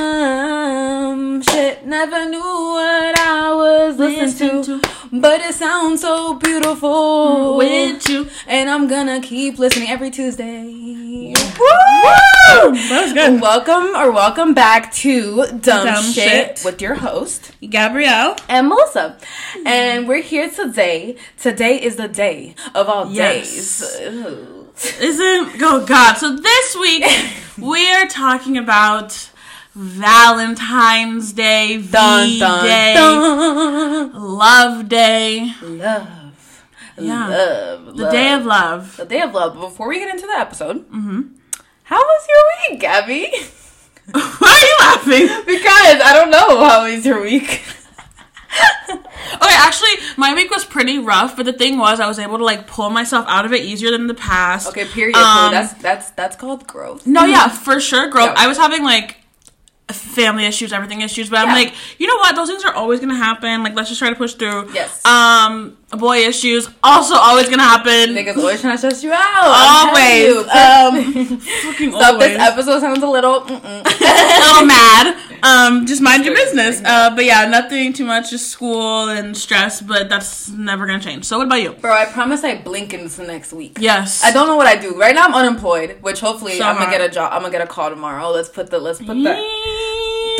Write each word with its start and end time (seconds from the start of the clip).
Dumb 0.00 1.42
shit. 1.42 1.86
Never 1.86 2.28
knew 2.28 2.38
what 2.40 3.18
I 3.18 3.52
was 3.54 3.96
listening 3.98 4.58
Listen 4.58 4.80
to, 4.80 4.88
but 5.12 5.40
it 5.40 5.54
sounds 5.54 6.00
so 6.00 6.34
beautiful 6.34 7.56
With 7.56 8.08
you. 8.08 8.28
And 8.46 8.68
I'm 8.68 8.88
gonna 8.88 9.20
keep 9.20 9.58
listening 9.58 9.88
every 9.90 10.10
Tuesday. 10.10 10.64
Woo! 11.34 11.34
That 12.50 13.02
was 13.04 13.12
good. 13.12 13.40
Welcome 13.40 13.94
or 13.96 14.10
welcome 14.10 14.54
back 14.54 14.92
to 14.94 15.46
Dumb, 15.46 15.60
Dumb 15.86 16.04
shit, 16.04 16.58
Shit. 16.58 16.62
with 16.64 16.82
your 16.82 16.94
host 16.96 17.52
Gabrielle. 17.60 18.36
and 18.48 18.68
Melissa. 18.68 19.16
And 19.64 20.08
we're 20.08 20.22
here 20.22 20.50
today. 20.50 21.16
Today 21.38 21.76
is 21.80 21.96
the 21.96 22.08
day 22.08 22.54
of 22.74 22.88
all 22.88 23.10
Yes. 23.10 23.50
days. 23.52 24.00
Ooh. 24.08 24.59
Isn't 25.00 25.62
oh 25.62 25.84
god. 25.86 26.14
So 26.14 26.36
this 26.36 26.76
week 26.76 27.04
we 27.58 27.90
are 27.92 28.06
talking 28.06 28.56
about 28.56 29.30
Valentine's 29.74 31.32
Day, 31.32 31.76
V 31.76 31.90
Dun, 31.90 32.38
dun, 32.38 32.64
Day, 32.64 32.94
dun. 32.94 34.12
Love 34.14 34.88
Day, 34.88 35.52
Love. 35.62 36.64
Yeah. 36.98 37.28
Love. 37.28 37.96
the 37.96 38.10
Day 38.10 38.32
of 38.32 38.46
Love. 38.46 38.96
the 38.96 39.04
day 39.04 39.20
of 39.20 39.34
love. 39.34 39.54
Before 39.54 39.88
we 39.88 39.98
get 39.98 40.10
into 40.14 40.26
the 40.26 40.32
episode, 40.32 40.88
mm-hmm. 40.90 41.22
how 41.84 41.98
was 41.98 42.28
your 42.28 42.70
week, 42.70 42.80
Gabby? 42.80 43.30
Why 44.12 44.48
are 44.48 44.66
you 44.66 44.76
laughing? 44.80 45.44
because 45.46 46.00
I 46.02 46.12
don't 46.14 46.30
know 46.30 46.64
how 46.64 46.84
was 46.84 47.04
your 47.04 47.22
week. 47.22 47.62
Okay, 49.42 49.54
actually, 49.56 49.90
my 50.16 50.34
week 50.34 50.50
was 50.50 50.64
pretty 50.64 50.98
rough, 50.98 51.36
but 51.36 51.46
the 51.46 51.52
thing 51.52 51.78
was, 51.78 52.00
I 52.00 52.06
was 52.06 52.18
able 52.18 52.38
to 52.38 52.44
like 52.44 52.66
pull 52.66 52.90
myself 52.90 53.24
out 53.28 53.44
of 53.44 53.52
it 53.52 53.62
easier 53.62 53.90
than 53.90 54.06
the 54.06 54.14
past. 54.14 54.68
Okay, 54.68 54.84
period. 54.86 55.16
Um, 55.16 55.52
that's 55.52 55.72
that's 55.74 56.10
that's 56.10 56.36
called 56.36 56.66
growth. 56.66 57.06
No, 57.06 57.24
yeah, 57.24 57.48
for 57.66 57.80
sure, 57.80 58.08
growth. 58.08 58.30
Yeah. 58.30 58.44
I 58.44 58.48
was 58.48 58.58
having 58.58 58.82
like 58.82 59.16
family 59.88 60.44
issues, 60.46 60.72
everything 60.72 61.00
issues, 61.00 61.30
but 61.30 61.38
I'm 61.38 61.48
like, 61.48 61.74
you 61.98 62.06
know 62.06 62.16
what? 62.16 62.34
Those 62.36 62.48
things 62.48 62.64
are 62.64 62.74
always 62.74 63.00
gonna 63.00 63.14
happen. 63.16 63.62
Like, 63.62 63.74
let's 63.74 63.88
just 63.88 63.98
try 63.98 64.10
to 64.10 64.16
push 64.16 64.34
through. 64.34 64.72
Yes. 64.72 65.04
Um, 65.06 65.76
boy 65.96 66.18
issues 66.18 66.68
also 66.82 67.14
always 67.16 67.48
gonna 67.48 67.62
happen. 67.62 68.14
Niggas 68.14 68.36
always 68.36 68.60
trying 68.60 68.74
to 68.74 68.78
stress 68.78 69.02
you 69.02 69.12
out. 69.12 69.88
Always. 69.88 70.26
you. 70.26 70.46
Um, 70.60 71.40
fucking 71.40 71.92
So 71.92 71.98
always. 71.98 72.28
this 72.28 72.38
episode 72.38 72.80
sounds 72.80 73.02
a 73.02 73.06
little, 73.06 73.36
a 73.48 73.50
little 73.50 74.66
mad. 74.66 75.16
Um, 75.42 75.86
just 75.86 76.00
mind 76.02 76.24
your 76.24 76.34
business. 76.34 76.80
Uh, 76.84 77.14
but 77.14 77.24
yeah, 77.24 77.46
nothing 77.46 77.92
too 77.92 78.04
much, 78.04 78.30
just 78.30 78.50
school 78.50 79.08
and 79.08 79.36
stress. 79.36 79.80
But 79.80 80.08
that's 80.08 80.48
never 80.50 80.86
gonna 80.86 81.00
change. 81.00 81.24
So, 81.24 81.38
what 81.38 81.46
about 81.46 81.62
you? 81.62 81.72
bro, 81.72 81.92
I 81.92 82.04
promise 82.06 82.44
I 82.44 82.60
blink 82.60 82.92
in 82.94 83.00
into 83.00 83.24
next 83.24 83.52
week. 83.52 83.78
Yes. 83.80 84.22
I 84.24 84.30
don't 84.30 84.46
know 84.46 84.56
what 84.56 84.66
I 84.66 84.76
do 84.76 84.98
right 84.98 85.14
now. 85.14 85.24
I'm 85.26 85.34
unemployed, 85.34 85.98
which 86.02 86.20
hopefully 86.20 86.58
So 86.58 86.64
I'm 86.64 86.76
gonna 86.76 86.90
get 86.90 87.00
a 87.00 87.08
job. 87.08 87.32
I'm 87.32 87.40
gonna 87.42 87.52
get 87.52 87.62
a 87.62 87.66
call 87.66 87.90
tomorrow. 87.90 88.30
Let's 88.30 88.48
put 88.48 88.70
the 88.70 88.78
let's 88.78 88.98
put 88.98 89.08
the 89.22 89.34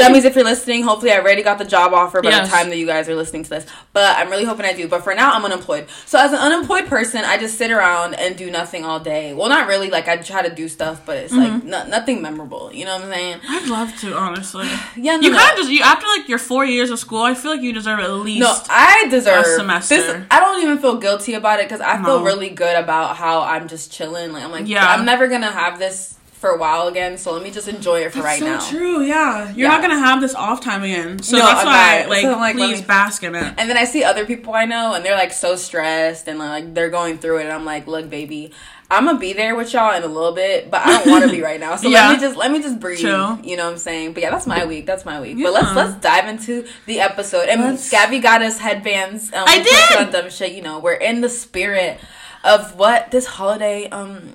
dummies 0.00 0.24
if 0.24 0.34
you're 0.34 0.44
listening. 0.44 0.82
Hopefully 0.82 1.12
I 1.12 1.18
already 1.18 1.42
got 1.42 1.58
the 1.58 1.64
job 1.64 1.92
offer 1.94 2.20
by 2.22 2.30
Yes. 2.30 2.48
the 2.50 2.56
time 2.56 2.68
that 2.70 2.76
you 2.76 2.86
guys 2.86 3.08
are 3.08 3.14
listening 3.14 3.44
to 3.44 3.50
this. 3.50 3.66
But 3.92 4.16
I'm 4.16 4.28
really 4.30 4.44
hoping 4.44 4.66
I 4.66 4.72
do. 4.72 4.88
But 4.88 5.02
for 5.04 5.14
now, 5.14 5.32
I'm 5.32 5.44
unemployed. 5.44 5.86
So 6.06 6.18
as 6.18 6.32
an 6.32 6.38
unemployed 6.38 6.86
person, 6.86 7.24
I 7.24 7.38
just 7.38 7.56
sit 7.58 7.70
around 7.70 8.14
and 8.14 8.36
do 8.36 8.50
nothing 8.50 8.84
all 8.84 9.00
day. 9.00 9.32
Well, 9.34 9.48
not 9.48 9.68
really. 9.68 9.90
Like 9.90 10.08
I 10.08 10.16
try 10.16 10.42
to 10.42 10.54
do 10.54 10.68
stuff, 10.68 11.02
but 11.06 11.16
it's 11.16 11.32
Mm-hmm. 11.32 11.54
like 11.54 11.64
no, 11.64 11.86
nothing 11.86 12.20
memorable. 12.22 12.70
You 12.72 12.84
know 12.86 12.96
what 12.96 13.04
I'm 13.06 13.12
saying? 13.12 13.40
I'd 13.48 13.68
love 13.68 13.96
to, 14.00 14.16
honestly. 14.16 14.68
Yeah, 14.96 15.16
no, 15.16 15.22
You 15.22 15.30
no. 15.32 15.38
kind 15.38 15.50
of 15.52 15.56
just 15.58 15.70
you 15.70 15.82
after 15.82 16.06
like 16.16 16.28
your 16.28 16.38
four 16.38 16.64
years 16.64 16.90
of 16.90 16.98
school. 16.98 17.22
I 17.22 17.34
feel 17.34 17.50
like 17.52 17.62
you 17.62 17.72
deserve 17.72 18.00
at 18.00 18.10
least. 18.12 18.40
No, 18.40 18.54
I 18.68 19.06
deserve 19.10 19.44
a 19.44 19.48
semester. 19.56 19.96
This, 19.96 20.24
I 20.30 20.40
don't 20.40 20.62
even 20.62 20.78
feel 20.78 20.96
guilty 20.96 21.34
about 21.34 21.60
it 21.60 21.66
because 21.68 21.80
I 21.80 22.02
feel 22.02 22.22
really 22.22 22.50
good 22.50 22.76
about 22.76 23.16
how 23.16 23.42
I'm 23.42 23.68
just 23.68 23.92
chilling. 23.92 24.32
Like 24.32 24.44
I'm 24.44 24.50
like, 24.50 24.68
Yeah. 24.68 24.86
I'm 24.86 25.04
never 25.04 25.28
gonna 25.28 25.50
have 25.50 25.78
this 25.78 26.16
for 26.40 26.50
a 26.50 26.58
while 26.58 26.88
again. 26.88 27.18
So 27.18 27.32
let 27.34 27.42
me 27.42 27.50
just 27.50 27.68
enjoy 27.68 28.00
it 28.00 28.12
for 28.12 28.20
right 28.22 28.38
so 28.40 28.46
now. 28.46 28.66
true. 28.68 29.02
Yeah, 29.02 29.48
you're 29.50 29.68
Yeah. 29.68 29.68
not 29.68 29.82
gonna 29.82 29.98
have 29.98 30.20
this 30.22 30.34
off 30.34 30.62
time 30.64 30.82
again. 30.82 31.22
So 31.22 31.36
No, 31.36 31.44
that's 31.44 31.60
I'm 31.60 31.66
why, 31.66 31.98
not. 32.00 32.08
like, 32.08 32.22
So, 32.22 32.30
like, 32.32 32.56
let 32.56 32.68
please 32.68 32.80
me- 32.80 32.86
bask 32.86 33.22
in 33.22 33.34
it. 33.34 33.54
And 33.58 33.68
then 33.68 33.76
I 33.76 33.84
see 33.84 34.02
other 34.04 34.24
people 34.24 34.54
I 34.54 34.64
know, 34.64 34.94
and 34.94 35.04
they're 35.04 35.14
like 35.16 35.32
so 35.32 35.54
stressed, 35.54 36.28
and 36.28 36.38
like 36.38 36.72
they're 36.74 36.88
going 36.88 37.18
through 37.18 37.38
it. 37.38 37.42
And 37.44 37.52
I'm 37.52 37.66
like, 37.66 37.86
look, 37.86 38.08
baby, 38.08 38.52
I'm 38.90 39.04
gonna 39.04 39.18
be 39.18 39.34
there 39.34 39.54
with 39.54 39.72
y'all 39.74 39.94
in 39.94 40.02
a 40.02 40.06
little 40.08 40.32
bit, 40.32 40.70
but 40.70 40.80
I 40.84 40.86
don't 41.04 41.10
want 41.10 41.24
to 41.24 41.30
be 41.30 41.42
right 41.50 41.60
now. 41.60 41.76
So 41.76 41.88
Yeah. 41.88 42.08
let 42.08 42.14
me 42.18 42.20
just 42.26 42.36
let 42.38 42.50
me 42.50 42.62
just 42.62 42.80
breathe. 42.80 43.00
True. 43.00 43.38
You 43.44 43.56
know 43.58 43.66
what 43.66 43.72
I'm 43.72 43.78
saying? 43.78 44.14
But 44.14 44.22
yeah, 44.22 44.30
that's 44.30 44.46
my 44.46 44.64
week. 44.64 44.86
That's 44.86 45.04
my 45.04 45.20
week. 45.20 45.34
Yeah. 45.36 45.44
But 45.44 45.52
let's 45.52 45.74
let's 45.76 45.94
dive 46.00 46.26
into 46.26 46.64
the 46.86 47.00
episode. 47.00 47.48
And 47.50 47.60
Let's- 47.60 47.90
Gabby 47.90 48.18
got 48.18 48.40
us 48.42 48.56
headbands. 48.58 49.30
Um, 49.32 49.44
I 49.46 49.58
we 49.58 49.64
posted 49.64 49.88
did! 49.90 49.98
on 50.06 50.10
dumb 50.12 50.30
shit. 50.30 50.52
You 50.52 50.62
know, 50.62 50.78
we're 50.78 50.94
in 50.94 51.20
the 51.20 51.28
spirit 51.28 52.00
of 52.42 52.76
what 52.76 53.10
this 53.10 53.26
holiday 53.26 53.88
um 53.90 54.32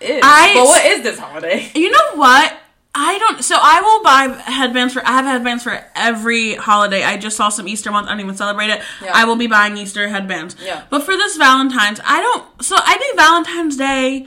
is. 0.00 0.20
I- 0.24 0.54
but 0.54 0.64
what 0.64 0.84
is 0.84 1.02
this 1.02 1.18
holiday? 1.18 1.70
You 1.74 1.90
know 1.90 2.14
what? 2.16 2.56
I 2.94 3.18
don't. 3.18 3.44
So 3.44 3.54
I 3.60 3.80
will 3.82 4.02
buy 4.02 4.40
headbands 4.50 4.94
for. 4.94 5.06
I 5.06 5.12
have 5.12 5.24
headbands 5.26 5.62
for 5.62 5.84
every 5.94 6.54
holiday. 6.54 7.04
I 7.04 7.16
just 7.16 7.36
saw 7.36 7.48
some 7.48 7.68
Easter 7.68 7.90
month. 7.92 8.08
I 8.08 8.10
don't 8.12 8.20
even 8.20 8.34
celebrate 8.34 8.70
it. 8.70 8.80
Yeah. 9.02 9.12
I 9.14 9.24
will 9.24 9.36
be 9.36 9.46
buying 9.46 9.76
Easter 9.76 10.08
headbands. 10.08 10.56
Yeah. 10.64 10.82
But 10.90 11.02
for 11.04 11.12
this 11.16 11.36
Valentine's, 11.36 12.00
I 12.04 12.20
don't. 12.20 12.62
So 12.64 12.76
I 12.78 12.96
think 12.98 13.14
Valentine's 13.16 13.76
Day 13.76 14.26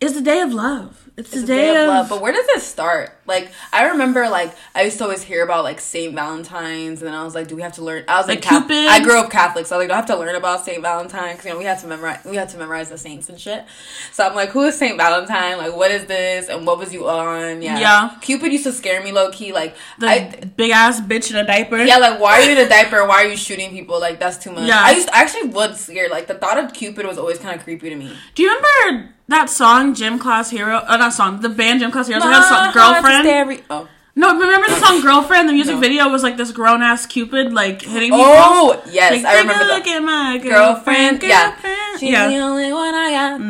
is 0.00 0.14
the 0.14 0.20
day 0.20 0.40
of 0.40 0.52
love. 0.52 0.97
It's, 1.18 1.32
It's 1.32 1.46
the 1.48 1.52
a 1.52 1.56
day, 1.56 1.82
of, 1.82 1.88
love. 1.88 2.08
But 2.08 2.22
where 2.22 2.32
does 2.32 2.46
it 2.50 2.60
start? 2.62 3.12
Like 3.26 3.50
I 3.72 3.88
remember, 3.88 4.28
like 4.28 4.54
I 4.74 4.82
used 4.84 4.98
to 4.98 5.04
always 5.04 5.22
hear 5.22 5.42
about 5.42 5.64
like 5.64 5.80
Saint 5.80 6.14
Valentine's, 6.14 7.02
and 7.02 7.08
then 7.08 7.14
I 7.14 7.24
was 7.24 7.34
like, 7.34 7.48
do 7.48 7.56
we 7.56 7.62
have 7.62 7.72
to 7.74 7.82
learn? 7.82 8.04
I 8.06 8.18
was 8.18 8.28
like, 8.28 8.44
Like 8.44 8.48
Cupid? 8.48 8.88
I 8.88 9.00
grew 9.02 9.18
up 9.18 9.28
Catholic, 9.30 9.66
so 9.66 9.74
I 9.74 9.78
was 9.78 9.82
like, 9.82 9.88
do 9.88 9.92
I 9.94 9.96
have 9.96 10.06
to 10.06 10.16
learn 10.16 10.36
about 10.36 10.64
Saint 10.64 10.80
Valentine? 10.80 11.32
Because 11.32 11.44
you 11.46 11.52
know 11.52 11.58
we 11.58 11.64
had 11.64 11.78
to 11.80 11.86
memorize, 11.88 12.24
we 12.24 12.36
had 12.36 12.48
to 12.50 12.56
memorize 12.58 12.88
the 12.88 12.96
saints 12.96 13.28
and 13.28 13.38
shit. 13.38 13.64
So 14.12 14.24
I'm 14.26 14.34
like, 14.36 14.50
who 14.50 14.62
is 14.62 14.78
Saint 14.78 14.96
Valentine? 14.96 15.58
Like, 15.58 15.74
what 15.76 15.90
is 15.90 16.06
this? 16.06 16.48
And 16.48 16.64
what 16.66 16.78
was 16.78 16.94
you 16.94 17.08
on? 17.08 17.60
Yeah, 17.62 17.78
Yeah. 17.80 18.10
Cupid 18.20 18.52
used 18.52 18.64
to 18.64 18.72
scare 18.72 19.02
me 19.02 19.10
low 19.12 19.30
key. 19.32 19.52
Like, 19.52 19.76
the 19.98 20.06
I, 20.06 20.30
big 20.56 20.70
ass 20.70 21.00
bitch 21.00 21.30
in 21.30 21.36
a 21.36 21.44
diaper. 21.44 21.78
yeah, 21.78 21.98
like 21.98 22.20
why 22.20 22.40
are 22.40 22.42
you 22.42 22.52
in 22.52 22.58
a 22.64 22.68
diaper? 22.68 23.04
Why 23.06 23.24
are 23.24 23.28
you 23.28 23.36
shooting 23.36 23.70
people? 23.70 24.00
Like 24.00 24.20
that's 24.20 24.38
too 24.38 24.52
much. 24.52 24.68
Yeah. 24.68 24.80
I 24.80 24.92
used 24.92 25.08
I 25.10 25.22
actually 25.22 25.48
was 25.48 25.80
scared. 25.80 26.10
Like 26.12 26.28
the 26.28 26.34
thought 26.34 26.58
of 26.62 26.72
Cupid 26.72 27.04
was 27.06 27.18
always 27.18 27.38
kind 27.38 27.56
of 27.58 27.64
creepy 27.64 27.90
to 27.90 27.96
me. 27.96 28.16
Do 28.36 28.42
you 28.44 28.48
remember 28.54 29.14
that 29.28 29.50
song, 29.50 29.94
Gym 29.94 30.18
Class 30.18 30.50
Hero? 30.50 30.78
Uh, 30.86 30.96
not 30.96 31.12
song. 31.12 31.40
The 31.40 31.48
band 31.48 31.80
Gym 31.80 31.90
Class 31.90 32.06
Heroes. 32.08 32.22
They 32.24 32.28
had 32.30 32.40
a 32.40 32.72
song, 32.72 32.72
Girlfriend. 32.72 33.62
Oh. 33.70 33.88
No, 34.16 34.36
remember 34.36 34.66
the 34.66 34.80
song 34.84 35.00
Girlfriend? 35.02 35.48
The 35.48 35.52
music 35.52 35.76
No. 35.76 35.80
video 35.80 36.08
was 36.08 36.24
like 36.24 36.36
this 36.36 36.50
grown 36.50 36.82
ass 36.82 37.06
Cupid 37.06 37.52
like 37.52 37.82
hitting 37.82 38.10
people. 38.10 38.18
Oh 38.24 38.82
yes, 38.90 39.12
Like, 39.12 39.24
I 39.24 39.38
remember 39.40 39.62
a 39.62 39.66
that. 39.66 39.74
look 39.78 39.86
at 39.86 40.00
my 40.00 40.38
Girlfriend, 40.38 41.20
girlfriend. 41.20 41.22
yeah. 41.22 41.50
girlfriend. 41.52 42.00
She's 42.00 42.10
yeah. 42.10 42.28
the 42.28 42.38
only 42.38 42.72
one 42.72 42.94
I 42.94 43.10
got. 43.12 43.40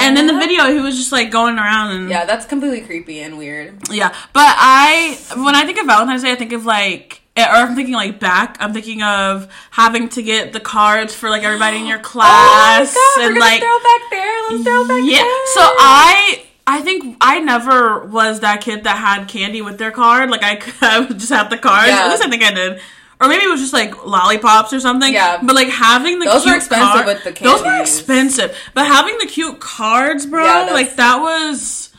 And 0.00 0.18
in 0.18 0.26
the 0.26 0.32
video, 0.34 0.72
he 0.72 0.80
was 0.80 0.96
just 0.96 1.12
like 1.12 1.30
going 1.30 1.56
around 1.56 1.92
and 1.92 2.10
Yeah, 2.10 2.24
that's 2.24 2.46
completely 2.46 2.80
creepy 2.80 3.20
and 3.20 3.38
weird. 3.38 3.74
yeah. 3.92 4.08
But 4.32 4.54
I, 4.58 5.16
when 5.36 5.54
I 5.54 5.64
think 5.64 5.78
of 5.78 5.86
Valentine's 5.86 6.22
Day, 6.24 6.32
I 6.32 6.36
think 6.36 6.52
of 6.52 6.64
like, 6.66 7.19
Eh, 7.40 7.44
or 7.46 7.66
I'm 7.66 7.74
thinking 7.74 7.94
like 7.94 8.20
back. 8.20 8.56
I'm 8.60 8.72
thinking 8.72 9.02
of 9.02 9.48
having 9.70 10.08
to 10.10 10.22
get 10.22 10.52
the 10.52 10.60
cards 10.60 11.14
for 11.14 11.30
like 11.30 11.42
everybody 11.42 11.78
in 11.78 11.86
your 11.86 11.98
oh 12.00 12.02
class 12.02 12.94
oh 12.96 13.14
God, 13.16 13.24
and 13.26 13.34
we're 13.34 13.40
like 13.40 13.60
throw 13.60 13.78
back 13.78 14.00
there. 14.10 14.50
Let's 14.50 14.64
throw 14.64 14.88
back 14.88 15.02
yeah. 15.04 15.22
there. 15.22 15.46
So 15.54 15.60
I. 15.62 16.46
I 16.66 16.82
think 16.82 17.16
I 17.20 17.40
never 17.40 18.04
was 18.04 18.40
that 18.40 18.60
kid 18.60 18.84
that 18.84 18.96
had 18.96 19.26
candy 19.26 19.60
with 19.60 19.76
their 19.78 19.90
card. 19.90 20.30
Like 20.30 20.44
I, 20.44 20.54
could- 20.54 20.74
I 20.82 21.04
just 21.08 21.30
have 21.30 21.50
the 21.50 21.58
cards. 21.58 21.88
Yeah. 21.88 22.04
At 22.04 22.10
least 22.10 22.22
I 22.22 22.30
think 22.30 22.44
I 22.44 22.52
did. 22.52 22.80
Or 23.20 23.26
maybe 23.26 23.44
it 23.44 23.50
was 23.50 23.60
just 23.60 23.72
like 23.72 24.06
lollipops 24.06 24.72
or 24.72 24.78
something. 24.78 25.12
Yeah. 25.12 25.40
But 25.42 25.56
like 25.56 25.68
having 25.68 26.20
the 26.20 26.26
Those 26.26 26.44
were 26.44 26.52
cute 26.52 26.56
expensive 26.58 26.88
card- 26.88 27.06
with 27.06 27.24
the 27.24 27.32
Those 27.42 27.62
were 27.64 27.80
expensive. 27.80 28.56
But 28.72 28.86
having 28.86 29.18
the 29.18 29.26
cute 29.26 29.58
cards, 29.58 30.26
bro, 30.26 30.44
Yeah, 30.44 30.72
like 30.72 30.94
that 30.94 31.16
was 31.16 31.89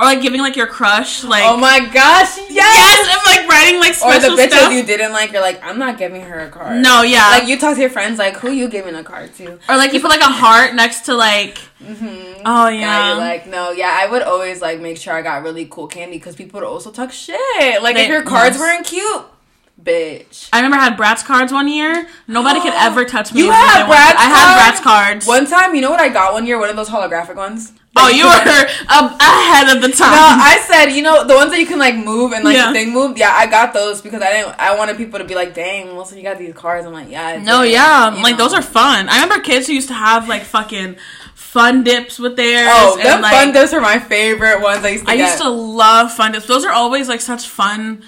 or 0.00 0.04
like 0.06 0.22
giving 0.22 0.40
like 0.40 0.56
your 0.56 0.66
crush 0.66 1.22
like 1.22 1.42
oh 1.44 1.56
my 1.58 1.80
gosh, 1.80 2.38
yes. 2.38 2.50
Yes, 2.50 3.08
and 3.14 3.20
like 3.26 3.48
writing 3.48 3.78
like 3.78 3.92
Or 4.02 4.14
the 4.18 4.20
special 4.20 4.36
bitches 4.36 4.58
stuff. 4.58 4.72
you 4.72 4.82
didn't 4.82 5.12
like, 5.12 5.30
you're 5.32 5.42
like, 5.42 5.62
I'm 5.62 5.78
not 5.78 5.98
giving 5.98 6.22
her 6.22 6.40
a 6.40 6.48
card. 6.50 6.82
no, 6.82 7.02
yeah. 7.02 7.28
Like 7.30 7.46
you 7.46 7.58
talk 7.58 7.74
to 7.74 7.80
your 7.80 7.90
friends, 7.90 8.18
like, 8.18 8.36
who 8.36 8.50
you 8.50 8.68
giving 8.68 8.94
a 8.94 9.04
card 9.04 9.34
to? 9.36 9.58
or 9.68 9.76
like 9.76 9.92
you 9.92 10.00
put 10.00 10.08
like 10.10 10.20
a 10.22 10.24
heart 10.32 10.74
next 10.74 11.02
to 11.02 11.14
like 11.14 11.58
Mm-hmm. 11.80 12.42
Oh 12.44 12.68
yeah. 12.68 13.14
Like, 13.14 13.46
no, 13.46 13.70
yeah, 13.70 13.90
I 13.98 14.06
would 14.06 14.22
always 14.22 14.60
like 14.60 14.80
make 14.80 14.96
sure 14.98 15.14
I 15.14 15.22
got 15.22 15.42
really 15.42 15.64
cool 15.66 15.86
candy 15.86 16.18
because 16.18 16.36
people 16.36 16.60
would 16.60 16.66
also 16.66 16.90
talk 16.90 17.10
shit. 17.10 17.82
Like 17.82 17.96
They- 17.96 18.02
if 18.04 18.08
your 18.08 18.22
cards 18.22 18.56
yes. 18.56 18.60
weren't 18.60 18.86
cute, 18.86 19.22
bitch. 19.84 20.48
I 20.52 20.58
remember 20.58 20.76
I 20.76 20.84
had 20.84 20.98
Bratz 20.98 21.24
cards 21.24 21.52
one 21.52 21.68
year. 21.68 22.06
Nobody 22.26 22.60
could 22.60 22.72
ever 22.76 23.04
touch 23.04 23.32
me. 23.32 23.42
You 23.42 23.50
had 23.50 23.86
Bratz 23.86 24.16
I 24.16 24.24
had? 24.28 24.72
Bratz 24.74 24.82
cards. 24.82 25.26
One 25.26 25.46
time, 25.46 25.74
you 25.74 25.80
know 25.80 25.90
what 25.90 26.00
I 26.00 26.08
got 26.08 26.32
one 26.32 26.46
year? 26.46 26.58
One 26.58 26.70
of 26.70 26.76
those 26.76 26.88
holographic 26.88 27.36
ones. 27.36 27.72
Oh, 27.96 28.08
you 28.08 28.24
were 28.24 28.30
um, 28.94 29.16
ahead 29.20 29.74
of 29.76 29.82
the 29.82 29.88
time. 29.88 30.12
No, 30.12 30.22
I 30.22 30.62
said, 30.66 30.90
you 30.94 31.02
know, 31.02 31.26
the 31.26 31.34
ones 31.34 31.50
that 31.50 31.58
you 31.58 31.66
can 31.66 31.78
like 31.80 31.96
move 31.96 32.32
and 32.32 32.44
like 32.44 32.54
Yeah. 32.56 32.68
the 32.68 32.72
thing 32.72 32.92
moved. 32.92 33.18
Yeah, 33.18 33.32
I 33.34 33.46
got 33.46 33.74
those 33.74 34.00
because 34.00 34.22
I 34.22 34.30
didn't. 34.30 34.54
I 34.60 34.76
wanted 34.76 34.96
people 34.96 35.18
to 35.18 35.24
be 35.24 35.34
like, 35.34 35.54
"Dang, 35.54 35.96
Wilson, 35.96 36.16
you 36.16 36.22
got 36.22 36.38
these 36.38 36.54
cards." 36.54 36.86
I'm 36.86 36.92
like, 36.92 37.10
"Yeah." 37.10 37.26
I 37.26 37.36
no, 37.38 37.62
did," 37.62 37.72
yeah, 37.72 38.08
like 38.22 38.38
know. 38.38 38.44
those 38.44 38.54
are 38.54 38.62
fun. 38.62 39.08
I 39.08 39.20
remember 39.20 39.42
kids 39.42 39.66
who 39.66 39.72
used 39.72 39.88
to 39.88 39.94
have 39.94 40.28
like 40.28 40.42
fucking 40.42 40.96
fun 41.34 41.82
dips 41.82 42.20
with 42.20 42.36
theirs. 42.36 42.68
Oh, 42.70 42.96
and, 42.96 43.04
them 43.06 43.22
like, 43.22 43.32
fun 43.32 43.52
dips 43.52 43.72
are 43.72 43.80
my 43.80 43.98
favorite 43.98 44.60
ones. 44.62 44.84
I 44.84 44.90
used 44.90 45.04
to 45.06 45.10
I 45.10 45.16
get. 45.16 45.30
used 45.30 45.42
to 45.42 45.48
love 45.50 46.12
fun 46.12 46.30
dips. 46.30 46.46
Those 46.46 46.64
are 46.64 46.72
always 46.72 47.08
like 47.08 47.20
such 47.20 47.48
fun 47.48 48.04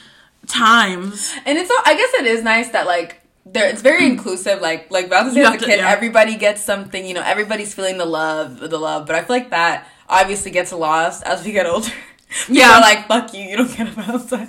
times. 0.52 1.32
and 1.46 1.58
it's. 1.58 1.70
all- 1.70 1.82
I 1.84 1.94
guess 1.94 2.14
it 2.20 2.26
is 2.26 2.43
nice 2.43 2.69
that 2.70 2.87
like. 2.87 3.19
There, 3.44 3.69
it's 3.69 3.82
very 3.82 4.06
inclusive. 4.06 4.60
Like, 4.60 4.90
like 4.93 5.08
Valentine's 5.08 5.34
Day 5.34 5.40
You 5.40 5.46
as 5.46 5.49
a 5.49 5.52
have 5.54 5.60
to- 5.60 5.66
kid, 5.66 5.78
yeah. 5.81 5.90
everybody 5.90 6.37
gets 6.37 6.62
something. 6.62 7.04
You 7.04 7.14
know, 7.14 7.22
everybody's 7.25 7.75
feeling 7.75 7.99
the 7.99 8.04
love, 8.06 8.60
the 8.60 8.78
love. 8.78 9.06
But 9.06 9.16
I 9.16 9.22
feel 9.25 9.37
like 9.37 9.50
that 9.50 9.88
obviously 10.08 10.52
gets 10.52 10.72
lost 10.72 11.25
as 11.25 11.44
we 11.44 11.52
get 11.52 11.66
older. 11.66 11.90
Yeah, 12.49 12.78
like 12.78 13.08
fuck 13.08 13.34
you, 13.34 13.43
you 13.43 13.56
don't 13.58 13.76
get 13.76 13.88
a 13.88 13.90
Valentine. 13.90 14.49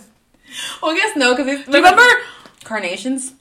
Well, 0.82 0.92
I 0.92 0.96
guess 0.96 1.18
no, 1.18 1.36
because 1.36 1.48
you 1.68 1.74
remember 1.74 2.04
carnations? 2.64 3.34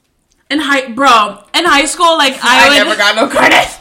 in 0.50 0.58
high, 0.58 0.88
bro, 0.92 1.44
in 1.54 1.64
high 1.64 1.84
school, 1.84 2.18
like 2.18 2.34
I, 2.42 2.66
I, 2.66 2.68
would, 2.68 2.74
never 2.84 2.96
got 2.96 3.14
no 3.14 3.28
carnation. 3.28 3.80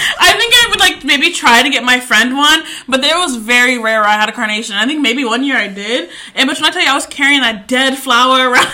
I 0.20 0.32
think 0.38 0.52
I 0.54 0.66
would 0.70 0.80
like 0.80 1.04
maybe 1.04 1.30
try 1.32 1.62
to 1.62 1.70
get 1.70 1.84
my 1.84 2.00
friend 2.00 2.36
one, 2.36 2.62
but 2.88 3.00
there 3.02 3.16
was 3.18 3.36
very 3.36 3.78
rare 3.78 4.02
I 4.04 4.12
had 4.12 4.28
a 4.28 4.32
carnation. 4.32 4.76
I 4.76 4.86
think 4.86 5.00
maybe 5.00 5.24
one 5.24 5.44
year 5.44 5.56
I 5.56 5.68
did, 5.68 6.10
and 6.34 6.48
but 6.48 6.56
when 6.60 6.64
I 6.68 6.70
tell 6.72 6.82
you, 6.82 6.88
I 6.90 6.94
was 6.94 7.06
carrying 7.06 7.40
that 7.40 7.68
dead 7.68 7.96
flower 7.98 8.38
around. 8.50 8.68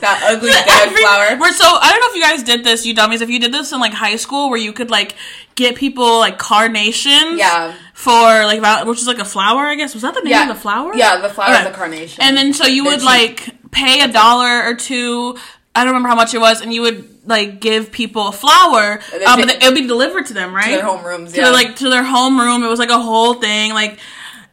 That 0.00 0.20
ugly 0.28 0.50
dead 0.50 0.66
Every- 0.88 1.00
flower. 1.02 1.38
We're 1.38 1.52
so 1.52 1.64
I 1.66 1.90
don't 1.90 2.00
know 2.00 2.08
if 2.10 2.14
you 2.16 2.22
guys 2.22 2.42
did 2.42 2.64
this, 2.64 2.84
you 2.84 2.94
dummies. 2.94 3.20
If 3.20 3.30
you 3.30 3.38
did 3.38 3.52
this 3.52 3.72
in 3.72 3.80
like 3.80 3.92
high 3.92 4.16
school, 4.16 4.50
where 4.50 4.58
you 4.58 4.72
could 4.72 4.90
like 4.90 5.14
get 5.54 5.76
people 5.76 6.18
like 6.18 6.38
carnations, 6.38 7.38
Yeah. 7.38 7.74
for 7.94 8.10
like 8.12 8.86
which 8.86 8.98
is 9.00 9.06
like 9.06 9.18
a 9.20 9.24
flower, 9.24 9.66
I 9.66 9.74
guess. 9.76 9.94
Was 9.94 10.02
that 10.02 10.14
the 10.14 10.20
name 10.20 10.32
Yeah, 10.32 10.48
of 10.50 10.56
the 10.56 10.60
flower? 10.60 10.94
Yeah, 10.94 11.18
the 11.20 11.28
flower 11.28 11.50
Okay. 11.54 11.60
is 11.62 11.66
a 11.68 11.72
carnation. 11.72 12.22
And 12.24 12.36
then 12.36 12.52
so 12.52 12.66
you 12.66 12.82
They're 12.84 12.92
would 12.94 13.00
cheap. 13.00 13.06
like 13.06 13.70
pay 13.70 14.00
a 14.00 14.08
dollar 14.08 14.64
or 14.64 14.74
two. 14.74 15.36
I 15.74 15.84
don't 15.84 15.94
remember 15.94 16.08
how 16.08 16.16
much 16.16 16.34
it 16.34 16.40
was, 16.40 16.60
and 16.60 16.72
you 16.72 16.82
would 16.82 17.26
like 17.26 17.60
give 17.60 17.92
people 17.92 18.28
a 18.28 18.32
flower, 18.32 19.00
And 19.12 19.22
um, 19.24 19.40
but 19.40 19.62
it 19.62 19.64
would 19.64 19.74
be 19.74 19.86
delivered 19.86 20.26
to 20.26 20.34
them, 20.34 20.52
right? 20.54 20.76
To 20.76 20.82
their 20.82 20.84
homerooms, 20.84 21.30
to 21.30 21.36
yeah. 21.36 21.44
their, 21.44 21.52
like 21.52 21.76
to 21.76 21.88
their 21.88 22.02
homeroom. 22.02 22.64
It 22.64 22.68
was 22.68 22.78
like 22.78 22.90
a 22.90 22.98
whole 22.98 23.34
thing, 23.34 23.72
like. 23.74 23.98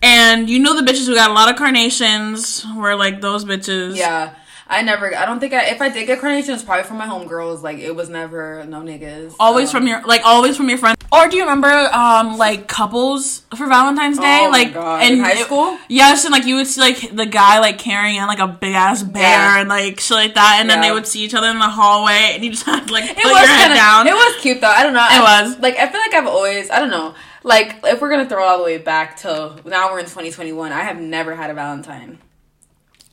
And 0.02 0.50
you 0.50 0.60
know 0.60 0.80
the 0.80 0.86
bitches 0.86 1.08
who 1.08 1.16
got 1.16 1.32
a 1.32 1.34
lot 1.34 1.50
of 1.50 1.56
carnations 1.56 2.64
were 2.76 2.96
like 2.96 3.22
those 3.22 3.44
bitches. 3.44 3.96
yeah. 3.96 4.36
I 4.68 4.82
never. 4.82 5.16
I 5.16 5.26
don't 5.28 5.40
think 5.40 5.54
I. 5.54 5.66
If 5.66 5.80
I 5.80 5.90
did 5.90 6.08
get 6.08 6.20
carnations, 6.20 6.64
probably 6.64 6.86
from 6.86 6.98
my 6.98 7.06
homegirls. 7.06 7.62
Like 7.62 7.78
it 7.78 7.96
was 7.96 8.10
never 8.10 8.66
no 8.66 8.82
niggas. 8.82 9.36
Always 9.40 9.70
Um, 9.70 9.82
from 9.82 9.88
your 9.88 10.02
like 10.04 10.22
always 10.26 10.58
from 10.58 10.70
your 10.70 10.80
friends. 10.80 10.96
Or 11.12 11.28
do 11.30 11.38
you 11.38 11.44
remember 11.44 11.70
um 11.94 12.38
like 12.40 12.68
couples 12.68 13.44
for 13.56 13.68
Valentine's 13.68 14.18
Day? 14.18 14.46
Oh 14.48 14.50
like 14.50 14.70
in 14.70 15.20
high 15.20 15.34
it- 15.34 15.46
school? 15.46 15.78
yes, 15.88 16.26
and 16.26 16.32
like 16.32 16.46
you 16.46 16.56
would 16.56 16.66
see 16.66 16.82
like 16.82 17.16
the 17.16 17.28
guy 17.28 17.60
like 17.60 17.78
carrying 17.78 18.16
in 18.16 18.26
like 18.26 18.40
a 18.40 18.48
big 18.48 18.74
ass 18.74 19.04
bear 19.04 19.22
Yeah. 19.22 19.60
and 19.60 19.70
like 19.70 20.00
shit 20.00 20.18
like 20.18 20.34
that, 20.34 20.58
and 20.62 20.68
then 20.70 20.82
they 20.82 20.92
would 20.92 21.06
see 21.06 21.24
each 21.24 21.36
other 21.36 21.48
in 21.48 21.60
the 21.60 21.70
hallway, 21.70 22.32
and 22.34 22.44
you 22.44 22.50
just 22.50 22.66
had 22.66 22.88
to 22.88 22.92
like 22.94 23.04
It 23.04 23.16
put 23.18 23.26
was 23.26 23.42
your 23.42 23.48
head 23.48 23.68
kinda, 23.68 23.76
down. 23.76 24.08
It 24.08 24.14
was 24.16 24.42
cute 24.42 24.62
though. 24.62 24.68
I 24.68 24.82
don't 24.82 24.94
know. 24.94 25.06
It 25.06 25.22
I- 25.22 25.44
was. 25.44 25.60
like 25.60 25.78
I 25.78 25.88
feel 25.90 26.02
like 26.02 26.14
I've 26.16 26.26
always. 26.28 26.72
I 26.72 26.80
don't 26.80 26.90
know. 26.90 27.14
Like 27.44 27.82
if 27.84 28.02
we're 28.02 28.10
gonna 28.10 28.28
throw 28.28 28.44
all 28.44 28.58
the 28.58 28.64
way 28.64 28.80
back 28.80 29.18
to 29.18 29.58
now 29.64 29.92
we're 29.92 30.00
in 30.00 30.06
2021. 30.06 30.72
I 30.72 30.82
have 30.82 31.00
never 31.00 31.36
had 31.36 31.52
a 31.52 31.54
Valentine, 31.54 32.18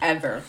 ever. 0.01 0.43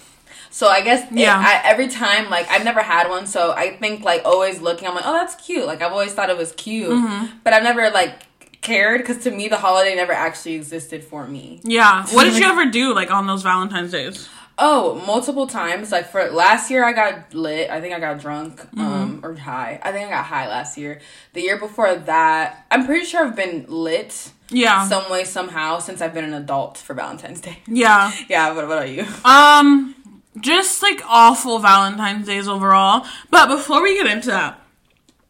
So 0.54 0.68
I 0.70 0.82
guess 0.82 1.02
it- 1.12 1.18
Yeah. 1.18 1.36
I, 1.38 1.68
every 1.68 1.88
time 1.88 2.30
like 2.30 2.48
I've 2.50 2.64
never 2.64 2.82
had 2.82 3.10
one. 3.10 3.26
So 3.26 3.52
I 3.52 3.76
think 3.78 4.04
like 4.06 4.22
always 4.24 4.62
looking, 4.62 4.88
I'm 4.88 4.94
like, 4.96 5.06
oh 5.08 5.14
that's 5.14 5.34
cute. 5.36 5.66
Like 5.66 5.82
I've 5.82 5.92
always 5.92 6.14
thought 6.14 6.30
it 6.30 6.38
was 6.38 6.52
cute, 6.54 6.90
Mm-hmm. 6.92 7.38
but 7.44 7.54
I've 7.54 7.64
never 7.64 7.90
like 7.90 8.14
cared 8.62 9.02
because 9.02 9.18
to 9.26 9.32
me 9.32 9.48
the 9.50 9.58
holiday 9.58 9.94
never 9.96 10.14
actually 10.14 10.54
existed 10.56 11.04
for 11.04 11.28
me. 11.28 11.60
yeah. 11.64 12.06
What 12.14 12.24
did 12.26 12.38
you 12.38 12.46
ever 12.46 12.66
do 12.70 12.94
like 12.94 13.12
on 13.12 13.26
those 13.28 13.42
Valentine's 13.44 13.92
days? 13.92 14.30
Oh, 14.60 15.02
multiple 15.08 15.48
times. 15.48 15.92
Like 15.92 16.06
for 16.12 16.30
last 16.30 16.70
year, 16.70 16.84
I 16.86 16.94
got 16.94 17.34
lit. 17.34 17.72
I 17.72 17.82
think 17.82 17.92
I 17.96 18.00
got 18.00 18.20
drunk, 18.22 18.62
Mm-hmm. 18.62 18.80
um, 18.82 19.20
or 19.24 19.34
high. 19.34 19.80
I 19.82 19.92
think 19.92 20.08
I 20.08 20.12
got 20.12 20.26
high 20.26 20.48
last 20.48 20.78
year. 20.78 21.02
The 21.34 21.42
year 21.42 21.58
before 21.58 21.96
that, 21.96 22.68
I'm 22.70 22.86
pretty 22.86 23.06
sure 23.06 23.26
I've 23.26 23.36
been 23.36 23.66
lit 23.68 24.32
Yeah. 24.52 24.88
some 24.88 25.10
way 25.10 25.24
somehow 25.24 25.80
since 25.80 26.00
I've 26.04 26.14
been 26.14 26.24
an 26.26 26.36
adult 26.36 26.78
for 26.78 26.94
Valentine's 26.94 27.42
Day. 27.42 27.58
yeah. 27.68 28.12
yeah. 28.30 28.54
What 28.54 28.64
about 28.66 28.88
you? 28.90 29.06
Um, 29.26 29.96
just 30.40 30.82
like 30.82 31.02
awful 31.08 31.60
Valentine's 31.60 32.26
days 32.28 32.48
overall. 32.48 33.06
But 33.30 33.48
before 33.48 33.82
we 33.82 33.96
get 33.96 34.08
into 34.08 34.30
that, 34.30 34.60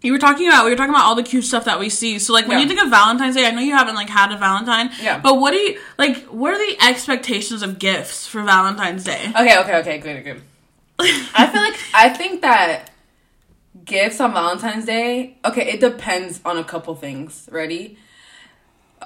you 0.02 0.12
were 0.12 0.20
talking 0.20 0.48
about 0.48 0.66
we 0.66 0.72
were 0.72 0.76
talking 0.78 0.94
about 0.94 1.06
all 1.06 1.16
the 1.16 1.24
cute 1.24 1.46
stuff 1.46 1.66
that 1.66 1.80
we 1.80 1.90
see. 1.90 2.20
So 2.20 2.34
like 2.34 2.48
when 2.48 2.58
Yeah. 2.58 2.64
you 2.64 2.68
think 2.70 2.82
of 2.84 2.90
Valentine's 2.90 3.36
Day, 3.36 3.46
I 3.48 3.52
know 3.52 3.62
you 3.62 3.76
haven't 3.76 3.96
like 3.96 4.10
had 4.10 4.32
a 4.32 4.38
Valentine. 4.38 4.92
Yeah. 5.02 5.20
But 5.20 5.40
what 5.40 5.52
do 5.52 5.58
you 5.58 5.80
like? 5.98 6.26
What 6.26 6.54
are 6.54 6.58
the 6.58 6.78
expectations 6.86 7.62
of 7.64 7.80
gifts 7.80 8.28
for 8.28 8.42
Valentine's 8.44 9.04
Day? 9.06 9.32
Okay. 9.36 9.58
Okay. 9.60 9.76
Okay. 9.78 9.98
Good. 10.00 10.24
Good. 10.24 10.42
I 11.00 11.48
feel 11.48 11.62
like 11.62 11.80
I 11.94 12.10
think 12.10 12.42
that 12.42 12.90
gifts 13.86 14.20
on 14.22 14.34
Valentine's 14.34 14.86
Day. 14.86 15.38
Okay, 15.44 15.72
it 15.72 15.80
depends 15.80 16.40
on 16.46 16.58
a 16.58 16.64
couple 16.64 16.96
things. 16.96 17.48
Ready? 17.52 17.98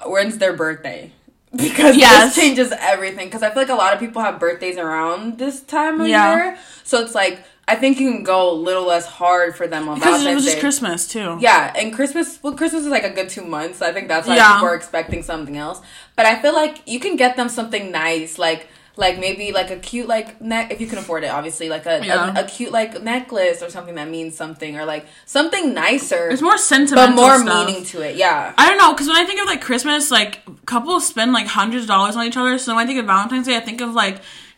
When's 0.05 0.37
their 0.37 0.53
birthday? 0.53 1.11
Because 1.55 1.95
Yes. 1.97 2.35
this 2.35 2.43
changes 2.43 2.73
everything. 2.77 3.27
Because 3.27 3.41
I 3.43 3.49
feel 3.51 3.63
like 3.63 3.69
a 3.71 3.75
lot 3.75 3.93
of 3.93 3.99
people 3.99 4.21
have 4.21 4.39
birthdays 4.39 4.77
around 4.77 5.37
this 5.37 5.61
time 5.61 6.01
of 6.01 6.07
Yeah. 6.07 6.33
year, 6.35 6.57
so 6.83 7.01
it's 7.01 7.15
like 7.15 7.43
I 7.69 7.75
think 7.75 7.99
you 7.99 8.09
can 8.09 8.23
go 8.23 8.49
a 8.49 8.53
little 8.53 8.85
less 8.85 9.05
hard 9.05 9.57
for 9.57 9.67
them 9.67 9.89
on 9.89 9.95
Because 9.95 10.25
it 10.25 10.33
was 10.33 10.45
just 10.45 10.55
Day. 10.55 10.61
Christmas 10.61 11.05
too. 11.05 11.37
Yeah, 11.41 11.73
and 11.75 11.93
Christmas. 11.93 12.39
Well, 12.41 12.53
Christmas 12.53 12.83
is 12.83 12.87
like 12.87 13.03
a 13.03 13.09
good 13.09 13.27
two 13.27 13.43
months. 13.43 13.79
So 13.79 13.85
I 13.85 13.91
think 13.91 14.07
that's 14.07 14.25
why 14.25 14.37
Yeah. 14.37 14.53
people 14.53 14.69
are 14.69 14.75
expecting 14.75 15.21
something 15.21 15.57
else. 15.57 15.81
But 16.15 16.25
I 16.25 16.35
feel 16.41 16.53
like 16.53 16.77
you 16.85 16.99
can 17.01 17.17
get 17.17 17.35
them 17.35 17.49
something 17.49 17.91
nice, 17.91 18.37
like 18.39 18.69
like 18.97 19.19
maybe 19.19 19.51
like 19.51 19.69
a 19.71 19.77
cute 19.77 20.07
like 20.07 20.41
neck 20.41 20.71
if 20.71 20.81
you 20.81 20.87
can 20.87 20.97
afford 20.97 21.23
it. 21.23 21.27
Obviously, 21.27 21.69
like 21.69 21.85
a 21.85 22.03
Yeah. 22.05 22.35
a, 22.37 22.43
a 22.43 22.47
cute 22.47 22.71
like 22.71 23.01
necklace 23.03 23.61
or 23.61 23.69
something 23.69 23.95
that 23.95 24.09
means 24.09 24.35
something, 24.35 24.77
or 24.77 24.85
like 24.85 25.05
something 25.25 25.73
nicer, 25.73 26.29
It's 26.29 26.41
more 26.41 26.57
sentimental, 26.57 27.15
but 27.15 27.21
more 27.21 27.37
stuff. 27.39 27.67
meaning 27.67 27.83
to 27.85 28.01
it. 28.01 28.15
Yeah. 28.15 28.53
I 28.57 28.67
don't 28.67 28.77
know, 28.77 28.93
because 28.93 29.07
when 29.07 29.17
I 29.17 29.25
think 29.25 29.39
of 29.41 29.47
like 29.47 29.61
Christmas, 29.61 30.09
like 30.11 30.41
couples 30.65 31.05
spend 31.07 31.33
like 31.33 31.47
hundreds 31.47 31.83
of 31.83 31.87
dollars 31.89 32.15
on 32.15 32.25
each 32.25 32.37
other. 32.37 32.57
So 32.57 32.75
when 32.75 32.83
I 32.83 32.87
think 32.87 32.99
of 32.99 33.05
Valentine's 33.05 33.47
Day, 33.47 33.55
I 33.57 33.61
think 33.61 33.81
of 33.81 33.93
like 33.93 34.17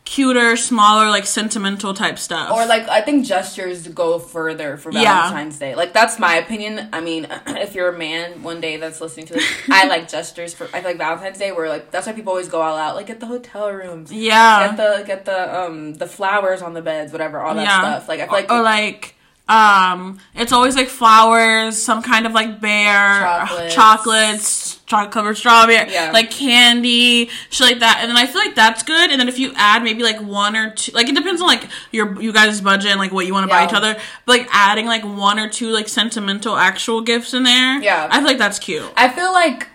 cuter, 0.10 0.58
smaller, 0.58 1.08
like 1.10 1.26
sentimental 1.28 1.94
type 1.94 2.18
stuff. 2.18 2.52
Or 2.52 2.66
like 2.66 2.88
I 2.90 3.02
think 3.02 3.28
gestures 3.28 3.88
go 3.90 4.18
further 4.18 4.76
for 4.78 4.92
Yeah. 4.92 5.04
Valentine's 5.30 5.60
Day. 5.60 5.76
Like 5.76 5.94
that's 5.94 6.18
my 6.18 6.36
opinion. 6.38 6.90
I 6.92 7.00
mean, 7.02 7.28
if 7.48 7.76
you're 7.76 7.90
a 7.94 7.98
man 7.98 8.42
one 8.42 8.60
day 8.60 8.78
that's 8.78 9.02
listening 9.02 9.28
to 9.28 9.34
this, 9.36 9.46
I 9.70 9.86
like 9.88 10.10
gestures 10.10 10.54
for. 10.56 10.64
I 10.74 10.82
feel 10.82 10.84
like 10.92 10.98
Valentine's 10.98 11.38
Day 11.38 11.52
where 11.52 11.70
like 11.70 11.92
that's 11.92 12.08
why 12.08 12.14
people 12.14 12.32
always 12.32 12.50
go 12.50 12.60
all 12.62 12.76
out. 12.76 12.96
Like 12.96 13.10
at 13.12 13.20
the 13.20 13.28
hotel 13.28 13.70
rooms, 13.72 14.12
yeah, 14.12 14.68
get 14.70 14.78
the 14.78 15.04
get 15.06 15.26
the 15.26 15.60
um 15.62 15.94
the 15.94 16.08
flowers 16.08 16.62
on 16.64 16.74
the 16.74 16.82
beds, 16.82 17.12
whatever, 17.12 17.40
all 17.40 17.54
that 17.54 17.62
Yeah. 17.64 17.80
stuff. 17.80 18.10
Like 18.10 18.20
I 18.20 18.26
feel 18.26 18.34
like 18.34 18.52
or 18.52 18.62
like 18.64 19.16
um 19.50 20.20
it's 20.36 20.52
always 20.52 20.76
like 20.76 20.88
flowers 20.88 21.76
some 21.76 22.02
kind 22.04 22.26
of 22.28 22.32
like 22.34 22.62
bear 22.62 23.22
Chocolates. 23.22 23.74
chocolates 23.76 24.80
chocolate 24.86 25.12
covered 25.12 25.38
strawberry 25.38 25.92
Yeah. 25.92 26.12
like 26.14 26.30
candy 26.32 27.30
shit 27.50 27.68
like 27.68 27.80
that 27.80 27.98
and 28.02 28.10
then 28.10 28.18
i 28.18 28.26
feel 28.28 28.42
like 28.42 28.54
that's 28.56 28.84
good 28.84 29.10
and 29.10 29.20
then 29.20 29.28
if 29.28 29.40
you 29.40 29.52
add 29.56 29.84
maybe 29.84 30.04
like 30.04 30.22
one 30.22 30.56
or 30.56 30.70
two 30.72 30.92
like 30.94 31.10
it 31.10 31.16
depends 31.16 31.42
on 31.42 31.48
like 31.48 31.64
your 31.92 32.22
you 32.22 32.32
guys 32.32 32.62
budget 32.62 32.92
and 32.92 33.00
like 33.00 33.12
what 33.12 33.26
you 33.26 33.34
want 33.34 33.44
to 33.44 33.50
buy 33.50 33.66
each 33.66 33.74
other 33.74 33.96
but 34.26 34.38
like 34.40 34.48
adding 34.52 34.86
like 34.86 35.04
one 35.04 35.40
or 35.40 35.50
two 35.50 35.70
like 35.72 35.88
sentimental 35.90 36.56
actual 36.56 37.02
gifts 37.02 37.34
in 37.34 37.44
there 37.44 37.82
Yeah. 37.82 38.08
i 38.12 38.18
feel 38.18 38.28
like 38.28 38.38
that's 38.38 38.60
cute 38.60 38.86
I 38.96 39.10
feel 39.10 39.32
like 39.34 39.68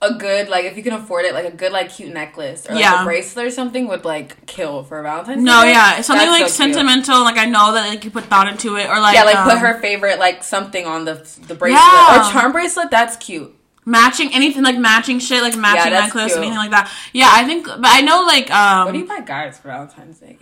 a 0.00 0.14
good 0.14 0.48
like 0.48 0.64
if 0.64 0.76
you 0.76 0.82
can 0.84 0.92
afford 0.92 1.24
it, 1.24 1.34
like 1.34 1.44
a 1.44 1.50
good 1.56 1.72
like 1.72 1.90
cute 1.92 2.12
necklace 2.14 2.66
or 2.68 2.74
like 2.74 2.80
Yeah. 2.82 3.02
a 3.02 3.04
bracelet 3.04 3.46
or 3.46 3.50
something 3.50 3.88
would 3.88 4.04
like 4.04 4.46
kill 4.46 4.84
for 4.84 5.02
Valentine's 5.02 5.38
Day. 5.38 5.42
no 5.42 5.62
Day. 5.64 5.72
yeah 5.72 6.00
something 6.02 6.28
That's 6.28 6.40
like 6.40 6.48
so 6.50 6.64
cute. 6.64 6.74
sentimental 6.74 7.22
like 7.24 7.36
i 7.36 7.46
know 7.46 7.72
that 7.72 7.88
like 7.88 8.04
you 8.04 8.10
put 8.12 8.24
thought 8.24 8.46
into 8.46 8.76
it 8.76 8.88
or 8.88 9.00
like 9.00 9.14
Yeah, 9.14 9.24
like 9.24 9.42
put 9.42 9.54
um, 9.54 9.58
her 9.58 9.80
favorite 9.80 10.20
like 10.20 10.44
something 10.44 10.86
on 10.86 11.04
the 11.04 11.14
the 11.48 11.54
bracelet 11.56 11.82
Yeah. 11.82 12.28
or 12.28 12.32
charm 12.32 12.52
bracelet. 12.52 12.90
That's 12.92 13.16
cute. 13.16 13.52
matching 13.84 14.32
anything 14.32 14.62
like 14.62 14.78
matching 14.78 15.18
shit 15.18 15.42
like 15.42 15.56
matching 15.56 15.90
that's 15.92 16.14
necklace 16.14 16.32
cute. 16.34 16.38
anything 16.44 16.58
like 16.58 16.70
that 16.70 16.92
yeah 17.12 17.30
i 17.32 17.42
think 17.44 17.66
but 17.66 17.80
i 17.86 18.00
know 18.00 18.22
like 18.24 18.50
um 18.52 18.84
What 18.86 18.92
do 18.92 18.98
you 19.00 19.06
buy 19.06 19.20
guys 19.20 19.58
for 19.58 19.66
Valentine's 19.68 20.20
Day? 20.20 20.36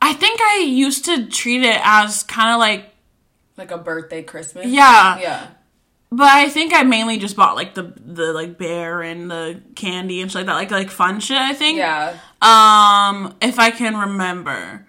I 0.00 0.12
think 0.14 0.40
I 0.40 0.64
used 0.64 1.04
to 1.06 1.26
treat 1.26 1.62
it 1.62 1.80
as 1.84 2.22
kind 2.22 2.52
of 2.54 2.58
like 2.60 2.94
Like 3.56 3.70
a 3.72 3.78
birthday, 3.78 4.22
Christmas. 4.22 4.66
yeah, 4.66 5.18
Yeah. 5.18 5.46
But 6.10 6.28
I 6.28 6.48
think 6.48 6.72
I 6.74 6.82
mainly 6.84 7.18
just 7.18 7.36
bought 7.36 7.54
like 7.56 7.74
the 7.74 7.92
the 8.04 8.32
like 8.32 8.58
bear 8.58 9.02
and 9.02 9.30
the 9.30 9.60
candy 9.74 10.20
and 10.20 10.30
shit 10.30 10.40
like 10.40 10.46
that, 10.46 10.54
like 10.54 10.70
like 10.70 10.90
fun 10.90 11.20
shit. 11.20 11.36
I 11.38 11.52
think. 11.52 11.78
Yeah. 11.78 12.16
Um, 12.40 13.34
if 13.40 13.58
I 13.58 13.70
can 13.70 13.96
remember. 13.96 14.86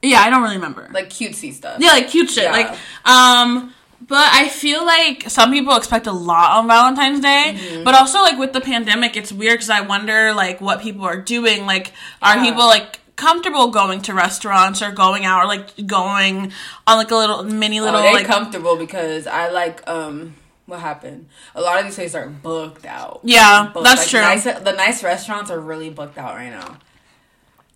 Yeah, 0.00 0.20
I 0.20 0.30
don't 0.30 0.42
really 0.42 0.56
remember. 0.56 0.88
Like 0.92 1.10
cutesy 1.10 1.52
stuff. 1.52 1.78
yeah, 1.80 1.90
like 1.90 2.08
cute 2.08 2.30
shit. 2.30 2.44
Yeah. 2.44 2.52
Like 2.52 2.78
um. 3.04 3.74
But 4.00 4.30
I 4.32 4.48
feel 4.48 4.86
like 4.86 5.28
some 5.28 5.50
people 5.50 5.76
expect 5.76 6.06
a 6.06 6.12
lot 6.12 6.52
on 6.52 6.66
Valentine's 6.68 7.20
Day, 7.20 7.56
Mm-hmm. 7.58 7.84
but 7.84 7.94
also 7.94 8.20
like 8.20 8.38
with 8.38 8.52
the 8.54 8.60
pandemic, 8.60 9.16
it's 9.18 9.32
weird 9.32 9.54
because 9.58 9.68
I 9.70 9.80
wonder 9.82 10.32
like 10.32 10.60
what 10.62 10.80
people 10.80 11.04
are 11.04 11.20
doing. 11.20 11.66
Like, 11.66 11.92
are 12.22 12.36
Yeah. 12.36 12.44
people 12.44 12.64
like 12.64 12.97
comfortable 13.18 13.68
going 13.68 14.00
to 14.02 14.14
restaurants 14.14 14.80
or 14.80 14.90
going 14.92 15.26
out 15.26 15.42
or 15.44 15.46
like 15.46 15.86
going 15.86 16.52
on 16.86 16.96
like 16.96 17.10
a 17.10 17.14
little 17.16 17.42
mini 17.42 17.80
little 17.82 18.00
Oh, 18.00 18.02
they 18.02 18.14
like 18.14 18.26
comfortable 18.26 18.76
because 18.76 19.26
I 19.26 19.50
like 19.50 19.86
um 19.86 20.34
what 20.64 20.80
happened. 20.80 21.28
A 21.54 21.60
lot 21.60 21.78
of 21.80 21.84
these 21.86 21.94
places 21.96 22.14
are 22.14 22.28
booked 22.28 22.86
out. 22.86 23.20
Yeah, 23.24 23.70
Booked. 23.74 23.84
that's 23.84 24.00
Like, 24.02 24.08
true. 24.08 24.20
Nice, 24.20 24.44
the 24.44 24.72
nice 24.72 25.02
restaurants 25.02 25.50
are 25.50 25.58
really 25.60 25.90
booked 25.90 26.16
out 26.18 26.34
right 26.34 26.50
now. 26.50 26.78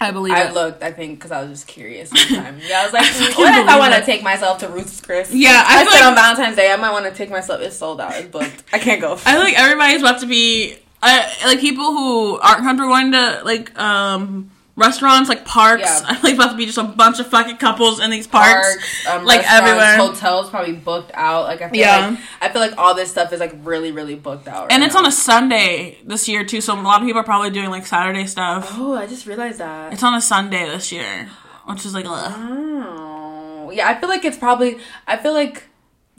I 0.01 0.11
believe 0.11 0.35
I 0.35 0.49
it. 0.49 0.53
looked, 0.55 0.83
I 0.83 0.91
think, 0.91 1.19
because 1.19 1.31
I 1.31 1.43
was 1.43 1.51
just 1.51 1.69
curious. 1.69 2.11
One 2.11 2.27
time. 2.43 2.59
Yeah, 2.67 2.81
I 2.81 2.85
was 2.85 2.93
like, 2.93 3.05
fucking 3.07 3.37
what 3.37 3.55
if 3.57 3.69
I 3.69 3.79
want 3.79 3.95
to 3.95 4.03
take 4.05 4.23
myself 4.23 4.59
to 4.59 4.69
Ruth's 4.69 5.01
Chris? 5.01 5.33
Yeah, 5.33 5.63
I 5.65 5.83
I, 5.83 5.85
said 5.85 5.91
like- 6.01 6.05
on 6.09 6.15
Valentine's 6.17 6.57
Day 6.57 6.73
I 6.73 6.77
might 6.77 6.91
want 6.91 7.05
to 7.07 7.13
take 7.13 7.31
myself. 7.31 7.61
It's 7.61 7.77
sold 7.77 8.01
out. 8.01 8.13
It's 8.17 8.29
booked. 8.29 8.65
I 8.73 8.79
can't 8.79 9.01
go. 9.01 9.13
I 9.13 9.17
feel 9.17 9.39
like 9.41 9.59
everybody's 9.59 10.03
about 10.03 10.21
to 10.21 10.27
be 10.27 10.77
uh, 11.03 11.29
like 11.47 11.61
people 11.61 11.85
who 11.93 12.39
aren't 12.41 12.63
comfortable 12.63 12.91
going 12.93 13.13
to 13.13 13.43
like 13.45 13.79
um 13.79 14.51
restaurants, 14.83 15.29
like 15.29 15.45
parks. 15.45 15.83
Yeah. 15.83 16.01
I 16.09 16.15
feel 16.17 16.31
like 16.31 16.35
about 16.35 16.51
to 16.51 16.57
be 16.57 16.67
just 16.67 16.79
a 16.79 16.83
bunch 16.83 17.19
of 17.21 17.27
fucking 17.29 17.57
couples 17.57 18.01
in 18.01 18.11
these 18.11 18.27
parks, 18.27 18.53
Parks, 18.77 19.07
um, 19.07 19.25
like 19.25 19.43
everywhere. 19.51 19.97
hotels 19.97 20.51
probably 20.51 20.75
booked 20.75 21.13
out. 21.15 21.45
Like 21.45 21.63
I 21.63 21.71
feel 21.71 21.81
Yeah. 21.81 22.09
like 22.11 22.19
I 22.43 22.49
feel 22.51 22.61
like 22.61 22.77
all 22.77 22.95
this 22.95 23.11
stuff 23.11 23.33
is 23.33 23.41
like 23.41 23.55
really 23.63 23.93
really 23.93 24.17
booked 24.17 24.49
out. 24.49 24.65
Right 24.65 24.73
and 24.73 24.83
it's 24.85 24.95
now. 24.95 25.01
on 25.01 25.07
a 25.07 25.13
Sunday 25.13 25.97
this 26.05 26.29
year 26.29 26.45
too, 26.45 26.61
so 26.61 26.75
a 26.75 26.83
lot 26.83 27.01
of 27.01 27.07
people 27.07 27.21
are 27.21 27.25
probably 27.25 27.51
doing 27.51 27.71
like 27.71 27.87
Saturday 27.87 28.27
stuff. 28.27 28.69
Oh, 28.77 28.95
I 28.95 29.07
just 29.07 29.27
realized 29.27 29.59
that. 29.59 29.93
It's 29.93 30.03
on 30.03 30.15
a 30.15 30.21
Sunday 30.21 30.67
this 30.67 30.93
year, 30.93 31.29
which 31.67 31.87
is 31.87 31.95
like, 31.95 32.05
ugh. 32.07 32.33
Oh, 32.37 33.71
yeah. 33.73 33.89
I 33.89 33.99
feel 33.99 34.09
like 34.09 34.25
it's 34.25 34.37
probably. 34.39 34.79
I 35.07 35.17
feel 35.17 35.33
like 35.33 35.65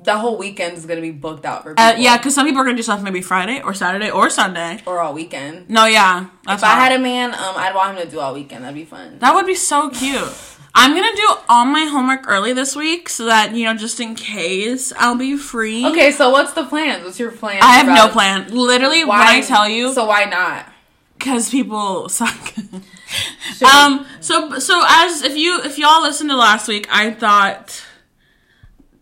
the 0.03 0.17
whole 0.17 0.37
weekend 0.37 0.77
is 0.77 0.85
gonna 0.85 1.01
be 1.01 1.11
booked 1.11 1.45
out 1.45 1.63
for 1.63 1.71
people. 1.75 1.83
Uh, 1.83 1.95
yeah, 1.97 2.17
because 2.17 2.35
some 2.35 2.45
people 2.45 2.61
are 2.61 2.65
gonna 2.65 2.77
do 2.77 2.83
stuff 2.83 3.01
maybe 3.01 3.21
Friday 3.21 3.61
or 3.61 3.73
Saturday 3.73 4.09
or 4.09 4.29
Sunday. 4.29 4.81
or 4.85 4.99
all 4.99 5.13
weekend. 5.13 5.69
No, 5.69 5.85
yeah, 5.85 6.27
that's 6.45 6.61
If 6.61 6.69
I 6.69 6.73
had 6.75 6.91
a 6.91 6.99
man, 6.99 7.33
um, 7.33 7.55
I'd 7.55 7.73
want 7.75 7.97
him 7.97 8.05
to 8.05 8.11
do 8.11 8.19
all 8.19 8.33
weekend. 8.33 8.63
That'd 8.63 8.75
be 8.75 8.85
fun. 8.85 9.19
That 9.19 9.33
would 9.33 9.45
be 9.45 9.55
so 9.55 9.89
cute. 9.89 10.27
I'm 10.75 10.95
gonna 10.95 11.15
do 11.15 11.35
all 11.47 11.65
my 11.65 11.85
homework 11.85 12.27
early 12.27 12.51
this 12.53 12.75
week 12.75 13.07
so 13.07 13.25
that 13.25 13.53
you 13.55 13.65
know, 13.65 13.75
just 13.75 13.99
in 13.99 14.15
case 14.15 14.91
I'll 14.97 15.15
be 15.17 15.37
free. 15.37 15.85
Okay, 15.85 16.11
so 16.11 16.31
what's 16.31 16.53
the 16.53 16.63
plan? 16.65 17.03
What's 17.03 17.19
your 17.19 17.31
plan? 17.31 17.59
I 17.61 17.73
have 17.77 17.87
no 17.87 18.07
plan. 18.11 18.49
Literally, 18.49 19.03
Why? 19.05 19.19
when 19.19 19.27
I 19.27 19.41
tell 19.41 19.69
you, 19.69 19.93
So 19.93 20.05
why 20.05 20.25
not? 20.25 20.65
because 21.17 21.49
people 21.49 22.09
suck. 22.09 22.53
um. 23.73 24.05
So 24.19 24.57
so 24.59 24.83
as 24.87 25.21
if 25.21 25.37
you 25.37 25.61
if 25.63 25.77
y'all 25.77 26.01
listened 26.01 26.29
to 26.31 26.35
last 26.35 26.67
week, 26.67 26.87
I 26.91 27.11
thought 27.11 27.83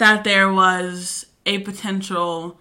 that 0.01 0.24
there 0.24 0.51
was 0.51 1.25
a 1.46 1.60
potential 1.60 2.60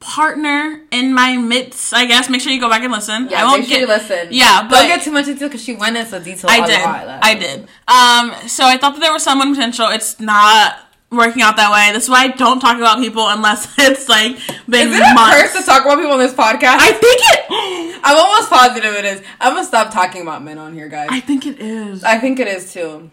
partner 0.00 0.80
in 0.90 1.14
my 1.14 1.36
midst. 1.36 1.94
I 1.94 2.06
guess 2.06 2.28
make 2.28 2.40
sure 2.40 2.52
you 2.52 2.60
go 2.60 2.68
back 2.68 2.82
and 2.82 2.92
listen. 2.92 3.28
Yeah, 3.30 3.42
I 3.42 3.44
won't 3.44 3.60
make 3.60 3.68
sure 3.68 3.78
get 3.78 3.88
you 3.88 3.94
listen. 3.94 4.28
Yeah, 4.30 4.66
but 4.68 4.76
don't 4.80 4.88
get 4.88 5.02
too 5.02 5.12
much 5.12 5.28
into 5.28 5.44
it 5.44 5.48
because 5.48 5.62
she 5.62 5.76
went 5.76 5.96
into 5.96 6.18
detail. 6.20 6.50
I 6.50 6.66
did. 6.66 6.80
I 6.80 7.34
did. 7.34 7.60
Um, 7.86 8.48
so 8.48 8.64
I 8.64 8.78
thought 8.78 8.94
that 8.94 9.00
there 9.00 9.12
was 9.12 9.22
someone 9.22 9.54
potential. 9.54 9.88
It's 9.88 10.18
not 10.20 10.78
working 11.10 11.42
out 11.42 11.56
that 11.56 11.70
way. 11.70 11.92
That's 11.92 12.08
why 12.08 12.24
I 12.24 12.28
don't 12.28 12.60
talk 12.60 12.78
about 12.78 12.98
people 12.98 13.28
unless 13.28 13.72
it's 13.78 14.08
like 14.08 14.36
been 14.68 14.88
Is 14.88 14.96
it 14.96 15.02
a 15.02 15.14
curse 15.14 15.52
to 15.52 15.62
talk 15.62 15.84
about 15.84 15.98
people 15.98 16.12
on 16.12 16.18
this 16.18 16.34
podcast? 16.34 16.80
I 16.80 16.92
think 16.92 17.20
it. 17.20 18.00
I'm 18.04 18.18
almost 18.18 18.50
positive 18.50 18.94
it 18.94 19.04
is. 19.04 19.22
I'm 19.40 19.54
gonna 19.54 19.66
stop 19.66 19.92
talking 19.92 20.22
about 20.22 20.42
men 20.42 20.58
on 20.58 20.74
here, 20.74 20.88
guys. 20.88 21.08
I, 21.10 21.20
think 21.20 21.46
it 21.46 21.60
is. 21.60 22.04
I 22.04 22.18
think 22.18 22.38
it 22.38 22.48
is 22.48 22.72
too. 22.72 23.10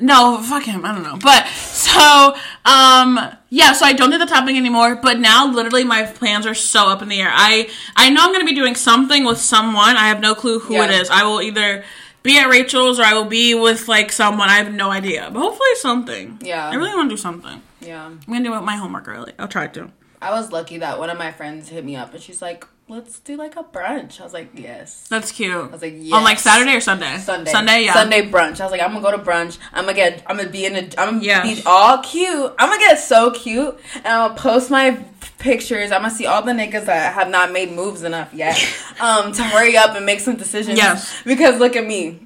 No, 0.00 0.42
fuck 0.42 0.64
him. 0.64 0.84
I 0.84 0.92
don't 0.92 1.04
know. 1.04 1.16
But 1.22 1.46
so, 1.46 2.34
um, 2.64 3.18
yeah. 3.50 3.72
So 3.72 3.86
I 3.86 3.92
don't 3.92 4.10
do 4.10 4.18
the 4.18 4.26
topping 4.26 4.56
anymore. 4.56 4.96
But 4.96 5.20
now, 5.20 5.46
literally, 5.50 5.84
my 5.84 6.02
plans 6.02 6.46
are 6.46 6.54
so 6.54 6.88
up 6.88 7.00
in 7.00 7.08
the 7.08 7.20
air. 7.20 7.30
I 7.32 7.68
I 7.96 8.10
know 8.10 8.22
I'm 8.24 8.32
gonna 8.32 8.44
be 8.44 8.54
doing 8.54 8.74
something 8.74 9.24
with 9.24 9.38
someone. 9.38 9.96
I 9.96 10.08
have 10.08 10.20
no 10.20 10.34
clue 10.34 10.58
who 10.58 10.74
it 10.74 10.90
Yeah. 10.90 11.00
is. 11.00 11.10
I 11.10 11.22
will 11.24 11.40
either 11.40 11.84
be 12.24 12.38
at 12.38 12.48
Rachel's 12.48 12.98
or 12.98 13.04
I 13.04 13.14
will 13.14 13.24
be 13.26 13.54
with 13.54 13.86
like 13.86 14.10
someone. 14.10 14.48
I 14.48 14.54
have 14.56 14.72
no 14.72 14.90
idea. 14.90 15.30
But 15.32 15.40
hopefully, 15.40 15.68
something. 15.76 16.38
Yeah. 16.42 16.68
I 16.68 16.74
really 16.74 16.94
want 16.94 17.08
to 17.10 17.16
do 17.16 17.20
something. 17.20 17.62
Yeah. 17.80 18.04
I'm 18.06 18.20
gonna 18.26 18.42
do 18.42 18.60
my 18.62 18.76
homework 18.76 19.06
early. 19.08 19.32
I'll 19.38 19.48
try 19.48 19.68
to. 19.68 19.90
I 20.20 20.30
was 20.32 20.50
lucky 20.50 20.78
that 20.78 20.98
one 20.98 21.10
of 21.10 21.18
my 21.18 21.30
friends 21.30 21.68
hit 21.68 21.84
me 21.84 21.94
up 21.96 22.12
and 22.14 22.22
she's 22.22 22.40
like, 22.42 22.66
"Let's 22.88 23.18
do 23.20 23.36
like 23.36 23.56
a 23.56 23.62
brunch." 23.64 24.20
I 24.20 24.24
was 24.24 24.32
like, 24.32 24.50
"Yes." 24.54 25.06
That's 25.08 25.32
cute. 25.32 25.52
I 25.54 25.66
was 25.66 25.82
like, 25.82 25.94
On 26.12 26.22
like. 26.24 26.38
Saturday 26.38 26.74
or 26.76 26.80
Sunday? 26.80 27.18
Sunday. 27.18 27.50
Sunday, 27.50 27.84
yeah. 27.84 27.94
Sunday 27.94 28.30
brunch. 28.30 28.60
I 28.60 28.64
was 28.64 28.72
like, 28.72 28.80
I'm 28.82 28.92
gonna 28.92 29.00
go 29.02 29.10
to 29.10 29.18
brunch. 29.18 29.58
I'm 29.72 29.84
gonna 29.84 29.94
get. 29.94 30.22
I'm 30.26 30.36
gonna 30.36 30.48
be 30.50 30.66
in 30.66 30.74
a. 30.76 30.78
I'm 30.98 31.14
gonna 31.18 31.22
Yeah. 31.22 31.42
be 31.42 31.62
all 31.66 31.98
cute. 31.98 32.54
I'm 32.58 32.68
gonna 32.68 32.80
get 32.80 32.98
so 33.00 33.30
cute, 33.30 33.78
and 33.96 34.06
I'm 34.06 34.28
gonna 34.30 34.40
post 34.40 34.70
my 34.70 34.98
pictures. 35.38 35.92
I'm 35.92 36.02
gonna 36.02 36.14
see 36.14 36.26
all 36.26 36.42
the 36.42 36.52
niggas 36.52 36.86
that 36.86 37.14
have 37.14 37.28
not 37.30 37.52
made 37.52 37.72
moves 37.72 38.02
enough 38.02 38.32
yet, 38.34 38.56
um, 39.00 39.32
to 39.32 39.42
hurry 39.42 39.76
up 39.76 39.94
and 39.96 40.04
make 40.06 40.20
some 40.20 40.36
decisions. 40.36 40.78
Yes. 40.78 41.14
Because 41.24 41.58
look 41.60 41.76
at 41.76 41.86
me. 41.86 42.20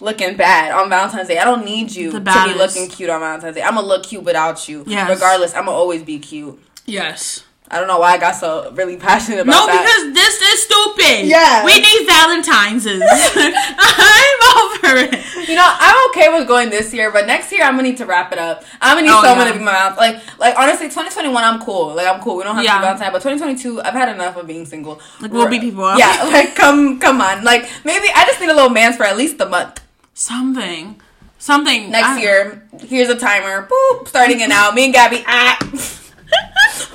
Looking 0.00 0.36
bad 0.36 0.72
on 0.72 0.88
Valentine's 0.90 1.28
Day. 1.28 1.38
I 1.38 1.44
don't 1.44 1.64
need 1.64 1.92
you 1.92 2.10
to 2.10 2.18
be 2.20 2.54
looking 2.58 2.88
cute 2.88 3.08
on 3.08 3.20
Valentine's 3.20 3.54
Day. 3.54 3.62
I'm 3.62 3.76
gonna 3.76 3.86
look 3.86 4.02
cute 4.04 4.24
without 4.24 4.68
you. 4.68 4.82
Yes. 4.84 5.08
Regardless, 5.08 5.54
I'm 5.54 5.66
gonna 5.66 5.76
always 5.76 6.02
be 6.02 6.18
cute. 6.18 6.60
Yes. 6.86 7.44
I 7.70 7.78
don't 7.78 7.88
know 7.88 7.98
why 8.00 8.12
I 8.12 8.18
got 8.18 8.32
so 8.36 8.70
really 8.72 8.96
passionate 8.98 9.40
about 9.40 9.52
No, 9.52 9.66
that. 9.66 9.74
No, 9.74 9.80
because 9.80 10.14
this 10.14 10.40
is 10.42 10.62
stupid. 10.64 11.24
Yeah. 11.26 11.64
We 11.64 11.80
need 11.80 12.04
Valentine's. 12.06 12.84
I'm 12.86 14.40
over 14.60 14.98
it. 15.08 15.48
You 15.48 15.56
know, 15.56 15.64
I'm 15.66 16.10
okay 16.10 16.28
with 16.28 16.46
going 16.46 16.68
this 16.68 16.92
year, 16.92 17.10
but 17.10 17.26
next 17.26 17.50
year 17.50 17.62
I'm 17.64 17.72
gonna 17.76 17.84
need 17.88 17.96
to 17.98 18.04
wrap 18.06 18.30
it 18.32 18.38
up. 18.38 18.64
I'm 18.80 18.96
gonna 18.96 19.06
need 19.06 19.12
Oh, 19.14 19.22
someone 19.24 19.46
yeah. 19.46 19.52
to 19.54 19.58
be 19.58 19.64
my 19.64 19.72
mouth. 19.72 19.96
Like, 19.96 20.16
like 20.38 20.58
honestly, 20.58 20.88
2021 20.88 21.42
I'm 21.42 21.60
cool. 21.62 21.94
Like 21.94 22.06
I'm 22.06 22.20
cool. 22.20 22.36
We 22.36 22.44
don't 22.44 22.56
have 22.56 22.64
Yeah. 22.64 22.74
to 22.74 22.78
be 22.80 22.82
Valentine, 22.84 23.12
but 23.12 23.22
2022 23.22 23.80
I've 23.80 23.94
had 23.94 24.10
enough 24.14 24.36
of 24.36 24.46
being 24.46 24.66
single. 24.66 25.00
Like, 25.20 25.32
we'll 25.32 25.48
beat 25.48 25.62
people 25.62 25.84
up. 25.84 25.98
Yeah, 25.98 26.24
like 26.32 26.54
come, 26.54 26.98
come 27.00 27.22
on. 27.22 27.42
Like 27.42 27.70
maybe 27.84 28.06
I 28.14 28.24
just 28.26 28.38
need 28.40 28.50
a 28.50 28.54
little 28.54 28.70
man's 28.70 28.96
for 28.96 29.04
at 29.04 29.16
least 29.16 29.40
a 29.40 29.46
month. 29.48 29.80
Something. 30.12 31.00
Something. 31.38 31.90
Next 31.90 32.06
I- 32.08 32.20
year, 32.20 32.68
here's 32.82 33.08
a 33.08 33.16
timer. 33.18 33.66
Boop, 33.66 34.08
starting 34.08 34.40
it 34.40 34.48
now. 34.50 34.70
Me 34.72 34.84
and 34.84 34.92
Gabby. 34.92 35.24
Ah. 35.26 35.58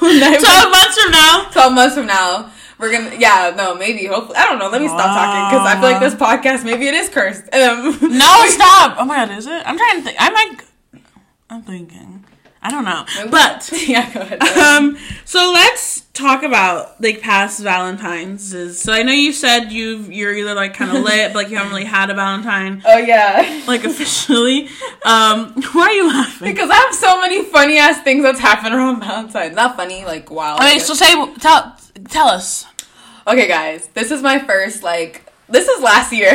12 0.40 0.72
months 0.72 1.02
from 1.02 1.12
now. 1.12 1.48
12 1.52 1.74
months 1.74 1.96
from 1.96 2.06
now. 2.08 2.52
We're 2.80 2.92
gonna, 2.92 3.16
yeah, 3.18 3.54
no, 3.58 3.74
maybe, 3.74 4.06
hopefully, 4.06 4.38
I 4.38 4.46
don't 4.46 4.60
know. 4.60 4.70
Let 4.70 4.82
me 4.82 4.88
stop 4.88 5.00
talking 5.10 5.50
because 5.50 5.66
I 5.68 5.74
feel 5.82 5.90
like 5.90 6.00
this 6.00 6.14
podcast, 6.14 6.64
maybe 6.64 6.88
it 6.88 6.94
is 6.94 7.10
cursed. 7.10 7.44
Um, 7.54 7.98
No, 8.18 8.46
stop. 8.48 8.98
Oh 9.00 9.06
my 9.06 9.26
god, 9.26 9.32
is 9.38 9.48
it? 9.48 9.64
I'm 9.66 9.78
trying 9.78 9.98
to 9.98 10.02
think. 10.04 10.18
I'm 10.20 10.34
like, 10.34 10.66
I'm 11.50 11.62
thinking. 11.64 12.17
I 12.68 12.70
don't 12.70 12.84
know. 12.84 13.06
But, 13.32 13.72
yeah, 13.88 14.14
go 14.14 14.20
ahead. 14.20 14.44
um, 14.44 14.98
so 15.24 15.52
let's 15.54 16.02
talk 16.12 16.44
about 16.44 17.02
like 17.02 17.22
past 17.22 17.62
Valentine's. 17.62 18.78
So 18.78 18.92
I 18.92 19.04
know 19.04 19.14
you 19.14 19.32
said 19.32 19.72
you 19.72 20.00
you're 20.10 20.34
either 20.34 20.54
like 20.54 20.74
kind 20.74 20.92
of 20.92 21.02
lit, 21.06 21.32
but 21.32 21.36
like 21.36 21.50
you 21.50 21.56
haven't 21.56 21.72
really 21.72 21.86
had 21.86 22.10
a 22.10 22.14
Valentine 22.14 22.82
oh 22.86 22.98
yeah. 22.98 23.64
like 23.68 23.86
officially. 23.86 24.68
Um, 25.06 25.54
why 25.72 25.84
are 25.84 25.92
you 25.94 26.08
laughing? 26.10 26.52
Because 26.52 26.70
I 26.70 26.76
have 26.76 26.94
so 26.94 27.22
many 27.22 27.46
funny 27.46 27.78
ass 27.78 28.02
things 28.02 28.22
that's 28.22 28.40
happened 28.40 28.76
around 28.76 29.00
Valentine's. 29.00 29.56
Not 29.56 29.78
funny, 29.78 30.04
like 30.04 30.30
wow. 30.30 30.56
Okay, 30.56 30.80
so 30.80 30.94
say 30.94 31.14
tell 31.36 31.74
tell 32.10 32.28
us. 32.28 32.66
okay, 33.26 33.48
guys, 33.48 33.88
this 33.94 34.12
is 34.12 34.22
my 34.22 34.40
first 34.40 34.84
like. 34.84 35.24
This 35.48 35.70
is 35.70 35.82
last 35.82 36.12
year, 36.12 36.32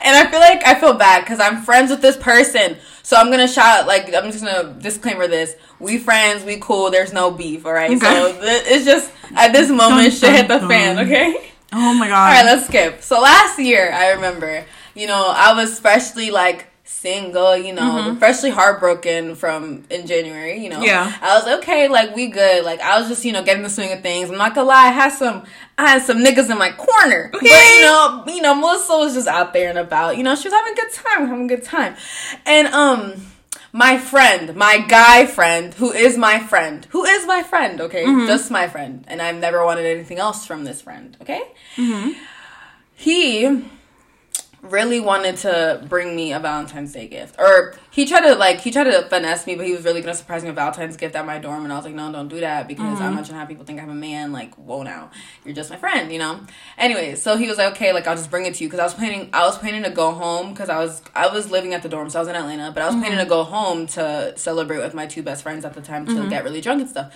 and 0.00 0.16
I 0.16 0.28
feel 0.28 0.40
like 0.40 0.66
I 0.66 0.74
feel 0.80 0.94
bad 0.94 1.20
because 1.20 1.38
I'm 1.38 1.62
friends 1.62 1.92
with 1.92 2.02
this 2.02 2.16
person. 2.16 2.76
So 3.10 3.16
I'm 3.16 3.28
gonna 3.28 3.48
shout 3.48 3.88
like 3.88 4.14
I'm 4.14 4.30
just 4.30 4.44
gonna 4.44 4.72
disclaimer 4.74 5.26
this: 5.26 5.56
we 5.80 5.98
friends, 5.98 6.44
we 6.44 6.58
cool. 6.58 6.92
There's 6.92 7.12
no 7.12 7.32
beef, 7.32 7.66
all 7.66 7.72
right. 7.72 7.90
So 8.00 8.32
th- 8.40 8.62
it's 8.66 8.84
just 8.84 9.10
at 9.34 9.52
this 9.52 9.68
moment, 9.68 10.12
shit 10.12 10.32
hit 10.32 10.46
the 10.46 10.60
fan. 10.60 10.96
Okay. 11.00 11.50
Oh 11.72 11.92
my 11.92 12.06
god. 12.06 12.28
All 12.28 12.32
right, 12.32 12.44
let's 12.44 12.68
skip. 12.68 13.02
So 13.02 13.20
last 13.20 13.58
year, 13.58 13.90
I 13.92 14.10
remember, 14.12 14.64
you 14.94 15.08
know, 15.08 15.32
I 15.34 15.54
was 15.54 15.80
freshly 15.80 16.30
like 16.30 16.68
single, 16.84 17.56
you 17.56 17.72
know, 17.72 18.14
freshly 18.20 18.50
heartbroken 18.50 19.34
from 19.34 19.82
in 19.90 20.06
January, 20.06 20.58
you 20.58 20.68
know. 20.68 20.80
Yeah. 20.80 21.12
I 21.20 21.34
was 21.36 21.58
okay, 21.58 21.88
like 21.88 22.14
we 22.14 22.28
good. 22.28 22.64
Like 22.64 22.80
I 22.80 23.00
was 23.00 23.08
just, 23.08 23.24
you 23.24 23.32
know, 23.32 23.42
getting 23.42 23.64
the 23.64 23.70
swing 23.70 23.90
of 23.90 24.02
things. 24.02 24.30
I'm 24.30 24.38
not 24.38 24.54
gonna 24.54 24.68
lie, 24.68 24.86
I 24.86 24.92
had 24.92 25.10
some 25.10 25.42
I 25.84 25.88
had 25.92 26.02
some 26.02 26.18
niggas 26.18 26.50
in 26.50 26.58
my 26.58 26.72
corner. 26.72 27.30
But 27.32 27.42
Okay. 27.42 27.76
you 27.78 27.82
know, 27.86 28.24
you 28.26 28.42
know, 28.42 28.54
Melissa 28.54 28.96
was 28.98 29.14
just 29.14 29.28
out 29.28 29.52
there 29.52 29.70
and 29.70 29.78
about. 29.78 30.16
You 30.16 30.22
know, 30.22 30.34
she 30.34 30.48
was 30.48 30.52
having 30.54 30.72
a 30.72 30.76
good 30.76 30.92
time, 30.92 31.26
having 31.28 31.44
a 31.44 31.48
good 31.48 31.64
time. 31.64 31.96
And 32.46 32.68
um 32.68 33.26
my 33.72 33.98
friend, 33.98 34.56
my 34.56 34.78
guy 34.78 35.26
friend, 35.26 35.72
who 35.74 35.92
is 35.92 36.18
my 36.18 36.40
friend, 36.40 36.86
who 36.90 37.04
is 37.04 37.24
my 37.26 37.42
friend, 37.44 37.80
okay? 37.80 38.04
Just 38.26 38.50
my 38.50 38.66
friend. 38.68 39.04
And 39.06 39.22
I've 39.22 39.36
never 39.36 39.64
wanted 39.64 39.86
anything 39.86 40.18
else 40.18 40.44
from 40.44 40.64
this 40.64 40.82
friend, 40.82 41.16
okay? 41.22 41.42
He 42.94 43.62
really 44.62 45.00
wanted 45.00 45.36
to 45.38 45.84
bring 45.88 46.14
me 46.14 46.32
a 46.32 46.38
Valentine's 46.38 46.92
Day 46.92 47.08
gift. 47.08 47.36
Or 47.38 47.74
he 47.90 48.06
tried 48.06 48.20
to 48.20 48.34
like 48.34 48.60
he 48.60 48.70
tried 48.70 48.84
to 48.84 49.02
finesse 49.08 49.46
me, 49.46 49.54
but 49.54 49.66
he 49.66 49.72
was 49.72 49.84
really 49.84 50.00
gonna 50.00 50.14
surprise 50.14 50.42
me 50.42 50.50
with 50.50 50.58
a 50.58 50.60
Valentine's 50.60 50.96
gift 50.96 51.14
at 51.14 51.24
my 51.24 51.38
dorm 51.38 51.64
and 51.64 51.72
I 51.72 51.76
was 51.76 51.84
like, 51.84 51.94
No, 51.94 52.12
don't 52.12 52.28
do 52.28 52.40
that 52.40 52.68
because 52.68 52.84
I'm 52.84 52.96
mm-hmm. 52.96 53.16
not 53.16 53.24
trying 53.24 53.24
to 53.24 53.34
have 53.34 53.48
people 53.48 53.64
think 53.64 53.80
I'm 53.80 53.90
a 53.90 53.94
man, 53.94 54.32
like, 54.32 54.54
whoa 54.56 54.82
now. 54.82 55.10
You're 55.44 55.54
just 55.54 55.70
my 55.70 55.76
friend, 55.76 56.12
you 56.12 56.18
know? 56.18 56.40
Anyway, 56.76 57.14
so 57.14 57.36
he 57.36 57.48
was 57.48 57.58
like, 57.58 57.72
Okay, 57.72 57.92
like 57.92 58.06
I'll 58.06 58.16
just 58.16 58.30
bring 58.30 58.46
it 58.46 58.54
to 58.54 58.64
you 58.64 58.68
because 58.68 58.80
I 58.80 58.84
was 58.84 58.94
planning 58.94 59.30
I 59.32 59.44
was 59.44 59.56
planning 59.58 59.82
to 59.84 59.90
go 59.90 60.12
home 60.12 60.50
because 60.50 60.68
I 60.68 60.78
was 60.78 61.02
I 61.14 61.28
was 61.28 61.50
living 61.50 61.74
at 61.74 61.82
the 61.82 61.88
dorm, 61.88 62.10
so 62.10 62.18
I 62.18 62.22
was 62.22 62.28
in 62.28 62.36
Atlanta, 62.36 62.70
but 62.72 62.82
I 62.82 62.86
was 62.86 62.96
planning 62.96 63.12
mm-hmm. 63.12 63.24
to 63.24 63.28
go 63.28 63.44
home 63.44 63.86
to 63.88 64.34
celebrate 64.36 64.78
with 64.78 64.94
my 64.94 65.06
two 65.06 65.22
best 65.22 65.42
friends 65.42 65.64
at 65.64 65.74
the 65.74 65.80
time 65.80 66.06
to 66.06 66.12
mm-hmm. 66.12 66.28
get 66.28 66.44
really 66.44 66.60
drunk 66.60 66.82
and 66.82 66.90
stuff. 66.90 67.14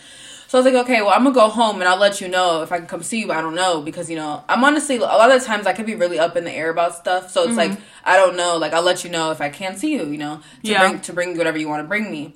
So 0.54 0.60
I 0.60 0.62
was 0.62 0.72
like, 0.72 0.84
okay, 0.84 1.02
well, 1.02 1.10
I'm 1.10 1.24
gonna 1.24 1.34
go 1.34 1.48
home 1.48 1.80
and 1.80 1.88
I'll 1.88 1.98
let 1.98 2.20
you 2.20 2.28
know 2.28 2.62
if 2.62 2.70
I 2.70 2.78
can 2.78 2.86
come 2.86 3.02
see 3.02 3.18
you. 3.18 3.32
I 3.32 3.40
don't 3.40 3.56
know 3.56 3.80
because 3.80 4.08
you 4.08 4.14
know 4.14 4.44
I'm 4.48 4.62
honestly 4.62 4.94
a 4.98 5.00
lot 5.00 5.28
of 5.28 5.40
the 5.40 5.44
times 5.44 5.66
I 5.66 5.72
could 5.72 5.84
be 5.84 5.96
really 5.96 6.16
up 6.16 6.36
in 6.36 6.44
the 6.44 6.52
air 6.52 6.70
about 6.70 6.94
stuff. 6.94 7.32
So 7.32 7.42
it's 7.42 7.56
like 7.56 7.72
mm-hmm. 7.72 7.82
I 8.04 8.16
don't 8.16 8.36
know. 8.36 8.56
Like 8.56 8.72
I'll 8.72 8.84
let 8.84 9.02
you 9.02 9.10
know 9.10 9.32
if 9.32 9.40
I 9.40 9.48
can 9.48 9.74
see 9.74 9.90
you. 9.94 10.06
You 10.06 10.16
know, 10.16 10.42
to 10.62 10.70
Yeah. 10.70 10.78
bring 10.78 11.00
to 11.00 11.12
bring 11.12 11.36
whatever 11.36 11.58
you 11.58 11.68
want 11.68 11.82
to 11.82 11.88
bring 11.88 12.08
me, 12.08 12.34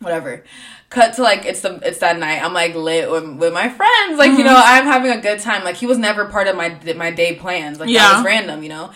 whatever. 0.00 0.44
Cut 0.90 1.14
to 1.14 1.22
like 1.22 1.46
it's 1.46 1.62
the 1.62 1.80
it's 1.82 2.00
that 2.00 2.18
night. 2.18 2.44
I'm 2.44 2.52
like 2.52 2.74
lit 2.74 3.10
with, 3.10 3.24
with 3.24 3.54
my 3.54 3.70
friends. 3.70 4.18
Like 4.18 4.32
you 4.32 4.44
know 4.44 4.54
mm-hmm. 4.54 4.78
I'm 4.78 4.84
having 4.84 5.10
a 5.10 5.22
good 5.22 5.40
time. 5.40 5.64
Like 5.64 5.76
he 5.76 5.86
was 5.86 5.96
never 5.96 6.26
part 6.26 6.46
of 6.46 6.56
my 6.56 6.78
my 6.94 7.10
day 7.10 7.36
plans. 7.36 7.80
Like 7.80 7.88
Yeah. 7.88 8.00
that 8.00 8.16
was 8.16 8.26
random. 8.26 8.62
You 8.62 8.68
know, 8.68 8.90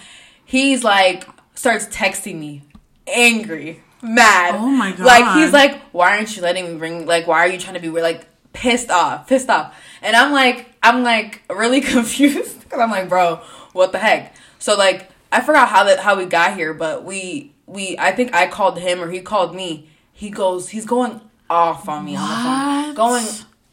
he's 0.44 0.84
like 0.84 1.26
starts 1.54 1.86
texting 1.86 2.38
me, 2.38 2.62
angry, 3.06 3.82
mad. 4.02 4.54
Oh 4.54 4.68
my 4.68 4.92
god! 4.92 5.06
Like 5.06 5.36
he's 5.38 5.54
like, 5.54 5.80
why 5.92 6.18
aren't 6.18 6.36
you 6.36 6.42
letting 6.42 6.70
me 6.70 6.76
bring? 6.76 7.06
Like 7.06 7.26
why 7.26 7.38
are 7.38 7.48
you 7.48 7.56
trying 7.58 7.76
to 7.76 7.80
be 7.80 7.88
weird? 7.88 8.02
Like 8.02 8.28
pissed 8.54 8.90
off, 8.90 9.28
pissed 9.28 9.50
off. 9.50 9.78
And 10.00 10.16
I'm 10.16 10.32
like, 10.32 10.72
I'm 10.82 11.02
like 11.02 11.42
really 11.50 11.80
confused 11.82 12.62
because 12.62 12.80
I'm 12.80 12.90
like, 12.90 13.10
bro, 13.10 13.42
what 13.74 13.92
the 13.92 13.98
heck? 13.98 14.34
So 14.58 14.74
like, 14.76 15.10
I 15.30 15.42
forgot 15.42 15.68
how 15.68 15.84
that 15.84 15.98
how 15.98 16.16
we 16.16 16.24
got 16.24 16.54
here, 16.56 16.72
but 16.72 17.04
we 17.04 17.52
we 17.66 17.98
I 17.98 18.12
think 18.12 18.34
I 18.34 18.46
called 18.46 18.78
him 18.78 19.02
or 19.02 19.10
he 19.10 19.20
called 19.20 19.54
me. 19.54 19.90
He 20.12 20.30
goes, 20.30 20.70
he's 20.70 20.86
going 20.86 21.20
off 21.50 21.88
on 21.88 22.04
me 22.04 22.16
on 22.16 22.28
the 22.28 22.36
phone, 22.36 22.94
going 22.94 23.26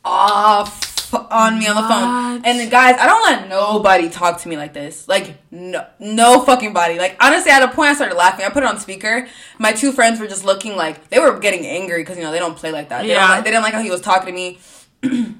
off 0.03 0.90
on 1.13 1.59
me 1.59 1.67
on 1.67 1.75
the 1.75 1.87
phone. 1.87 2.41
And 2.45 2.71
guys, 2.71 2.95
I 2.99 3.05
don't 3.05 3.23
let 3.23 3.49
nobody 3.49 4.09
talk 4.09 4.41
to 4.41 4.49
me 4.49 4.57
like 4.57 4.73
this. 4.73 5.07
Like 5.07 5.37
no, 5.51 5.85
no 5.99 6.41
fucking 6.41 6.73
body. 6.73 6.97
Like 6.97 7.17
honestly, 7.19 7.51
at 7.51 7.63
a 7.63 7.67
point 7.69 7.89
I 7.89 7.93
started 7.93 8.15
laughing. 8.15 8.45
I 8.45 8.49
put 8.49 8.63
it 8.63 8.69
on 8.69 8.79
speaker. 8.79 9.27
My 9.59 9.71
two 9.71 9.91
friends 9.91 10.19
were 10.19 10.27
just 10.27 10.45
looking 10.45 10.75
like 10.75 11.09
they 11.09 11.19
were 11.19 11.39
getting 11.39 11.65
angry 11.65 12.01
because 12.01 12.17
you 12.17 12.23
know 12.23 12.31
they 12.31 12.39
don't 12.39 12.57
play 12.57 12.71
like 12.71 12.89
that. 12.89 13.03
They, 13.03 13.09
Yeah. 13.09 13.29
like, 13.29 13.43
they 13.43 13.51
didn't 13.51 13.63
like 13.63 13.73
how 13.73 13.81
he 13.81 13.91
was 13.91 14.01
talking 14.01 14.27
to 14.27 14.33
me. 14.33 14.59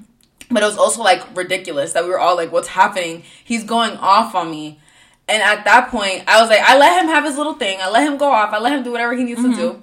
but 0.50 0.62
it 0.62 0.66
was 0.66 0.78
also 0.78 1.02
like 1.02 1.36
ridiculous 1.36 1.92
that 1.92 2.04
we 2.04 2.10
were 2.10 2.18
all 2.18 2.36
like, 2.36 2.52
"What's 2.52 2.68
happening?" 2.68 3.24
He's 3.44 3.64
going 3.64 3.96
off 3.98 4.34
on 4.34 4.50
me. 4.50 4.78
And 5.28 5.42
at 5.42 5.64
that 5.64 5.88
point, 5.88 6.24
I 6.26 6.40
was 6.40 6.50
like, 6.50 6.60
I 6.60 6.76
let 6.76 7.00
him 7.00 7.08
have 7.08 7.24
his 7.24 7.36
little 7.36 7.54
thing. 7.54 7.78
I 7.80 7.88
let 7.88 8.06
him 8.06 8.18
go 8.18 8.30
off. 8.30 8.52
I 8.52 8.58
let 8.58 8.72
him 8.72 8.82
do 8.82 8.90
whatever 8.90 9.14
he 9.14 9.24
needs 9.24 9.40
to 9.40 9.48
mm-hmm. 9.48 9.56
do. 9.58 9.80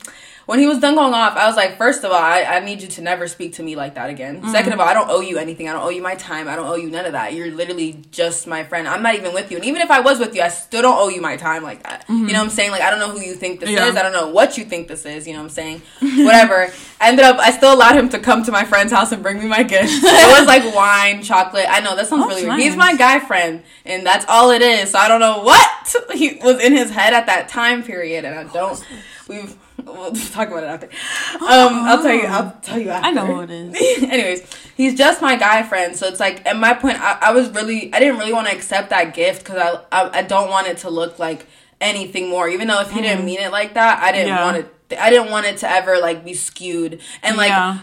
When 0.50 0.58
he 0.58 0.66
was 0.66 0.80
done 0.80 0.96
going 0.96 1.14
off, 1.14 1.38
I 1.38 1.46
was 1.46 1.56
like, 1.56 1.78
first 1.78 2.04
of 2.04 2.12
all, 2.12 2.18
I, 2.18 2.42
I 2.42 2.60
need 2.62 2.82
you 2.82 2.88
to 2.88 3.04
never 3.04 3.28
speak 3.28 3.54
to 3.54 3.64
me 3.64 3.76
like 3.76 3.94
that 3.94 4.10
again. 4.10 4.42
Mm-hmm. 4.42 4.50
Second 4.50 4.74
of 4.74 4.80
all, 4.80 4.88
I 4.88 4.96
don't 4.96 5.08
owe 5.08 5.20
you 5.20 5.38
anything. 5.38 5.70
I 5.70 5.74
don't 5.74 5.84
owe 5.84 5.90
you 5.90 6.02
my 6.02 6.16
time. 6.16 6.48
I 6.48 6.56
don't 6.56 6.66
owe 6.66 6.76
you 6.76 6.90
none 6.90 7.06
of 7.06 7.12
that. 7.12 7.36
You're 7.36 7.52
literally 7.52 8.04
just 8.10 8.48
my 8.48 8.64
friend. 8.64 8.88
I'm 8.88 9.04
not 9.04 9.14
even 9.14 9.32
with 9.32 9.52
you. 9.52 9.58
And 9.58 9.66
even 9.68 9.84
if 9.84 9.92
I 9.92 10.00
was 10.00 10.18
with 10.18 10.34
you, 10.34 10.42
I 10.42 10.48
still 10.48 10.82
don't 10.82 10.98
owe 10.98 11.10
you 11.10 11.22
my 11.22 11.38
time 11.38 11.62
like 11.62 11.84
that. 11.84 12.04
You 12.10 12.16
mm-hmm. 12.16 12.26
know 12.26 12.34
what 12.40 12.46
I'm 12.46 12.50
saying? 12.50 12.72
Like, 12.72 12.82
I 12.82 12.90
don't 12.90 12.98
know 12.98 13.12
who 13.12 13.22
you 13.22 13.36
think 13.36 13.60
this 13.60 13.70
Yeah. 13.70 13.90
is. 13.90 13.96
I 13.96 14.02
don't 14.02 14.12
know 14.12 14.30
what 14.30 14.58
you 14.58 14.66
think 14.66 14.88
this 14.88 15.06
is. 15.06 15.28
You 15.28 15.34
know 15.34 15.42
what 15.42 15.44
I'm 15.44 15.50
saying? 15.52 15.82
Whatever. 16.26 16.74
I 17.00 17.10
ended 17.10 17.26
up, 17.26 17.38
I 17.38 17.52
still 17.52 17.72
allowed 17.72 17.96
him 17.96 18.10
to 18.10 18.18
come 18.18 18.44
to 18.46 18.52
my 18.52 18.66
friend's 18.66 18.92
house 18.92 19.12
and 19.12 19.22
bring 19.22 19.38
me 19.38 19.46
my 19.46 19.62
gifts. 19.62 19.92
it 20.04 20.40
was 20.40 20.48
like 20.48 20.74
wine, 20.74 21.22
chocolate. 21.22 21.68
I 21.70 21.80
know 21.82 21.96
that 21.96 22.08
sounds 22.08 22.24
That's 22.28 22.42
really 22.42 22.48
weird. 22.50 22.60
He's 22.62 22.76
my 22.76 22.96
guy 22.96 23.20
friend, 23.20 23.62
and 23.86 24.04
that's 24.04 24.26
all 24.28 24.50
it 24.50 24.64
is. 24.64 24.90
So 24.90 24.98
I 24.98 25.10
don't 25.10 25.20
know 25.20 25.44
what 25.44 25.96
he 26.16 26.40
was 26.42 26.60
in 26.60 26.74
his 26.74 26.90
head 26.90 27.14
at 27.14 27.28
that 27.28 27.50
time 27.50 27.84
period, 27.84 28.26
and 28.26 28.34
I 28.34 28.52
don't. 28.52 28.84
We've 29.28 29.56
we'll 29.86 30.12
talk 30.14 30.48
about 30.50 30.64
it 30.64 30.68
after. 30.68 30.88
Um, 31.36 31.74
I'll 31.88 32.02
tell 32.02 32.14
you. 32.14 32.26
I'll 32.26 32.52
tell 32.62 32.80
you 32.80 32.90
after. 32.90 33.08
I 33.08 33.12
know 33.12 33.26
who 33.26 33.42
it 33.42 33.50
is. 33.52 34.04
Anyways, 34.04 34.46
he's 34.76 34.96
just 34.96 35.22
my 35.22 35.36
guy 35.36 35.64
friend, 35.64 35.96
so 35.96 36.08
it's 36.08 36.20
like 36.20 36.46
at 36.46 36.58
my 36.58 36.74
point, 36.74 37.00
I, 37.00 37.18
I 37.22 37.32
was 37.32 37.50
really, 37.50 37.94
I 37.94 38.00
didn't 38.00 38.18
really 38.20 38.34
want 38.34 38.48
to 38.48 38.54
accept 38.56 38.90
that 38.92 39.14
gift 39.14 39.44
because 39.44 39.58
I, 39.92 40.02
I, 40.02 40.20
I 40.20 40.22
don't 40.24 40.50
want 40.50 40.68
it 40.68 40.78
to 40.80 40.90
look 40.90 41.20
like 41.20 41.46
anything 41.82 42.30
more. 42.30 42.48
Even 42.50 42.68
though 42.68 42.82
if 42.82 42.92
he 42.92 43.02
didn't 43.02 43.26
mean 43.26 43.40
it 43.40 43.52
like 43.52 43.74
that, 43.76 44.02
I 44.04 44.12
didn't 44.12 44.30
Mm-hmm. 44.30 44.38
Yeah. 44.38 44.44
want 44.46 44.58
it. 44.58 44.74
I 45.00 45.12
didn't 45.12 45.30
want 45.30 45.46
it 45.46 45.58
to 45.58 45.70
ever 45.70 46.00
like 46.00 46.26
be 46.26 46.34
skewed 46.34 47.00
and 47.22 47.38
like 47.38 47.50
Yeah. 47.50 47.78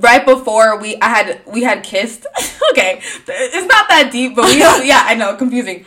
right 0.00 0.22
before 0.24 0.78
we 0.78 0.96
I 1.00 1.08
had 1.08 1.40
we 1.46 1.62
had 1.62 1.82
kissed. 1.82 2.26
okay, 2.72 3.00
it's 3.00 3.66
not 3.66 3.88
that 3.88 4.10
deep, 4.12 4.36
but 4.36 4.44
we 4.44 4.58
yeah 4.60 5.02
I 5.06 5.14
know 5.14 5.34
confusing, 5.36 5.86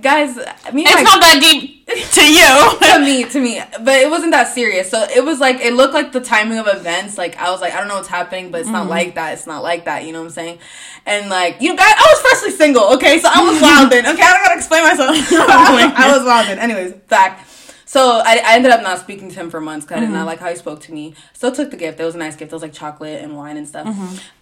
guys. 0.00 0.36
Me 0.72 0.82
It's 0.84 0.94
my- 0.94 1.02
not 1.02 1.20
that 1.20 1.38
deep 1.40 1.86
to 1.86 2.22
you. 2.32 2.78
to 2.80 3.00
me, 3.00 3.24
to 3.24 3.40
me, 3.40 3.60
but 3.84 3.94
it 3.94 4.10
wasn't 4.10 4.32
that 4.32 4.48
serious. 4.48 4.90
So 4.90 5.02
it 5.02 5.24
was 5.24 5.40
like 5.40 5.60
it 5.60 5.74
looked 5.74 5.94
like 5.94 6.12
the 6.12 6.20
timing 6.20 6.58
of 6.58 6.66
events. 6.66 7.18
Like 7.18 7.36
I 7.36 7.50
was 7.50 7.60
like, 7.60 7.74
I 7.74 7.78
don't 7.78 7.88
know 7.88 7.96
what's 7.96 8.08
happening, 8.08 8.50
but 8.50 8.60
it's 8.60 8.70
not 8.70 8.82
mm-hmm. 8.82 8.90
like 8.90 9.14
that. 9.16 9.34
It's 9.34 9.46
not 9.46 9.62
like 9.62 9.84
that. 9.84 10.04
You 10.04 10.12
know 10.12 10.20
what 10.20 10.26
I'm 10.26 10.32
saying? 10.32 10.58
And 11.06 11.28
like 11.30 11.60
you 11.60 11.76
guys, 11.76 11.94
I 11.96 12.06
was 12.10 12.20
freshly 12.22 12.56
single. 12.56 12.94
Okay, 12.94 13.18
so 13.20 13.28
I 13.32 13.42
was 13.42 13.60
wilding. 13.62 14.00
Okay, 14.00 14.22
I 14.22 14.32
don't 14.32 14.44
gotta 14.44 14.58
explain 14.58 14.82
myself. 14.84 15.14
Oh 15.46 15.92
I 15.96 16.16
was 16.16 16.24
wilding. 16.24 16.58
Anyways, 16.58 16.94
back. 17.08 17.46
So 17.94 18.20
I, 18.24 18.40
I 18.44 18.54
ended 18.56 18.72
up 18.72 18.82
not 18.82 18.98
speaking 18.98 19.28
to 19.30 19.36
him 19.36 19.50
for 19.50 19.60
months 19.60 19.86
because 19.86 19.98
I 19.98 20.00
did 20.00 20.10
not 20.10 20.26
like 20.26 20.40
how 20.40 20.50
he 20.50 20.56
spoke 20.56 20.80
to 20.80 20.92
me. 20.92 21.14
Still 21.32 21.52
took 21.52 21.70
the 21.70 21.76
gift. 21.76 22.00
It 22.00 22.04
was 22.04 22.16
a 22.16 22.18
nice 22.18 22.34
gift. 22.34 22.50
It 22.50 22.54
was 22.56 22.60
like 22.62 22.72
chocolate 22.72 23.22
and 23.22 23.36
wine 23.36 23.56
and 23.56 23.68
stuff. 23.68 23.86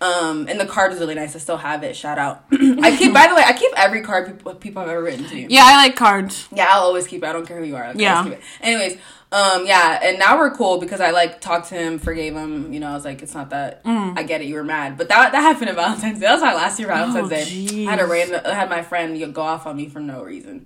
Um, 0.01 0.49
and 0.49 0.59
the 0.59 0.65
card 0.65 0.91
was 0.93 1.01
really 1.01 1.15
nice. 1.15 1.37
I 1.37 1.39
still 1.39 1.59
have 1.59 1.83
it. 1.83 1.95
Shout 1.95 2.19
out. 2.19 2.45
I 2.53 2.97
keep. 2.97 3.13
By 3.13 3.27
the 3.29 3.35
way, 3.35 3.43
I 3.45 3.53
keep 3.53 3.71
every 3.77 4.01
card 4.01 4.27
people, 4.27 4.55
people 4.55 4.81
have 4.81 4.91
ever 4.91 5.03
written 5.03 5.27
to 5.27 5.35
me. 5.35 5.49
Yeah, 5.51 5.65
I 5.67 5.77
like 5.85 5.97
cards. 5.97 6.49
Yeah, 6.51 6.67
I'll 6.71 6.81
always 6.85 7.07
keep 7.07 7.23
it. 7.23 7.27
I 7.27 7.35
don't 7.35 7.45
care 7.47 7.59
who 7.59 7.65
you 7.67 7.77
are. 7.77 7.89
Like, 7.89 7.99
Yeah. 7.99 8.17
I'll 8.21 8.25
keep 8.25 8.33
it. 8.33 8.41
Anyways, 8.63 8.97
um, 9.33 9.67
yeah, 9.67 10.01
and 10.03 10.19
now 10.19 10.39
we're 10.39 10.53
cool 10.53 10.79
because 10.79 11.03
I 11.03 11.11
like 11.11 11.43
talked 11.43 11.69
to 11.69 11.75
him, 11.75 11.99
forgave 11.99 12.33
him. 12.35 12.73
You 12.73 12.81
know, 12.81 12.89
I 12.89 12.95
was 12.95 13.05
like, 13.05 13.21
it's 13.21 13.35
not 13.35 13.51
that. 13.51 13.83
I 13.85 14.23
get 14.23 14.41
it. 14.41 14.47
You 14.47 14.55
were 14.55 14.65
mad, 14.65 14.97
but 14.97 15.11
that 15.11 15.33
that 15.33 15.41
happened 15.43 15.69
at 15.69 15.75
Valentine's 15.77 16.21
Day. 16.21 16.25
That 16.27 16.33
was 16.33 16.43
my 16.43 16.55
last 16.55 16.79
year 16.79 16.89
Valentine's 16.89 17.27
Oh, 17.27 17.29
Day. 17.29 17.87
I 17.87 17.91
had 17.91 18.01
a 18.01 18.07
random. 18.07 18.41
I 18.47 18.55
had 18.55 18.71
my 18.71 18.81
friend 18.81 19.35
go 19.35 19.43
off 19.43 19.67
on 19.67 19.77
me 19.77 19.91
for 19.91 20.01
no 20.01 20.23
reason 20.23 20.65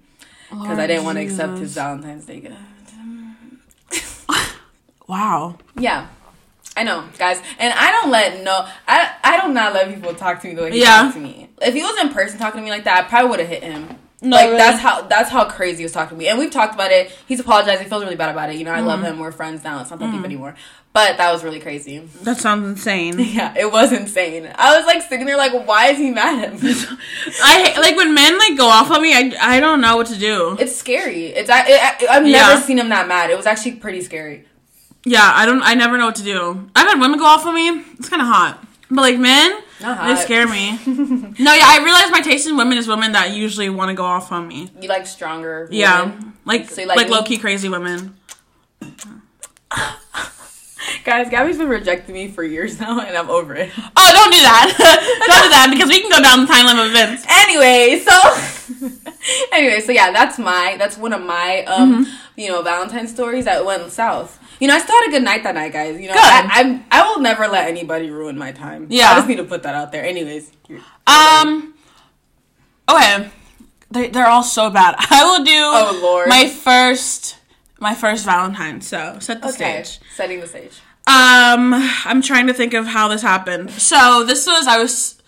because 0.51 0.79
I 0.79 0.87
didn't 0.87 1.03
want 1.03 1.19
to 1.19 1.25
accept 1.25 1.59
his 1.59 1.75
Valentine's 1.75 2.27
Day 2.27 2.39
gift. 2.39 2.55
Wow. 5.09 5.57
Yeah. 5.79 6.09
I 6.77 6.83
know, 6.83 7.05
guys, 7.17 7.41
and 7.59 7.73
I 7.73 7.91
don't 7.93 8.11
let 8.11 8.43
no, 8.45 8.67
I 8.87 9.11
I 9.25 9.41
do 9.47 9.53
not 9.53 9.73
let 9.73 9.89
people 9.95 10.15
talk 10.15 10.43
to 10.43 10.49
me 10.49 10.55
the 10.55 10.63
way 10.63 10.73
he 10.73 10.81
Yeah. 10.83 11.03
talks 11.03 11.15
to 11.15 11.21
me. 11.21 11.49
If 11.63 11.73
he 11.75 11.83
was 11.83 11.97
in 12.01 12.11
person 12.11 12.39
talking 12.39 12.61
to 12.61 12.65
me 12.65 12.71
like 12.71 12.85
that, 12.85 13.05
I 13.05 13.09
probably 13.09 13.31
would 13.31 13.39
have 13.41 13.49
hit 13.49 13.63
him. 13.63 13.89
No, 14.21 14.37
like 14.37 14.47
really? 14.47 14.59
that's 14.59 14.81
how 14.81 15.03
that's 15.03 15.31
how 15.31 15.45
crazy 15.49 15.79
he 15.79 15.83
was 15.85 15.93
talking 15.93 16.17
to 16.19 16.23
me, 16.23 16.29
and 16.29 16.39
we've 16.39 16.51
talked 16.51 16.75
about 16.75 16.91
it. 16.91 17.17
He's 17.27 17.41
apologized. 17.41 17.81
He 17.83 17.89
feels 17.89 18.03
really 18.03 18.17
bad 18.17 18.31
about 18.31 18.51
it. 18.51 18.57
You 18.57 18.65
know, 18.65 18.73
I 18.73 18.81
love 18.81 18.99
Mm-hmm. 19.01 19.09
him. 19.15 19.19
We're 19.21 19.33
friends 19.33 19.63
now. 19.65 19.81
It's 19.81 19.91
not 19.91 20.01
that 20.01 20.11
deep 20.13 20.25
anymore. 20.25 20.55
But 20.97 21.19
that 21.19 21.31
was 21.31 21.45
really 21.45 21.61
crazy. 21.61 21.99
That 22.23 22.39
sounds 22.39 22.67
insane. 22.67 23.19
Yeah, 23.37 23.53
it 23.55 23.71
was 23.71 23.93
insane. 23.93 24.51
I 24.55 24.75
was 24.79 24.87
like 24.87 25.03
sitting 25.03 25.27
there 25.27 25.37
like, 25.37 25.53
why 25.69 25.89
is 25.89 25.99
he 25.99 26.11
mad 26.11 26.43
at 26.43 26.63
me? 26.63 26.73
I 27.43 27.79
like 27.79 27.97
when 27.99 28.15
men 28.15 28.39
like 28.39 28.57
go 28.57 28.67
off 28.67 28.91
on 28.91 29.03
me. 29.03 29.13
I, 29.13 29.31
I 29.57 29.61
don't 29.61 29.83
know 29.83 29.95
what 29.99 30.07
to 30.07 30.19
do. 30.19 30.57
it's 30.59 30.75
scary. 30.75 31.27
It's 31.27 31.51
I, 31.51 31.61
I 31.61 31.97
I've 32.09 32.27
Yeah. 32.27 32.49
never 32.49 32.63
seen 32.63 32.79
him 32.79 32.89
that 32.89 33.07
mad. 33.09 33.29
It 33.29 33.37
was 33.37 33.45
actually 33.45 33.73
pretty 33.73 34.01
scary. 34.01 34.47
Yeah, 35.05 35.31
I 35.35 35.45
don't. 35.45 35.63
I 35.63 35.75
never 35.75 35.99
know 35.99 36.07
what 36.07 36.15
to 36.17 36.23
do. 36.25 36.71
I've 36.75 36.89
had 36.89 36.99
women 36.99 37.19
go 37.19 37.27
off 37.27 37.45
on 37.45 37.55
me. 37.55 37.69
It's 37.99 38.09
kind 38.09 38.23
of 38.23 38.29
hot, 38.29 38.65
but 38.91 39.03
like 39.03 39.19
men, 39.19 39.61
they 39.81 40.17
scare 40.17 40.49
me. 40.49 40.79
no, 40.87 41.53
yeah, 41.53 41.67
I 41.75 41.83
realize 41.85 42.11
my 42.11 42.23
taste 42.23 42.49
in 42.49 42.57
women 42.57 42.79
is 42.79 42.89
women 42.89 43.13
that 43.13 43.33
usually 43.35 43.69
want 43.69 43.91
to 43.91 43.95
go 43.95 44.05
off 44.07 44.33
on 44.33 44.49
me. 44.49 44.71
You 44.81 44.89
like 44.89 45.07
stronger. 45.07 45.69
Yeah, 45.71 46.05
women? 46.05 46.33
like 46.47 46.71
So 46.71 46.85
like, 46.85 46.97
like 46.97 47.11
low 47.11 47.23
key 47.23 47.37
crazy 47.37 47.69
women. 47.69 48.17
Guys, 51.05 51.29
Gabby's 51.31 51.59
been 51.59 51.69
rejecting 51.69 52.15
me 52.15 52.29
for 52.29 52.43
years 52.45 52.79
now, 52.81 53.01
and 53.01 53.17
I'm 53.17 53.31
over 53.31 53.55
it. 53.55 53.71
Oh, 53.77 54.11
don't 54.13 54.33
do 54.33 54.39
that. 54.43 54.67
don't 55.27 55.43
do 55.45 55.51
that 55.51 55.69
because 55.73 55.89
we 55.89 56.01
can 56.01 56.11
go 56.11 56.21
down 56.23 56.47
the 56.47 56.53
timeline 56.53 56.85
of 56.85 56.91
events. 56.91 57.25
anyway, 57.29 57.99
so 58.05 58.91
anyway, 59.53 59.81
so 59.81 59.93
yeah, 59.93 60.13
that's 60.13 60.39
my 60.39 60.77
that's 60.79 60.97
one 60.99 61.13
of 61.13 61.23
my 61.23 61.65
um 61.65 62.05
Mm-hmm. 62.05 62.41
you 62.41 62.49
know 62.49 62.63
Valentine 62.63 63.07
stories 63.09 63.45
that 63.47 63.65
went 63.65 63.91
south. 63.93 64.39
You 64.61 64.69
know, 64.69 64.75
I 64.75 64.79
still 64.79 64.97
had 64.97 65.09
a 65.09 65.11
good 65.11 65.23
night 65.23 65.43
that 65.45 65.55
night, 65.55 65.73
guys. 65.73 66.01
You 66.01 66.09
know, 66.09 66.15
Good. 66.15 66.23
I, 66.23 66.49
I'm 66.55 66.85
I 66.91 67.07
will 67.09 67.21
never 67.21 67.47
let 67.47 67.69
anybody 67.69 68.11
ruin 68.11 68.39
my 68.39 68.53
time. 68.53 68.87
Yeah. 68.91 69.11
I 69.13 69.17
just 69.17 69.29
need 69.29 69.37
to 69.37 69.45
put 69.45 69.63
that 69.65 69.75
out 69.75 69.93
there. 69.93 70.05
Anyways, 70.05 70.51
you're- 70.69 70.83
Um. 71.07 71.75
Okay, 72.89 73.31
they 73.91 74.09
they're 74.09 74.29
all 74.29 74.43
so 74.45 74.71
bad. 74.71 74.95
I 75.11 75.25
will 75.25 75.45
do. 75.45 75.53
Oh, 75.53 76.01
Lord. 76.03 76.29
My 76.29 76.49
first 76.49 77.36
my 77.81 77.95
first 77.95 78.25
Valentine. 78.25 78.81
So 78.81 79.19
set 79.21 79.43
the 79.43 79.49
okay, 79.49 79.83
stage. 79.83 80.01
setting 80.15 80.41
the 80.41 80.47
stage. 80.47 80.81
Um, 81.09 81.73
I'm 82.05 82.21
trying 82.23 82.49
to 82.49 82.53
think 82.55 82.75
of 82.75 82.87
how 82.87 83.09
this 83.09 83.23
happened. 83.23 83.71
So 83.71 84.25
this 84.25 84.47
was 84.47 84.67
I 84.67 84.79
was 84.79 85.21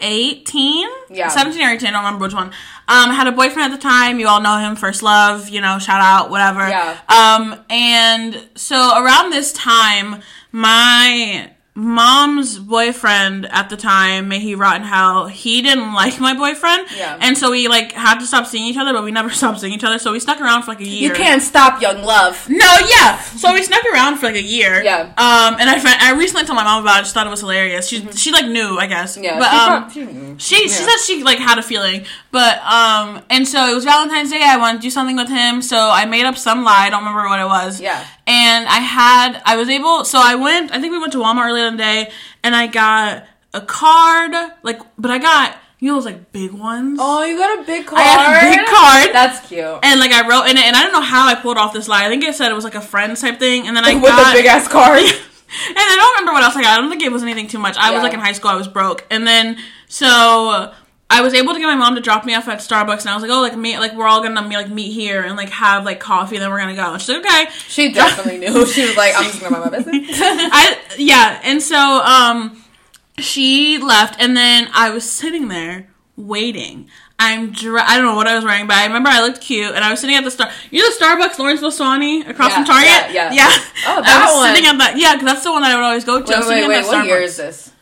18, 0.00 0.88
Yeah. 1.10 1.28
17 1.28 1.62
or 1.62 1.70
18. 1.70 1.88
I 1.88 1.90
don't 1.92 2.04
remember 2.04 2.24
which 2.26 2.34
one. 2.34 2.48
Um, 2.88 3.10
I 3.10 3.14
had 3.14 3.26
a 3.26 3.32
boyfriend 3.32 3.72
at 3.72 3.76
the 3.76 3.82
time. 3.82 4.20
You 4.20 4.28
all 4.28 4.40
know 4.40 4.58
him, 4.58 4.76
first 4.76 5.02
love. 5.02 5.48
You 5.48 5.60
know, 5.60 5.78
shout 5.78 6.00
out, 6.00 6.30
whatever. 6.30 6.68
Yeah. 6.68 6.98
Um, 7.08 7.64
and 7.70 8.48
so 8.54 8.76
around 9.02 9.30
this 9.30 9.52
time, 9.52 10.22
my 10.52 11.50
mom's 11.76 12.58
boyfriend 12.58 13.46
at 13.52 13.68
the 13.68 13.76
time, 13.76 14.28
may 14.28 14.40
he 14.40 14.54
rot 14.54 14.76
in 14.76 14.82
hell, 14.82 15.26
he 15.26 15.60
didn't 15.62 15.92
like 15.92 16.18
my 16.18 16.34
boyfriend. 16.34 16.86
Yeah. 16.96 17.18
And 17.20 17.36
so 17.36 17.50
we 17.50 17.68
like 17.68 17.92
had 17.92 18.18
to 18.18 18.26
stop 18.26 18.46
seeing 18.46 18.64
each 18.64 18.78
other, 18.78 18.92
but 18.92 19.04
we 19.04 19.10
never 19.12 19.30
stopped 19.40 19.60
seeing 19.60 19.74
each 19.74 19.84
other. 19.84 19.98
So 19.98 20.10
we 20.12 20.18
stuck 20.20 20.40
around 20.40 20.62
for 20.62 20.70
like 20.72 20.80
a 20.80 20.84
year. 20.84 21.10
You 21.10 21.14
can't 21.14 21.42
stop 21.42 21.80
young 21.82 22.02
love. 22.02 22.48
No, 22.48 22.76
yeah. 22.88 23.20
So 23.20 23.52
we 23.52 23.62
snuck 23.62 23.84
around 23.92 24.16
for 24.18 24.26
like 24.26 24.36
a 24.36 24.42
year. 24.42 24.82
Yeah. 24.82 25.02
Um, 25.18 25.56
and 25.60 25.68
I 25.68 25.76
I 26.00 26.12
recently 26.18 26.44
told 26.46 26.56
my 26.56 26.64
mom 26.64 26.82
about 26.82 27.02
it. 27.02 27.06
She 27.06 27.12
thought 27.12 27.26
it 27.26 27.30
was 27.30 27.40
hilarious. 27.40 27.86
She 27.88 28.06
she 28.12 28.32
like 28.32 28.46
knew, 28.46 28.78
I 28.78 28.86
guess. 28.86 29.14
Mm-hmm. 29.16 29.24
Yeah, 29.24 29.38
But 29.38 29.90
she 29.92 30.02
um, 30.02 30.38
she 30.38 30.56
she 30.56 30.68
she 30.68 30.80
Yeah. 30.80 30.86
said 30.88 30.96
she 31.06 31.22
like 31.22 31.38
had 31.38 31.58
a 31.58 31.62
feeling, 31.62 32.06
but 32.36 32.58
um, 32.64 33.22
and 33.30 33.48
so 33.48 33.66
it 33.66 33.74
was 33.74 33.86
Valentine's 33.86 34.30
Day. 34.30 34.42
I 34.44 34.58
wanted 34.58 34.76
to 34.76 34.82
do 34.82 34.90
something 34.90 35.16
with 35.16 35.30
him, 35.30 35.62
so 35.62 35.88
I 35.90 36.04
made 36.04 36.26
up 36.26 36.36
some 36.36 36.64
lie. 36.64 36.84
I 36.84 36.90
don't 36.90 37.00
remember 37.00 37.30
what 37.30 37.40
it 37.40 37.46
was. 37.46 37.80
Yeah. 37.80 38.06
And 38.26 38.68
I 38.68 38.80
had 38.80 39.40
I 39.46 39.56
was 39.56 39.70
able. 39.70 40.04
So 40.04 40.20
I 40.22 40.34
went. 40.34 40.70
I 40.70 40.78
think 40.78 40.92
we 40.92 40.98
went 40.98 41.12
to 41.12 41.18
Walmart 41.18 41.46
earlier 41.46 41.66
in 41.66 41.78
the 41.78 41.82
day, 41.82 42.10
and 42.44 42.54
I 42.54 42.66
got 42.66 43.24
a 43.54 43.62
card. 43.62 44.34
Like, 44.62 44.82
but 44.98 45.10
I 45.10 45.16
got 45.16 45.56
you 45.78 45.88
know 45.88 45.94
those 45.94 46.04
like 46.04 46.30
big 46.30 46.52
ones. 46.52 46.98
Oh, 47.00 47.24
you 47.24 47.38
got 47.38 47.58
a 47.58 47.62
big 47.62 47.86
card. 47.86 48.02
I 48.02 48.04
got 48.04 48.44
a 48.44 48.54
big 48.54 48.66
card. 48.66 49.14
That's 49.14 49.48
cute. 49.48 49.78
and 49.82 49.98
like 49.98 50.12
I 50.12 50.28
wrote 50.28 50.44
in 50.50 50.58
it, 50.58 50.64
and 50.66 50.76
I 50.76 50.82
don't 50.82 50.92
know 50.92 51.00
how 51.00 51.26
I 51.26 51.36
pulled 51.36 51.56
off 51.56 51.72
this 51.72 51.88
lie. 51.88 52.04
I 52.04 52.10
think 52.10 52.22
it 52.22 52.34
said 52.34 52.50
it 52.50 52.54
was 52.54 52.64
like 52.64 52.74
a 52.74 52.82
friends 52.82 53.22
type 53.22 53.38
thing, 53.38 53.66
and 53.66 53.74
then 53.74 53.86
I 53.86 53.94
With 53.98 54.02
got 54.02 54.34
a 54.34 54.36
big 54.36 54.44
ass 54.44 54.68
card. 54.68 55.00
and 55.00 55.08
I 55.08 55.96
don't 55.96 56.20
remember 56.20 56.32
what 56.34 56.42
else 56.42 56.54
I 56.54 56.60
got. 56.60 56.76
I 56.76 56.82
don't 56.82 56.90
think 56.90 57.02
it 57.02 57.10
was 57.10 57.22
anything 57.22 57.48
too 57.48 57.58
much. 57.58 57.78
I 57.78 57.92
was 57.92 58.02
like 58.02 58.12
in 58.12 58.20
high 58.20 58.32
school. 58.32 58.50
I 58.50 58.56
was 58.56 58.68
broke, 58.68 59.06
and 59.10 59.26
then 59.26 59.56
so 59.88 60.74
I 61.08 61.22
was 61.22 61.34
able 61.34 61.52
to 61.52 61.58
get 61.60 61.66
my 61.66 61.76
mom 61.76 61.94
to 61.94 62.00
drop 62.00 62.24
me 62.24 62.34
off 62.34 62.48
at 62.48 62.58
Starbucks, 62.58 63.02
and 63.02 63.10
I 63.10 63.14
was 63.14 63.22
like, 63.22 63.30
oh, 63.30 63.40
like 63.40 63.56
me, 63.56 63.78
like 63.78 63.94
we're 63.94 64.06
all 64.08 64.22
gonna 64.22 64.40
like 64.42 64.68
meet 64.68 64.92
here 64.92 65.22
and 65.22 65.36
like 65.36 65.50
have 65.50 65.84
like 65.84 66.00
coffee, 66.00 66.36
and 66.36 66.42
then 66.42 66.50
we're 66.50 66.58
gonna 66.58 66.74
go. 66.74 66.92
And 66.94 67.00
she's 67.00 67.08
like, 67.16 67.24
okay. 67.24 67.46
She 67.68 67.92
definitely 67.94 68.38
knew. 68.38 68.66
She 68.66 68.84
was 68.86 68.96
like, 68.96 69.14
I'm 69.16 69.24
just 69.24 69.40
gonna 69.40 69.56
mind 69.58 69.70
my 69.70 69.78
business. 69.78 70.10
I 70.20 70.78
yeah, 70.98 71.40
and 71.44 71.62
so 71.62 71.76
um, 71.78 72.62
she 73.18 73.78
left, 73.78 74.20
and 74.20 74.36
then 74.36 74.68
I 74.74 74.90
was 74.90 75.08
sitting 75.08 75.48
there 75.48 75.88
waiting. 76.16 76.88
I'm 77.18 77.50
dre- 77.52 77.80
I 77.82 77.96
don't 77.96 78.04
know 78.04 78.14
what 78.16 78.26
I 78.26 78.34
was 78.34 78.44
wearing, 78.44 78.66
but 78.66 78.76
I 78.76 78.84
remember 78.84 79.08
I 79.08 79.22
looked 79.22 79.40
cute 79.40 79.74
and 79.74 79.82
I 79.82 79.90
was 79.90 80.00
sitting 80.00 80.16
at 80.16 80.24
the 80.24 80.30
star. 80.30 80.50
You 80.70 80.82
know 80.82 80.90
the 80.90 81.02
Starbucks 81.02 81.38
Lawrenceville 81.38 81.70
Suwanee 81.70 82.28
across 82.28 82.50
Yeah, 82.50 82.56
from 82.56 82.64
Target. 82.66 82.88
yeah, 82.88 83.10
yeah. 83.12 83.32
yeah. 83.32 83.48
Oh, 83.86 83.98
I 83.98 84.02
that 84.02 84.24
was 84.26 84.36
one. 84.36 84.54
sitting 84.54 84.68
at 84.68 84.76
that. 84.78 84.98
Yeah, 84.98 85.14
'cause 85.14 85.24
that's 85.24 85.42
the 85.44 85.50
one 85.52 85.62
that 85.62 85.70
I 85.72 85.76
would 85.76 85.84
always 85.84 86.04
go 86.04 86.20
to. 86.20 86.36
I 86.36 86.40
Wait, 86.40 86.46
wait, 86.46 86.68
wait. 86.68 86.86
What 86.86 87.06
year 87.06 87.18
is 87.22 87.38
this? 87.38 87.72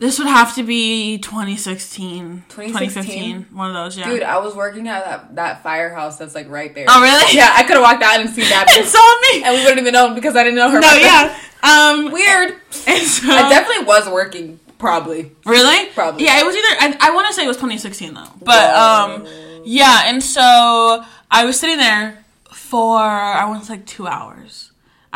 This 0.00 0.18
would 0.20 0.28
have 0.28 0.54
to 0.54 0.62
be 0.62 1.18
2016, 1.18 2.44
2016? 2.48 3.42
2015, 3.42 3.56
one 3.56 3.70
of 3.70 3.74
those. 3.74 3.98
Yeah. 3.98 4.08
Dude, 4.08 4.22
I 4.22 4.38
was 4.38 4.54
working 4.54 4.86
at 4.86 5.04
that, 5.04 5.34
that 5.34 5.62
firehouse 5.64 6.18
that's 6.18 6.36
like 6.36 6.48
right 6.48 6.72
there. 6.72 6.86
oh 6.88 7.02
really? 7.02 7.36
Yeah, 7.36 7.50
I 7.52 7.64
could 7.64 7.74
have 7.74 7.82
walked 7.82 8.02
out 8.02 8.20
and 8.20 8.30
seen 8.30 8.48
that, 8.48 8.70
and 8.78 8.86
saw 8.86 9.34
me. 9.34 9.42
and 9.44 9.56
we 9.56 9.62
wouldn't 9.62 9.80
even 9.80 9.92
known 9.94 10.14
because 10.14 10.36
I 10.36 10.44
didn't 10.44 10.56
know 10.56 10.70
her. 10.70 10.78
no, 10.78 10.94
yeah. 10.94 11.36
Um, 11.64 12.12
Weird. 12.12 12.50
and 12.86 13.02
so, 13.02 13.28
I 13.28 13.48
definitely 13.48 13.86
was 13.86 14.08
working, 14.08 14.60
probably. 14.78 15.32
Really? 15.44 15.90
Probably. 15.90 16.24
Yeah, 16.24 16.40
it 16.40 16.46
was 16.46 16.54
either. 16.54 16.96
I, 17.02 17.08
I 17.10 17.14
want 17.14 17.26
to 17.26 17.32
say 17.34 17.44
it 17.44 17.48
was 17.48 17.56
2016 17.56 18.14
though, 18.14 18.22
but 18.40 18.70
Whoa. 18.70 19.24
um, 19.26 19.62
yeah. 19.64 20.02
And 20.06 20.22
so 20.22 21.04
I 21.28 21.44
was 21.44 21.58
sitting 21.58 21.78
there 21.78 22.24
for 22.52 22.98
I 23.00 23.44
want 23.48 23.62
to 23.62 23.66
say 23.66 23.72
like 23.74 23.86
two 23.86 24.06
hours. 24.06 24.67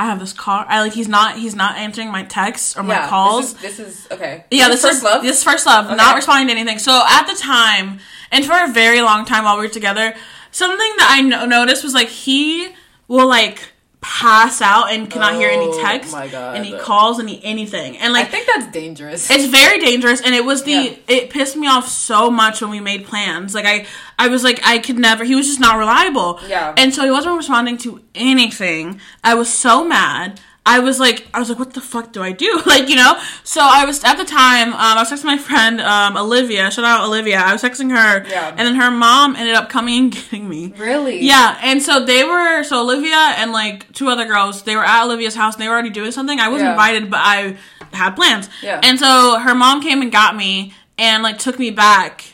I 0.02 0.06
have 0.06 0.18
this 0.18 0.32
car. 0.32 0.66
I 0.68 0.80
like 0.80 0.94
he's 0.94 1.06
not 1.06 1.38
he's 1.38 1.54
not 1.54 1.76
answering 1.76 2.10
my 2.10 2.24
texts 2.24 2.76
or 2.76 2.82
my 2.82 2.94
yeah, 2.94 3.08
calls. 3.08 3.54
This 3.54 3.78
is, 3.78 3.86
this 3.86 4.06
is 4.06 4.10
okay. 4.10 4.44
yeah, 4.50 4.66
this, 4.68 4.82
this, 4.82 4.96
is 4.96 5.02
love. 5.04 5.22
this 5.22 5.38
is 5.38 5.44
first 5.44 5.64
love. 5.64 5.86
Okay. 5.86 5.94
Not 5.94 6.16
responding 6.16 6.48
to 6.48 6.60
anything. 6.60 6.80
So 6.80 7.04
at 7.08 7.28
the 7.28 7.36
time, 7.40 8.00
and 8.32 8.44
for 8.44 8.64
a 8.64 8.72
very 8.72 9.00
long 9.00 9.24
time 9.24 9.44
while 9.44 9.56
we 9.56 9.62
were 9.62 9.72
together, 9.72 10.12
something 10.50 10.92
that 10.98 11.08
I 11.08 11.20
no- 11.20 11.46
noticed 11.46 11.84
was 11.84 11.94
like 11.94 12.08
he 12.08 12.70
will 13.06 13.28
like 13.28 13.71
pass 14.02 14.60
out 14.60 14.90
and 14.92 15.08
cannot 15.08 15.34
hear 15.34 15.48
any 15.48 15.66
Oh, 15.68 15.80
text, 15.80 16.12
my 16.12 16.26
God. 16.26 16.56
and 16.56 16.66
he 16.66 16.76
calls 16.76 17.20
any 17.20 17.40
anything, 17.44 17.96
and 17.98 18.12
like 18.12 18.26
I 18.26 18.30
think 18.30 18.46
that's 18.52 18.66
dangerous. 18.72 19.30
it's 19.30 19.46
very 19.46 19.78
dangerous, 19.78 20.20
and 20.20 20.34
it 20.34 20.44
was 20.44 20.64
the 20.64 20.72
Yeah. 20.72 20.94
it 21.06 21.30
pissed 21.30 21.56
me 21.56 21.68
off 21.68 21.88
so 21.88 22.28
much 22.30 22.60
when 22.60 22.70
we 22.70 22.80
made 22.80 23.06
plans. 23.06 23.54
Like 23.54 23.64
I, 23.64 23.86
I 24.18 24.26
was 24.28 24.42
like 24.42 24.60
I 24.64 24.78
could 24.78 24.98
never. 24.98 25.22
He 25.24 25.34
was 25.36 25.46
just 25.46 25.60
not 25.60 25.78
reliable. 25.78 26.40
Yeah. 26.48 26.74
and 26.76 26.92
so 26.92 27.04
he 27.04 27.10
wasn't 27.10 27.36
responding 27.36 27.78
to 27.78 28.00
anything. 28.14 29.00
I 29.22 29.34
was 29.34 29.48
so 29.52 29.84
mad. 29.84 30.40
I 30.64 30.78
was 30.78 31.00
like, 31.00 31.26
I 31.34 31.40
was 31.40 31.48
like, 31.48 31.58
what 31.58 31.74
the 31.74 31.80
fuck 31.80 32.12
do 32.12 32.22
I 32.22 32.30
do? 32.30 32.62
Like, 32.66 32.88
you 32.88 32.94
know. 32.94 33.18
So 33.42 33.60
I 33.60 33.84
was 33.84 34.04
at 34.04 34.14
the 34.14 34.24
time. 34.24 34.68
Um, 34.72 34.78
I 34.78 34.94
was 35.02 35.10
texting 35.10 35.24
my 35.24 35.36
friend 35.38 35.80
um, 35.80 36.16
Olivia. 36.16 36.70
Shout 36.70 36.84
out 36.84 37.04
Olivia. 37.04 37.38
I 37.40 37.52
was 37.52 37.62
texting 37.62 37.90
her, 37.90 38.24
Yeah. 38.28 38.48
and 38.50 38.60
then 38.60 38.76
her 38.76 38.90
mom 38.90 39.34
ended 39.34 39.56
up 39.56 39.68
coming 39.68 39.98
and 40.04 40.12
getting 40.18 40.48
me. 40.48 40.72
really? 40.78 41.20
Yeah, 41.20 41.58
and 41.62 41.82
so 41.82 42.04
they 42.04 42.22
were 42.22 42.62
so 42.62 42.80
Olivia 42.82 43.16
and 43.38 43.50
like 43.50 43.92
two 43.92 44.08
other 44.08 44.24
girls. 44.24 44.62
They 44.62 44.76
were 44.76 44.84
at 44.84 45.02
Olivia's 45.04 45.34
house 45.34 45.54
and 45.54 45.62
they 45.62 45.68
were 45.68 45.74
already 45.74 45.90
doing 45.90 46.12
something. 46.12 46.38
I 46.38 46.48
wasn't 46.48 46.68
Yeah. 46.68 46.72
invited, 46.72 47.10
but 47.10 47.20
I 47.22 47.56
had 47.92 48.14
plans. 48.14 48.48
Yeah. 48.62 48.80
And 48.84 48.98
so 49.00 49.40
her 49.40 49.54
mom 49.56 49.82
came 49.82 50.00
and 50.00 50.12
got 50.12 50.36
me 50.36 50.74
and 50.96 51.24
like 51.24 51.38
took 51.38 51.58
me 51.58 51.70
back 51.72 52.24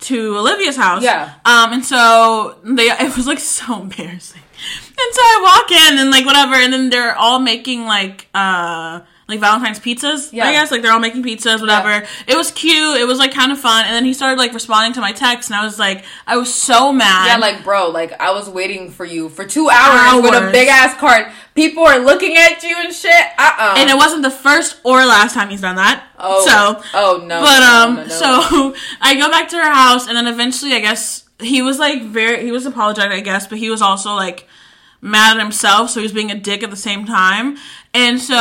to 0.00 0.38
Olivia's 0.38 0.76
house. 0.76 1.02
Yeah. 1.02 1.34
Um, 1.44 1.74
and 1.74 1.84
so 1.84 2.58
they 2.64 2.84
it 2.88 3.14
was 3.16 3.26
like 3.26 3.40
so 3.40 3.80
embarrassing. 3.82 4.40
And 4.86 5.14
so 5.14 5.20
I 5.20 5.40
walk 5.42 5.70
in 5.72 5.98
and 5.98 6.10
like 6.10 6.24
whatever, 6.24 6.54
and 6.54 6.72
then 6.72 6.90
they're 6.90 7.16
all 7.16 7.40
making 7.40 7.86
like 7.86 8.28
uh 8.34 9.00
like 9.26 9.40
Valentine's 9.40 9.78
pizzas. 9.80 10.32
Yeah. 10.32 10.46
I 10.46 10.52
guess 10.52 10.70
like 10.70 10.82
they're 10.82 10.92
all 10.92 11.00
making 11.00 11.22
pizzas, 11.22 11.60
whatever. 11.60 12.06
It 12.26 12.36
was 12.36 12.50
cute. 12.50 12.98
It 13.00 13.06
was 13.06 13.18
like 13.18 13.32
kind 13.32 13.52
of 13.52 13.58
fun. 13.58 13.84
And 13.86 13.94
then 13.94 14.04
he 14.04 14.12
started 14.12 14.38
like 14.38 14.52
responding 14.52 14.92
to 14.94 15.00
my 15.00 15.12
text, 15.12 15.48
and 15.50 15.56
I 15.56 15.64
was 15.64 15.78
like, 15.78 16.04
I 16.26 16.36
was 16.36 16.52
so 16.52 16.92
mad. 16.92 17.26
Yeah, 17.26 17.36
like 17.38 17.64
bro, 17.64 17.88
like 17.88 18.12
I 18.20 18.32
was 18.32 18.48
waiting 18.48 18.90
for 18.90 19.04
you 19.04 19.28
for 19.28 19.44
two 19.44 19.68
hours, 19.70 20.22
with 20.22 20.34
a 20.34 20.50
big 20.52 20.68
ass 20.68 20.98
card. 20.98 21.32
People 21.54 21.84
are 21.84 21.98
looking 22.00 22.36
at 22.36 22.62
you 22.62 22.76
and 22.78 22.92
shit. 22.92 23.24
Uh 23.38 23.52
uh 23.58 23.74
and 23.78 23.88
it 23.88 23.96
wasn't 23.96 24.22
the 24.22 24.30
first 24.30 24.80
or 24.84 24.98
last 25.04 25.34
time 25.34 25.48
he's 25.48 25.60
done 25.60 25.76
that. 25.76 26.06
Oh, 26.18 26.44
so 26.46 26.82
oh 26.94 27.24
no. 27.24 27.40
But 27.40 27.60
no, 27.60 27.84
um, 27.84 27.94
no, 27.96 28.02
no. 28.02 28.08
so 28.08 28.74
I 29.00 29.14
go 29.14 29.30
back 29.30 29.48
to 29.50 29.56
her 29.56 29.72
house, 29.72 30.06
and 30.06 30.16
then 30.16 30.26
eventually, 30.26 30.74
I 30.74 30.80
guess 30.80 31.23
he 31.40 31.62
was 31.62 31.78
like 31.78 32.02
very, 32.04 32.44
he 32.44 32.52
was 32.52 32.66
apologetic, 32.66 33.12
I 33.12 33.20
guess, 33.20 33.46
but 33.46 33.58
he 33.58 33.70
was 33.70 33.82
also 33.82 34.14
like 34.14 34.46
mad 35.00 35.36
at 35.36 35.42
himself, 35.42 35.90
so 35.90 36.00
he 36.00 36.04
was 36.04 36.12
being 36.12 36.30
a 36.30 36.34
dick 36.38 36.62
at 36.62 36.70
the 36.70 36.76
same 36.76 37.04
time, 37.04 37.56
and 37.92 38.20
so 38.20 38.34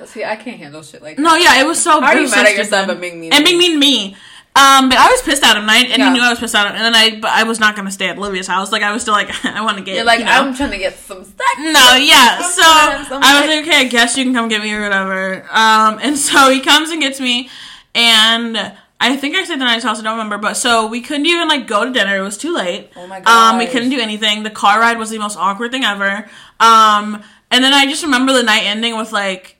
What? 0.00 0.08
see, 0.08 0.24
I 0.24 0.36
can't 0.36 0.58
handle 0.58 0.82
shit 0.82 1.02
like 1.02 1.16
that. 1.16 1.22
no, 1.22 1.34
yeah, 1.36 1.60
it 1.60 1.66
was 1.66 1.82
so. 1.82 2.00
How 2.00 2.08
are 2.14 2.20
you 2.20 2.30
mad 2.30 2.46
at 2.46 2.56
yourself 2.56 2.88
and 2.88 3.00
being 3.00 3.20
mean? 3.20 3.32
and 3.32 3.44
being 3.44 3.58
me? 3.58 3.68
mean 3.70 3.72
to 3.72 3.78
me? 4.12 4.16
Um, 4.56 4.88
but 4.88 4.96
I 4.98 5.08
was 5.10 5.20
pissed 5.22 5.42
at 5.42 5.56
him, 5.56 5.66
right? 5.66 5.84
And 5.90 5.98
Yeah. 5.98 6.04
he 6.06 6.10
knew 6.12 6.22
I 6.22 6.30
was 6.30 6.38
pissed 6.38 6.54
at 6.54 6.68
him, 6.68 6.76
and 6.76 6.84
then 6.84 6.94
I, 6.94 7.18
but 7.18 7.30
I 7.32 7.42
was 7.42 7.58
not 7.58 7.74
gonna 7.74 7.90
stay 7.90 8.06
at 8.06 8.16
Olivia's 8.16 8.46
house. 8.46 8.70
Like 8.70 8.82
I 8.82 8.92
was 8.92 9.02
still 9.02 9.14
like, 9.14 9.28
I 9.44 9.62
want 9.62 9.78
to 9.78 9.82
get. 9.82 9.96
You're 9.96 10.04
like 10.04 10.20
you 10.20 10.26
know. 10.26 10.30
I'm 10.30 10.54
trying 10.54 10.70
to 10.70 10.78
get 10.78 10.96
some 10.96 11.24
sex. 11.24 11.38
No, 11.58 11.96
yeah. 11.96 12.40
So 12.40 12.62
I'm 12.64 13.02
was 13.02 13.10
like- 13.10 13.20
like, 13.50 13.62
okay, 13.66 13.80
I 13.80 13.84
guess 13.88 14.16
you 14.16 14.22
can 14.22 14.32
come 14.32 14.48
get 14.48 14.62
me 14.62 14.72
or 14.72 14.82
whatever. 14.82 15.44
Um, 15.50 15.98
and 16.00 16.16
so 16.16 16.50
he 16.50 16.60
comes 16.60 16.90
and 16.90 17.00
gets 17.02 17.18
me, 17.18 17.50
and 17.96 18.72
I 19.00 19.16
think 19.16 19.36
I 19.36 19.44
stayed 19.44 19.60
the 19.60 19.64
night 19.64 19.82
house. 19.82 19.98
I 20.00 20.02
don't 20.02 20.12
remember, 20.16 20.38
but 20.38 20.54
so 20.54 20.86
we 20.86 21.00
couldn't 21.00 21.26
even 21.26 21.48
like 21.48 21.66
go 21.66 21.84
to 21.84 21.90
dinner. 21.90 22.16
It 22.16 22.22
was 22.22 22.38
too 22.38 22.54
late. 22.54 22.90
Oh 22.96 23.06
my 23.06 23.20
Um, 23.22 23.58
we 23.58 23.66
couldn't 23.66 23.90
do 23.90 24.00
anything. 24.00 24.42
The 24.44 24.50
car 24.50 24.80
ride 24.80 24.98
was 24.98 25.10
the 25.10 25.18
most 25.18 25.36
awkward 25.36 25.72
thing 25.72 25.84
ever. 25.84 26.28
Um, 26.60 27.22
and 27.50 27.62
then 27.62 27.74
I 27.74 27.86
just 27.86 28.02
remember 28.02 28.32
the 28.32 28.42
night 28.42 28.62
ending 28.64 28.96
with 28.96 29.12
like 29.12 29.56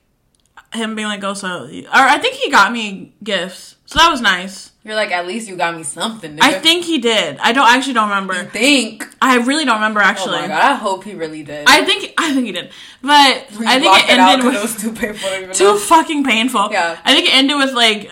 him 0.73 0.95
being 0.95 1.09
like, 1.09 1.21
"Go 1.21 1.35
so," 1.35 1.67
or 1.69 1.89
I 1.93 2.19
think 2.19 2.35
he 2.37 2.51
got 2.51 2.73
me 2.73 3.13
gifts, 3.23 3.77
so 3.87 3.99
that 3.99 4.11
was 4.11 4.21
nice. 4.21 4.73
You're 4.83 4.95
like 4.97 5.13
at 5.13 5.27
least 5.27 5.49
you 5.49 5.57
got 5.57 5.75
me 5.77 5.83
something. 5.83 6.37
Nigga. 6.37 6.43
I 6.43 6.53
think 6.61 6.85
he 6.85 6.99
did. 6.99 7.39
I 7.39 7.53
don't 7.53 7.67
I 7.67 7.77
actually 7.77 7.95
don't 7.95 8.09
remember. 8.11 8.45
think. 8.45 9.07
I 9.21 9.37
really 9.39 9.65
don't 9.65 9.77
remember 9.77 10.01
actually. 10.01 10.39
Oh 10.39 10.43
my 10.43 10.49
god, 10.49 10.63
I 10.63 10.75
hope 10.75 11.05
he 11.05 11.15
really 11.15 11.43
did. 11.43 11.65
I 11.69 11.85
think 11.85 12.13
I 12.19 12.33
think 12.35 12.47
he 12.47 12.53
did, 12.53 12.71
but 13.03 13.51
You 13.59 13.67
I 13.67 13.79
think 13.81 13.97
it 13.99 14.11
ended 14.19 14.41
'cause 14.41 14.45
with 14.45 14.55
it 14.57 14.63
was 14.63 14.77
too 14.77 14.93
painful 14.93 15.55
too 15.55 15.79
fucking 15.79 16.25
painful. 16.25 16.69
Yeah. 16.71 16.99
I 17.05 17.15
think 17.15 17.29
it 17.29 17.35
ended 17.35 17.57
with 17.57 17.73
like 17.73 18.11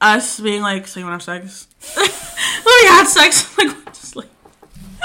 us 0.00 0.40
being 0.40 0.62
like, 0.62 0.86
"So 0.86 1.00
you 1.00 1.06
want 1.06 1.20
to 1.22 1.30
have 1.32 1.42
sex?" 1.44 1.68
we 2.66 2.86
had 2.88 3.04
sex. 3.06 3.54
Like 3.58 3.86
just 3.92 4.14
like 4.16 4.28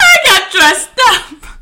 I 0.00 0.16
got 0.26 0.52
dressed 0.52 0.90
up. 1.08 1.53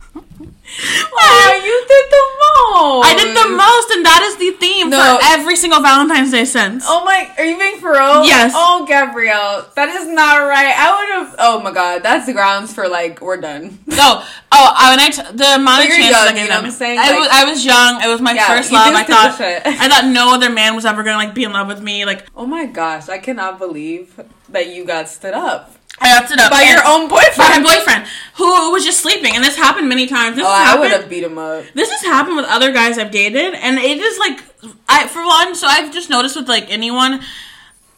Oh, 0.78 1.60
you 1.64 1.76
did 1.86 2.06
the 2.10 2.24
most. 2.42 3.06
I 3.06 3.12
did 3.16 3.36
the 3.36 3.48
most, 3.56 3.90
and 3.92 4.04
that 4.06 4.22
is 4.24 4.36
the 4.36 4.50
theme 4.58 4.90
No. 4.90 4.98
for 5.18 5.24
every 5.34 5.56
single 5.56 5.80
Valentine's 5.80 6.30
Day 6.30 6.44
since. 6.44 6.84
Oh 6.86 7.04
my, 7.04 7.30
are 7.38 7.44
you 7.44 7.58
being 7.58 7.78
for 7.78 7.92
real? 7.92 8.24
Yes. 8.24 8.52
Oh, 8.54 8.84
Gabrielle, 8.86 9.66
that 9.74 9.88
is 9.90 10.08
not 10.08 10.38
right. 10.38 10.74
I 10.76 10.88
would 10.96 11.26
have. 11.28 11.36
Oh 11.38 11.60
my 11.62 11.72
god, 11.72 12.02
that's 12.02 12.26
the 12.26 12.32
grounds 12.32 12.72
for 12.72 12.88
like 12.88 13.20
we're 13.20 13.40
done. 13.40 13.78
No, 13.92 14.22
oh, 14.50 14.72
I, 14.74 14.90
when 14.90 15.00
I 15.00 15.10
t- 15.10 15.36
the 15.36 15.54
amount 15.56 15.82
of 15.84 15.88
chances 15.90 16.10
young, 16.10 16.26
I 16.28 16.32
gave 16.32 16.42
you 16.44 16.48
know 16.48 16.54
them. 16.56 16.64
what 16.64 16.64
I'm 16.64 16.70
saying? 16.72 16.98
I, 16.98 17.10
Like- 17.10 17.18
was, 17.20 17.28
I 17.30 17.44
was 17.44 17.64
young. 17.64 18.02
It 18.02 18.08
was 18.08 18.20
my 18.22 18.32
Yeah, 18.32 18.46
first 18.48 18.72
love. 18.72 18.94
I 18.94 19.04
thought. 19.04 19.40
I 19.40 19.88
thought 19.88 20.06
no 20.06 20.34
other 20.34 20.48
man 20.50 20.74
was 20.74 20.84
ever 20.86 21.02
gonna 21.02 21.18
like 21.18 21.34
be 21.34 21.44
in 21.44 21.52
love 21.52 21.68
with 21.68 21.82
me. 21.82 22.04
Like 22.06 22.26
Oh 22.34 22.46
my 22.46 22.64
gosh, 22.66 23.08
I 23.10 23.18
cannot 23.18 23.58
believe 23.58 24.18
that 24.48 24.74
you 24.74 24.84
got 24.86 25.08
stood 25.08 25.34
up 25.34 25.76
I 26.00 26.08
got 26.20 26.30
it 26.30 26.38
up 26.40 26.50
by 26.50 26.62
and- 26.62 26.70
your 26.70 26.86
own 26.86 27.08
by 27.08 27.16
my 27.38 27.58
boyfriend. 27.60 27.64
boyfriend 27.64 28.06
who 28.34 28.72
was 28.72 28.84
just 28.84 29.00
sleeping, 29.00 29.34
and 29.36 29.44
this 29.44 29.56
happened 29.56 29.88
many 29.88 30.06
times. 30.06 30.36
This 30.36 30.44
Oh, 30.46 30.50
I 30.50 30.78
would 30.78 30.90
have 30.90 31.08
beat 31.08 31.22
him 31.22 31.38
up. 31.38 31.64
This 31.74 31.90
has 31.90 32.02
happened 32.02 32.36
with 32.36 32.46
other 32.46 32.72
guys 32.72 32.98
I've 32.98 33.10
dated, 33.10 33.54
and 33.54 33.78
it 33.78 33.98
is 33.98 34.18
like, 34.18 34.40
I 34.88 35.06
for 35.06 35.24
one, 35.24 35.54
so 35.54 35.66
I've 35.66 35.92
just 35.92 36.10
noticed 36.10 36.34
with 36.36 36.48
like 36.48 36.70
anyone, 36.70 37.20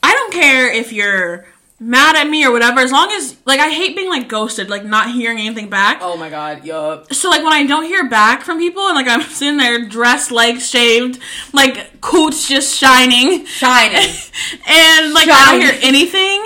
I 0.03 0.13
don't 0.13 0.33
care 0.33 0.71
if 0.73 0.93
you're 0.93 1.47
mad 1.81 2.17
at 2.17 2.29
me 2.29 2.45
or 2.45 2.51
whatever, 2.53 2.81
as 2.81 2.93
long 2.93 3.11
as 3.13 3.37
like 3.47 3.61
I 3.61 3.71
hate 3.71 3.97
being 3.97 4.09
like 4.09 4.29
ghosted, 4.29 4.69
like 4.71 4.85
not 4.85 5.11
hearing 5.13 5.39
anything 5.39 5.69
back. 5.71 5.99
Oh 6.03 6.17
my 6.17 6.29
god, 6.31 6.65
yup. 6.65 7.13
So 7.15 7.31
like 7.31 7.43
when 7.43 7.53
I 7.53 7.65
don't 7.67 7.85
hear 7.85 8.09
back 8.09 8.43
from 8.43 8.59
people 8.59 8.87
and 8.87 8.95
like 8.97 9.09
I'm 9.09 9.23
sitting 9.31 9.57
there 9.57 9.87
dressed, 9.87 10.31
legs 10.31 10.69
shaved, 10.69 11.21
like 11.53 12.01
coots 12.01 12.49
just 12.49 12.77
shining, 12.77 13.47
Shining. 13.47 13.97
and 14.67 15.13
like 15.15 15.29
I 15.29 15.53
don't 15.53 15.61
hear 15.61 15.79
anything, 15.83 16.45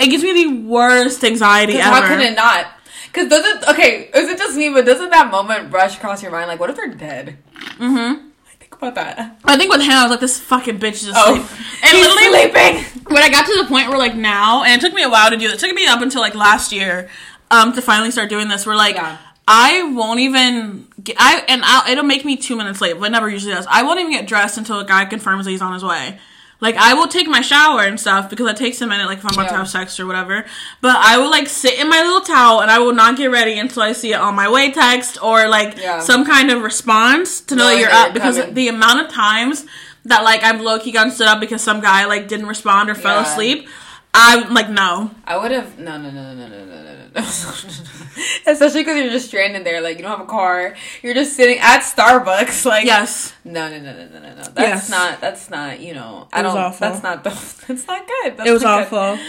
it 0.00 0.08
gives 0.10 0.22
me 0.22 0.32
the 0.32 0.62
worst 0.62 1.22
anxiety 1.24 1.74
ever. 1.74 1.82
How 1.82 2.06
can 2.06 2.20
it 2.20 2.34
not? 2.34 2.66
Because 3.06 3.28
doesn't 3.28 3.68
okay? 3.68 4.08
Is 4.14 4.28
it 4.28 4.38
just 4.38 4.56
me? 4.56 4.70
But 4.70 4.86
doesn't 4.86 5.10
that 5.10 5.30
moment 5.30 5.72
rush 5.72 5.96
across 5.96 6.22
your 6.22 6.32
mind? 6.32 6.48
Like, 6.48 6.60
what 6.60 6.70
if 6.70 6.76
they're 6.76 6.94
dead? 6.94 7.38
mm-hmm. 7.78 8.28
Think 8.58 8.74
about 8.74 8.94
that. 8.94 9.38
I 9.44 9.56
think 9.56 9.72
with 9.72 9.82
him, 9.82 9.90
I 9.90 10.02
was 10.02 10.10
like, 10.10 10.20
this 10.20 10.38
fucking 10.38 10.78
bitch 10.78 11.02
is 11.02 11.08
asleep. 11.08 11.16
Oh, 11.16 11.66
and 11.82 11.96
he's 11.96 12.06
literally, 12.06 12.52
sleeping. 12.52 13.02
when 13.12 13.22
I 13.22 13.30
got 13.30 13.46
to 13.46 13.62
the 13.62 13.68
point 13.68 13.88
where 13.88 13.98
like 13.98 14.14
now, 14.14 14.62
and 14.62 14.80
it 14.80 14.84
took 14.84 14.94
me 14.94 15.02
a 15.02 15.10
while 15.10 15.30
to 15.30 15.36
do 15.36 15.48
this. 15.48 15.62
It 15.62 15.66
took 15.66 15.74
me 15.74 15.86
up 15.86 16.02
until 16.02 16.20
like 16.20 16.34
last 16.34 16.72
year, 16.72 17.08
um, 17.50 17.72
to 17.72 17.82
finally 17.82 18.10
start 18.10 18.30
doing 18.30 18.48
this. 18.48 18.64
Where 18.64 18.76
like 18.76 18.94
Yeah. 18.94 19.18
I 19.48 19.82
won't 19.82 20.20
even 20.20 20.86
get, 21.02 21.16
I 21.18 21.44
and 21.48 21.62
I'll, 21.64 21.90
it'll 21.90 22.04
make 22.04 22.24
me 22.24 22.36
two 22.36 22.54
minutes 22.54 22.80
late, 22.80 22.92
but 22.94 23.06
it 23.06 23.10
never 23.10 23.28
usually 23.28 23.52
does. 23.52 23.66
I 23.68 23.82
won't 23.82 23.98
even 23.98 24.12
get 24.12 24.28
dressed 24.28 24.56
until 24.56 24.78
a 24.78 24.84
guy 24.84 25.04
confirms 25.06 25.46
that 25.46 25.50
he's 25.50 25.62
on 25.62 25.72
his 25.74 25.82
way. 25.82 26.20
Like 26.60 26.76
I 26.76 26.94
will 26.94 27.08
take 27.08 27.26
my 27.26 27.40
shower 27.40 27.80
and 27.80 27.98
stuff 27.98 28.28
because 28.28 28.50
it 28.50 28.56
takes 28.56 28.80
a 28.80 28.86
minute, 28.86 29.06
like 29.06 29.18
if 29.18 29.24
I'm 29.24 29.32
about 29.32 29.44
yeah. 29.44 29.52
to 29.52 29.56
have 29.58 29.68
sex 29.68 29.98
or 29.98 30.06
whatever. 30.06 30.44
But 30.80 30.96
I 30.96 31.18
will 31.18 31.30
like 31.30 31.48
sit 31.48 31.78
in 31.78 31.88
my 31.88 32.02
little 32.02 32.20
towel 32.20 32.60
and 32.60 32.70
I 32.70 32.78
will 32.78 32.92
not 32.92 33.16
get 33.16 33.30
ready 33.30 33.58
until 33.58 33.82
I 33.82 33.92
see 33.92 34.12
it 34.12 34.20
on 34.20 34.34
my 34.34 34.50
way 34.50 34.70
text 34.70 35.22
or 35.22 35.48
like 35.48 35.78
yeah. 35.78 36.00
some 36.00 36.24
kind 36.26 36.50
of 36.50 36.62
response 36.62 37.40
to 37.42 37.56
know 37.56 37.64
no, 37.64 37.70
that 37.70 37.80
you're 37.80 37.90
up 37.90 38.12
because 38.12 38.38
coming. 38.38 38.54
the 38.54 38.68
amount 38.68 39.00
of 39.00 39.10
times 39.10 39.64
that 40.04 40.22
like 40.22 40.42
I've 40.42 40.60
low 40.60 40.78
key 40.78 40.92
gone 40.92 41.10
stood 41.10 41.28
up 41.28 41.40
because 41.40 41.62
some 41.62 41.80
guy 41.80 42.04
like 42.06 42.28
didn't 42.28 42.46
respond 42.46 42.90
or 42.90 42.94
fell 42.94 43.22
yeah. 43.22 43.32
asleep. 43.32 43.68
I'm 44.12 44.52
like 44.52 44.68
no. 44.68 45.12
I 45.24 45.36
would 45.36 45.52
have 45.52 45.78
no 45.78 45.96
no 45.96 46.10
no 46.10 46.34
no 46.34 46.46
no 46.46 46.64
no 46.64 46.82
no 46.82 46.99
Especially 48.46 48.82
because 48.82 48.96
you're 49.00 49.10
just 49.10 49.26
stranded 49.28 49.64
there, 49.64 49.80
like 49.80 49.96
you 49.96 50.02
don't 50.02 50.16
have 50.18 50.26
a 50.26 50.30
car. 50.30 50.74
You're 51.02 51.14
just 51.14 51.34
sitting 51.36 51.58
at 51.58 51.80
Starbucks, 51.80 52.64
like 52.74 52.84
Yes. 52.84 53.32
No 53.44 53.68
no 53.68 53.78
no 53.78 53.92
no 53.92 54.06
no 54.08 54.18
no 54.20 54.28
no. 54.28 54.42
That's 54.42 54.58
Yes. 54.58 54.90
not. 54.90 55.20
That's 55.20 55.50
not. 55.50 55.80
You 55.80 55.94
know. 55.94 56.28
I 56.32 56.40
It 56.40 56.44
was 56.44 56.54
don't. 56.54 56.62
awful. 56.62 56.88
That's 56.88 57.02
not. 57.02 57.24
That's 57.68 57.86
not 57.86 58.06
good. 58.06 58.36
That's 58.36 58.48
It 58.48 58.52
was 58.52 58.62
not 58.62 58.88
good. 58.90 58.98
awful. 58.98 59.24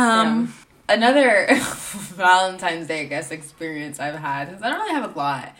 Um, 0.00 0.54
Another 0.88 1.46
Valentine's 1.50 2.86
Day, 2.86 3.00
I 3.02 3.04
guess, 3.06 3.30
experience 3.32 3.98
I've 3.98 4.14
had. 4.14 4.52
'cause 4.52 4.62
I 4.62 4.70
don't 4.70 4.78
really 4.80 4.94
have 4.94 5.14
a 5.14 5.18
lot. 5.18 5.52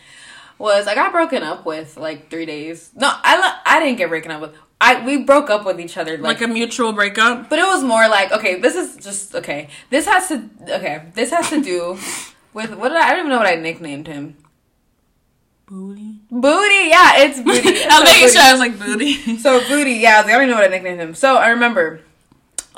Was 0.58 0.86
I 0.86 0.94
got 0.94 1.10
broken 1.12 1.42
up 1.42 1.66
with 1.66 1.96
like 1.96 2.30
three 2.30 2.46
days? 2.46 2.90
No, 2.94 3.08
I 3.12 3.58
I 3.66 3.80
didn't 3.80 3.98
get 3.98 4.08
broken 4.08 4.30
up 4.30 4.40
with. 4.40 4.54
I 4.80 5.04
we 5.06 5.18
broke 5.24 5.48
up 5.50 5.64
with 5.64 5.80
each 5.80 5.96
other 5.96 6.18
like 6.18 6.40
a 6.42 6.46
mutual 6.46 6.92
breakup. 6.92 7.48
but 7.48 7.58
it 7.58 7.64
was 7.66 7.82
more 7.82 8.08
like, 8.08 8.30
okay, 8.32 8.60
this 8.60 8.74
is 8.76 8.96
just 9.02 9.34
okay. 9.34 9.68
This 9.90 10.06
has 10.06 10.28
to 10.28 10.48
okay. 10.68 11.02
This 11.14 11.30
has 11.30 11.48
to 11.50 11.62
do 11.62 11.98
with 12.52 12.74
what 12.74 12.88
did 12.90 12.98
I, 12.98 13.06
I 13.06 13.10
don't 13.10 13.20
even 13.20 13.30
know 13.30 13.38
what 13.38 13.46
I 13.46 13.54
nicknamed 13.56 14.06
him. 14.06 14.36
Booty. 15.66 16.20
Booty, 16.30 16.88
yeah, 16.90 17.12
it's 17.24 17.40
booty. 17.48 17.82
I 17.84 17.98
was 17.98 17.98
So 17.98 18.04
making 18.04 18.20
booty. 18.22 18.32
sure 18.32 18.42
I 18.42 18.52
was 18.52 18.60
like 18.60 18.78
booty. 18.78 19.38
So 19.38 19.60
booty, 19.68 19.92
yeah. 19.94 20.18
I 20.20 20.22
don't 20.22 20.30
even 20.42 20.48
know 20.50 20.56
what 20.56 20.64
I 20.64 20.68
nicknamed 20.68 21.00
him. 21.00 21.14
So 21.14 21.36
I 21.36 21.48
remember. 21.48 22.00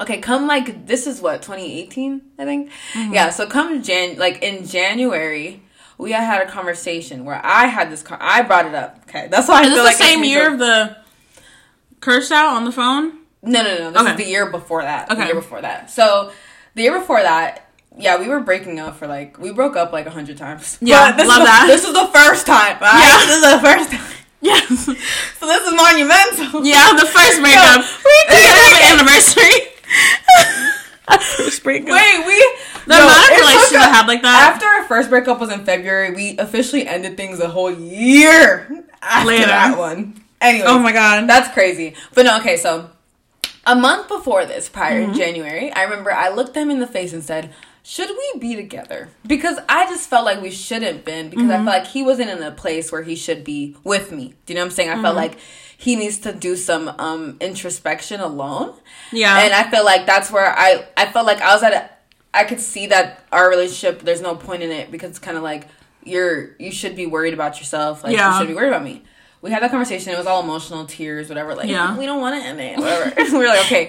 Okay, 0.01 0.19
come 0.21 0.47
like 0.47 0.87
this 0.87 1.07
is 1.09 1.21
what 1.21 1.43
2018, 1.43 2.23
I 2.39 2.45
think. 2.45 2.71
Mm-hmm. 2.93 3.15
Yeah. 3.15 3.31
So 3.31 3.47
come 3.49 3.83
Jan, 3.83 4.17
like 4.17 4.43
in 4.45 4.65
January, 4.65 5.61
we 5.99 6.13
had 6.13 6.23
had 6.25 6.47
a 6.47 6.51
conversation 6.51 7.25
where 7.25 7.41
I 7.45 7.67
had 7.67 7.91
this. 7.91 8.03
Con- 8.03 8.19
I 8.21 8.43
brought 8.43 8.67
it 8.67 8.75
up. 8.77 9.01
Okay, 9.09 9.27
that's 9.29 9.49
why 9.49 9.63
I 9.63 9.63
Is 9.63 9.75
feel 9.75 9.77
this 9.83 9.85
like 9.85 9.99
the 9.99 10.05
same 10.05 10.23
year 10.25 10.51
of 10.53 10.59
the 10.61 10.97
out 12.07 12.57
on 12.57 12.65
the 12.65 12.73
phone? 12.73 13.19
No, 13.43 13.63
no, 13.63 13.79
no. 13.79 13.91
This 13.93 14.03
Okay. 14.03 14.11
is 14.13 14.17
the 14.17 14.25
year 14.27 14.51
before 14.51 14.83
that. 14.83 15.11
Okay. 15.11 15.21
The 15.21 15.27
year 15.27 15.35
before 15.35 15.61
that. 15.63 15.91
So 15.91 16.33
the 16.75 16.83
year 16.83 16.99
before 16.99 17.23
that, 17.23 17.71
yeah, 17.97 18.19
we 18.19 18.29
were 18.29 18.41
breaking 18.41 18.79
up 18.81 18.97
for 18.97 19.07
like 19.07 19.39
we 19.39 19.53
broke 19.53 19.77
up 19.77 19.93
like 19.93 20.07
a 20.07 20.11
hundred 20.11 20.37
times. 20.39 20.79
Yeah, 20.81 21.11
But 21.11 21.17
this 21.19 21.29
love 21.29 21.39
is 21.39 21.45
the, 21.45 21.51
that. 21.51 21.67
This 21.69 21.85
is 21.85 21.93
the 21.95 22.07
first 22.13 22.47
time. 22.47 22.79
right? 22.81 22.99
Yeah. 23.03 23.27
this 23.27 23.37
is 23.37 23.53
the 23.53 23.59
first 23.61 23.91
time. 23.91 24.15
Yes. 24.41 24.69
So 25.39 25.47
this 25.47 25.67
is 25.67 25.73
monumental. 25.75 26.67
Yeah, 26.67 26.93
the 26.99 27.07
first 27.07 27.41
breakup. 27.43 27.79
we 27.79 28.15
we 28.31 28.37
did 28.43 28.55
have 28.59 28.75
an 28.75 29.01
anniversary. 29.01 29.55
first 31.37 31.63
breakup. 31.63 31.91
Wait, 31.91 32.27
we 32.27 32.35
the 32.87 32.95
no, 32.99 33.05
amount 33.07 33.31
of 33.33 33.39
relationships 33.39 33.75
I 33.85 33.89
had 33.89 34.07
like 34.07 34.23
that. 34.23 34.53
After 34.55 34.67
our 34.67 34.85
first 34.87 35.11
breakup 35.11 35.41
was 35.41 35.51
in 35.53 35.65
February, 35.65 36.15
we 36.15 36.37
officially 36.39 36.87
ended 36.87 37.17
things 37.17 37.39
a 37.41 37.49
whole 37.49 37.71
year 37.71 38.85
after 39.03 39.29
Later. 39.29 39.47
that 39.47 39.79
one. 39.79 40.18
Anyway, 40.41 40.67
oh 40.69 40.79
my 40.79 40.93
god. 40.93 41.29
That's 41.29 41.53
crazy. 41.53 41.95
But 42.15 42.25
no, 42.25 42.39
okay, 42.39 42.57
so 42.57 42.91
a 43.67 43.75
month 43.75 44.09
before 44.09 44.47
this, 44.47 44.69
prior 44.69 45.03
Mm-hmm. 45.03 45.15
January, 45.15 45.73
I 45.73 45.83
remember 45.83 46.13
I 46.13 46.29
looked 46.31 46.55
them 46.55 46.71
in 46.71 46.79
the 46.81 46.87
face 46.87 47.13
and 47.13 47.23
said, 47.25 47.53
should 47.83 48.11
we 48.11 48.39
be 48.39 48.55
together? 48.55 49.09
Because 49.27 49.59
I 49.69 49.87
just 49.87 50.09
felt 50.11 50.25
like 50.27 50.41
we 50.43 50.51
shouldn't 50.51 51.05
been 51.05 51.31
because 51.31 51.45
Mm-hmm. 51.47 51.53
I 51.53 51.57
felt 51.73 51.85
like 51.85 51.87
he 51.87 52.03
wasn't 52.03 52.31
in 52.31 52.43
a 52.43 52.51
place 52.53 52.93
where 52.93 53.03
he 53.03 53.17
should 53.17 53.45
be 53.45 53.77
with 53.83 54.13
me. 54.13 54.35
Do 54.47 54.53
you 54.53 54.55
know 54.57 54.61
what 54.63 54.67
I'm 54.67 54.71
saying? 54.73 54.91
I 54.91 54.95
felt 54.95 55.07
Mm-hmm. 55.07 55.17
like 55.17 55.39
he 55.77 55.97
needs 55.97 56.19
to 56.19 56.33
do 56.33 56.55
some 56.57 56.89
um 56.99 57.37
introspection 57.41 58.21
alone. 58.21 58.75
yeah. 59.13 59.41
And 59.41 59.53
I 59.55 59.71
feel 59.71 59.85
like 59.85 60.07
that's 60.07 60.31
where 60.31 60.55
I 60.57 60.87
I 60.97 61.07
felt 61.07 61.27
like 61.27 61.41
I 61.41 61.55
was 61.55 61.63
at 61.63 61.73
a, 61.73 61.91
I 62.35 62.45
could 62.45 62.61
see 62.61 62.87
that 62.89 63.25
our 63.33 63.49
relationship 63.49 64.03
there's 64.03 64.21
no 64.21 64.35
point 64.37 64.63
in 64.63 64.71
it 64.71 64.91
because 64.91 65.11
it's 65.11 65.19
kind 65.19 65.37
of 65.37 65.43
like 65.43 65.67
you're 66.05 66.55
you 66.59 66.71
should 66.73 66.95
be 66.97 67.07
worried 67.07 67.35
about 67.35 67.59
yourself 67.59 68.05
like 68.05 68.13
Yeah. 68.15 68.33
you 68.33 68.39
should 68.39 68.49
be 68.49 68.55
worried 68.55 68.69
about 68.69 68.85
me. 68.85 69.03
We 69.41 69.51
had 69.51 69.63
that 69.63 69.71
conversation. 69.71 70.13
It 70.13 70.19
was 70.19 70.27
all 70.27 70.43
emotional, 70.43 70.85
tears, 70.85 71.29
whatever. 71.29 71.55
Like 71.55 71.69
Yeah. 71.69 71.97
we 71.97 72.07
don't 72.07 72.21
want 72.21 72.41
to 72.41 72.47
end 72.47 72.61
it, 72.61 72.77
whatever. 72.79 73.13
we 73.33 73.39
were 73.39 73.47
like, 73.47 73.61
okay. 73.67 73.87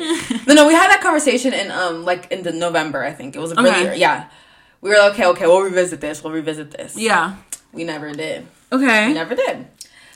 No, 0.47 0.53
no, 0.53 0.67
we 0.67 0.73
had 0.73 0.89
that 0.89 1.01
conversation 1.01 1.53
in 1.53 1.71
um 1.71 2.05
like 2.05 2.31
in 2.31 2.43
the 2.43 2.51
November. 2.51 3.03
I 3.03 3.13
think 3.13 3.35
it 3.35 3.39
was 3.39 3.55
really 3.55 3.69
Okay. 3.69 3.97
yeah. 3.97 4.29
We 4.81 4.89
were 4.91 4.97
like, 4.97 5.13
okay, 5.13 5.25
okay, 5.27 5.45
we'll 5.47 5.61
revisit 5.61 5.99
this. 6.01 6.23
We'll 6.23 6.33
revisit 6.33 6.71
this. 6.71 6.95
yeah. 6.97 7.35
We 7.73 7.83
never 7.83 8.11
did. 8.13 8.47
Okay. 8.71 9.07
We 9.07 9.13
never 9.13 9.35
did. 9.35 9.67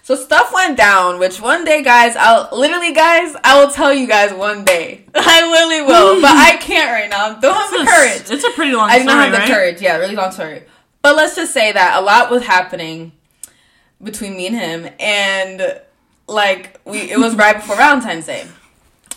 So 0.03 0.15
stuff 0.15 0.51
went 0.53 0.75
down, 0.75 1.17
which 1.19 1.39
one 1.39 1.63
day, 1.63 1.81
guys, 1.81 2.15
I'll 2.17 2.49
literally, 2.51 2.93
guys, 2.93 3.35
I 3.43 3.57
will 3.63 3.71
tell 3.71 3.93
you 3.93 4.05
guys 4.07 4.33
one 4.33 4.65
day. 4.65 5.05
I 5.15 5.49
literally 5.49 5.81
will, 5.81 6.19
but 6.21 6.31
I 6.35 6.57
can't 6.57 6.91
right 6.91 7.09
now. 7.09 7.37
I 7.37 7.39
don't 7.39 7.55
have 7.55 7.71
the 7.71 7.89
courage. 7.89 8.31
It's 8.31 8.43
a 8.43 8.49
pretty 8.51 8.73
long 8.75 8.89
story. 8.89 9.01
I 9.01 9.05
story, 9.05 9.25
do 9.25 9.31
not 9.31 9.39
have 9.39 9.47
the 9.47 9.53
courage. 9.53 9.81
Yeah, 9.81 9.97
really 9.97 10.15
long 10.15 10.31
story. 10.31 10.63
But 11.01 11.15
let's 11.15 11.35
just 11.35 11.53
say 11.53 11.71
that 11.71 11.97
a 11.99 12.03
lot 12.03 12.29
was 12.31 12.43
happening 12.43 13.13
between 14.03 14.35
me 14.37 14.47
and 14.47 14.55
him, 14.55 14.93
and 14.99 15.79
like 16.27 16.79
we, 16.85 16.99
it 17.11 17.19
was 17.19 17.35
right 17.35 17.55
before 17.55 17.75
Valentine's 17.75 18.25
Day. 18.25 18.45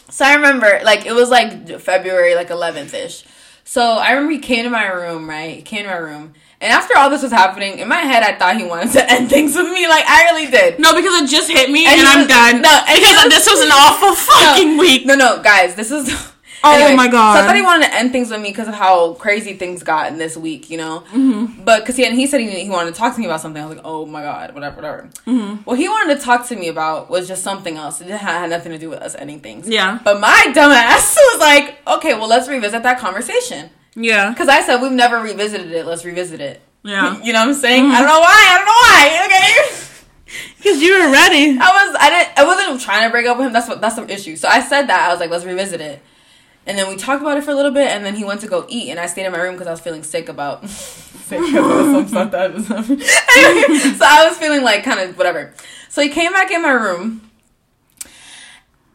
So 0.09 0.25
I 0.25 0.35
remember, 0.35 0.81
like, 0.85 1.05
it 1.05 1.13
was 1.13 1.31
like 1.31 1.69
February, 1.81 2.35
like 2.37 2.49
11th 2.49 2.95
ish. 2.95 3.25
So 3.65 3.83
I 3.83 4.13
remember 4.13 4.33
he 4.35 4.39
came 4.39 4.63
to 4.65 4.71
my 4.71 4.87
room, 4.87 5.29
right? 5.29 5.57
He 5.57 5.63
came 5.63 5.83
to 5.83 5.89
my 5.91 5.97
room. 5.97 6.35
And 6.61 6.73
after 6.73 6.97
all 6.97 7.11
this 7.11 7.23
was 7.23 7.33
happening, 7.33 7.81
in 7.81 7.89
my 7.89 7.99
head, 7.99 8.23
I 8.23 8.37
thought 8.39 8.57
he 8.57 8.65
wanted 8.65 8.93
to 8.93 9.11
end 9.11 9.29
things 9.29 9.57
with 9.57 9.67
me. 9.67 9.89
Like, 9.89 10.05
I 10.07 10.31
really 10.31 10.49
did. 10.51 10.79
No, 10.79 10.95
because 10.95 11.21
it 11.23 11.29
just 11.29 11.51
hit 11.51 11.71
me 11.71 11.85
And 11.87 11.99
and, 11.99 12.07
I'm 12.09 12.19
was- 12.21 12.29
done. 12.29 12.63
no, 12.63 12.81
because 12.87 13.25
was- 13.25 13.35
this 13.35 13.47
was 13.51 13.61
an 13.63 13.73
awful 13.73 14.15
fucking 14.35 14.79
week. 14.79 15.05
No, 15.07 15.17
no, 15.17 15.43
guys, 15.43 15.75
this 15.75 15.91
is. 15.91 16.33
Oh 16.65 16.97
my 16.97 17.09
God. 17.09 17.35
So 17.35 17.43
I 17.43 17.47
thought 17.47 17.57
he 17.57 17.63
wanted 17.63 17.87
to 17.87 17.95
end 17.95 18.13
things 18.13 18.31
with 18.31 18.41
me 18.41 18.51
because 18.51 18.69
of 18.69 18.75
how 18.75 19.15
crazy 19.15 19.55
things 19.55 19.83
got 19.83 20.11
in 20.11 20.19
this 20.19 20.37
week, 20.37 20.71
you 20.71 20.79
know. 20.79 21.05
Mm-hmm. 21.13 21.65
But 21.65 21.81
because 21.81 21.97
he 21.97 22.05
and 22.05 22.15
he 22.15 22.27
said 22.27 22.41
he, 22.41 22.51
he 22.51 22.71
wanted 22.71 22.95
to 22.95 22.99
talk 22.99 23.15
to 23.15 23.21
me 23.21 23.27
about 23.27 23.41
something, 23.41 23.63
I 23.63 23.67
was 23.67 23.77
like, 23.77 23.87
oh 23.87 24.07
my 24.07 24.23
god, 24.23 24.55
whatever, 24.55 24.77
whatever. 24.77 25.11
Mm-hmm. 25.27 25.63
What 25.63 25.79
he 25.79 25.89
wanted 25.89 26.17
to 26.17 26.21
talk 26.21 26.47
to 26.49 26.57
me 26.57 26.69
about 26.69 27.11
was 27.11 27.29
just 27.29 27.43
something 27.43 27.77
else. 27.77 28.01
It 28.01 28.09
had, 28.09 28.51
nothing 28.51 28.73
to 28.73 28.79
do 28.79 28.89
with 28.89 29.01
us 29.01 29.15
ending 29.15 29.41
things. 29.41 29.69
Yeah. 29.69 29.99
But 30.05 30.21
my 30.21 30.45
dumbass 30.49 31.17
was 31.17 31.41
like, 31.41 31.79
okay, 31.87 32.15
well, 32.15 32.29
let's 32.29 32.49
revisit 32.49 32.83
that 32.83 32.99
conversation. 32.99 33.71
Yeah. 33.95 34.31
Because 34.31 34.49
I 34.49 34.61
said 34.61 34.81
we've 34.81 34.93
never 34.93 35.21
revisited 35.21 35.73
it. 35.73 35.87
Let's 35.87 36.05
revisit 36.05 36.41
it. 36.41 36.61
Yeah. 36.83 37.21
You 37.25 37.33
know 37.33 37.41
what 37.41 37.49
I'm 37.49 37.55
saying? 37.55 37.87
I 37.87 37.99
don't 37.99 38.07
know 38.07 38.21
why. 38.21 38.47
I 38.49 38.57
don't 38.57 38.67
know 38.67 38.73
why. 38.73 39.73
Okay. 39.77 39.83
Because 40.59 40.83
you 40.83 40.93
were 40.93 41.13
ready. 41.13 41.57
I 41.59 41.87
was 41.87 41.97
I 42.01 42.11
didn't 42.11 42.39
I 42.39 42.45
wasn't 42.45 42.81
trying 42.81 43.07
to 43.07 43.11
break 43.11 43.27
up 43.27 43.39
with 43.39 43.47
him. 43.47 43.53
That's 43.53 43.69
what 43.69 43.81
that's 43.81 43.95
the 43.95 44.13
issue. 44.13 44.35
So 44.35 44.49
I 44.49 44.61
said 44.61 44.87
that 44.89 45.09
I 45.09 45.13
was 45.13 45.21
like, 45.21 45.31
let's 45.31 45.45
revisit 45.45 45.81
it. 45.81 46.03
And 46.67 46.77
then 46.77 46.89
we 46.89 46.97
talked 46.97 47.23
about 47.23 47.37
it 47.39 47.45
for 47.45 47.53
a 47.53 47.55
little 47.55 47.71
bit, 47.71 47.89
and 47.89 48.05
then 48.05 48.17
he 48.17 48.25
went 48.25 48.41
to 48.41 48.49
go 48.49 48.67
eat, 48.69 48.91
and 48.91 48.99
I 48.99 49.07
stayed 49.07 49.25
in 49.25 49.33
my 49.33 49.39
room 49.39 49.55
because 49.55 49.69
I 49.69 49.71
was 49.71 49.81
feeling 49.81 50.03
sick 50.03 50.29
about 50.29 50.69
sick 50.69 51.39
about 51.39 51.85
some 51.85 52.09
stuff 52.09 52.31
that 52.33 52.55
was. 52.55 52.71
Anyway, 52.71 53.79
so 53.97 54.05
I 54.05 54.27
was 54.29 54.37
feeling 54.37 54.63
like 54.63 54.83
kind 54.83 54.99
of 55.01 55.17
whatever. 55.17 55.55
So 55.89 56.03
he 56.03 56.09
came 56.09 56.33
back 56.33 56.51
in 56.51 56.63
my 56.63 56.73
room, 56.73 57.31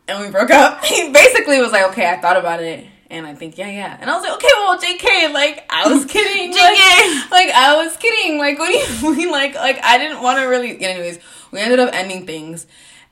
and 0.07 0.23
we 0.23 0.29
broke 0.29 0.51
up. 0.51 0.83
He 0.91 1.11
basically 1.11 1.61
was 1.61 1.71
like, 1.71 1.89
"Okay, 1.91 2.09
I 2.09 2.17
thought 2.19 2.37
about 2.37 2.61
it." 2.61 2.87
And 3.09 3.27
I 3.27 3.33
think, 3.33 3.57
yeah, 3.57 3.69
yeah. 3.69 3.97
And 3.99 4.09
I 4.09 4.15
was 4.15 4.23
like, 4.23 4.35
okay, 4.35 4.47
well, 4.55 4.79
JK, 4.79 5.33
like, 5.33 5.65
I 5.69 5.93
was 5.93 6.05
kidding. 6.05 6.53
JK. 6.53 7.29
like, 7.29 7.49
I 7.49 7.83
was 7.83 7.97
kidding. 7.97 8.37
Like, 8.37 8.57
what 8.57 8.71
do 8.71 8.77
you 9.07 9.15
mean? 9.17 9.29
Like, 9.29 9.53
like, 9.53 9.83
I 9.83 9.97
didn't 9.97 10.23
want 10.23 10.39
to 10.39 10.45
really. 10.45 10.77
Get 10.77 10.91
anyways, 10.91 11.19
we 11.51 11.59
ended 11.59 11.79
up 11.79 11.93
ending 11.93 12.25
things. 12.25 12.67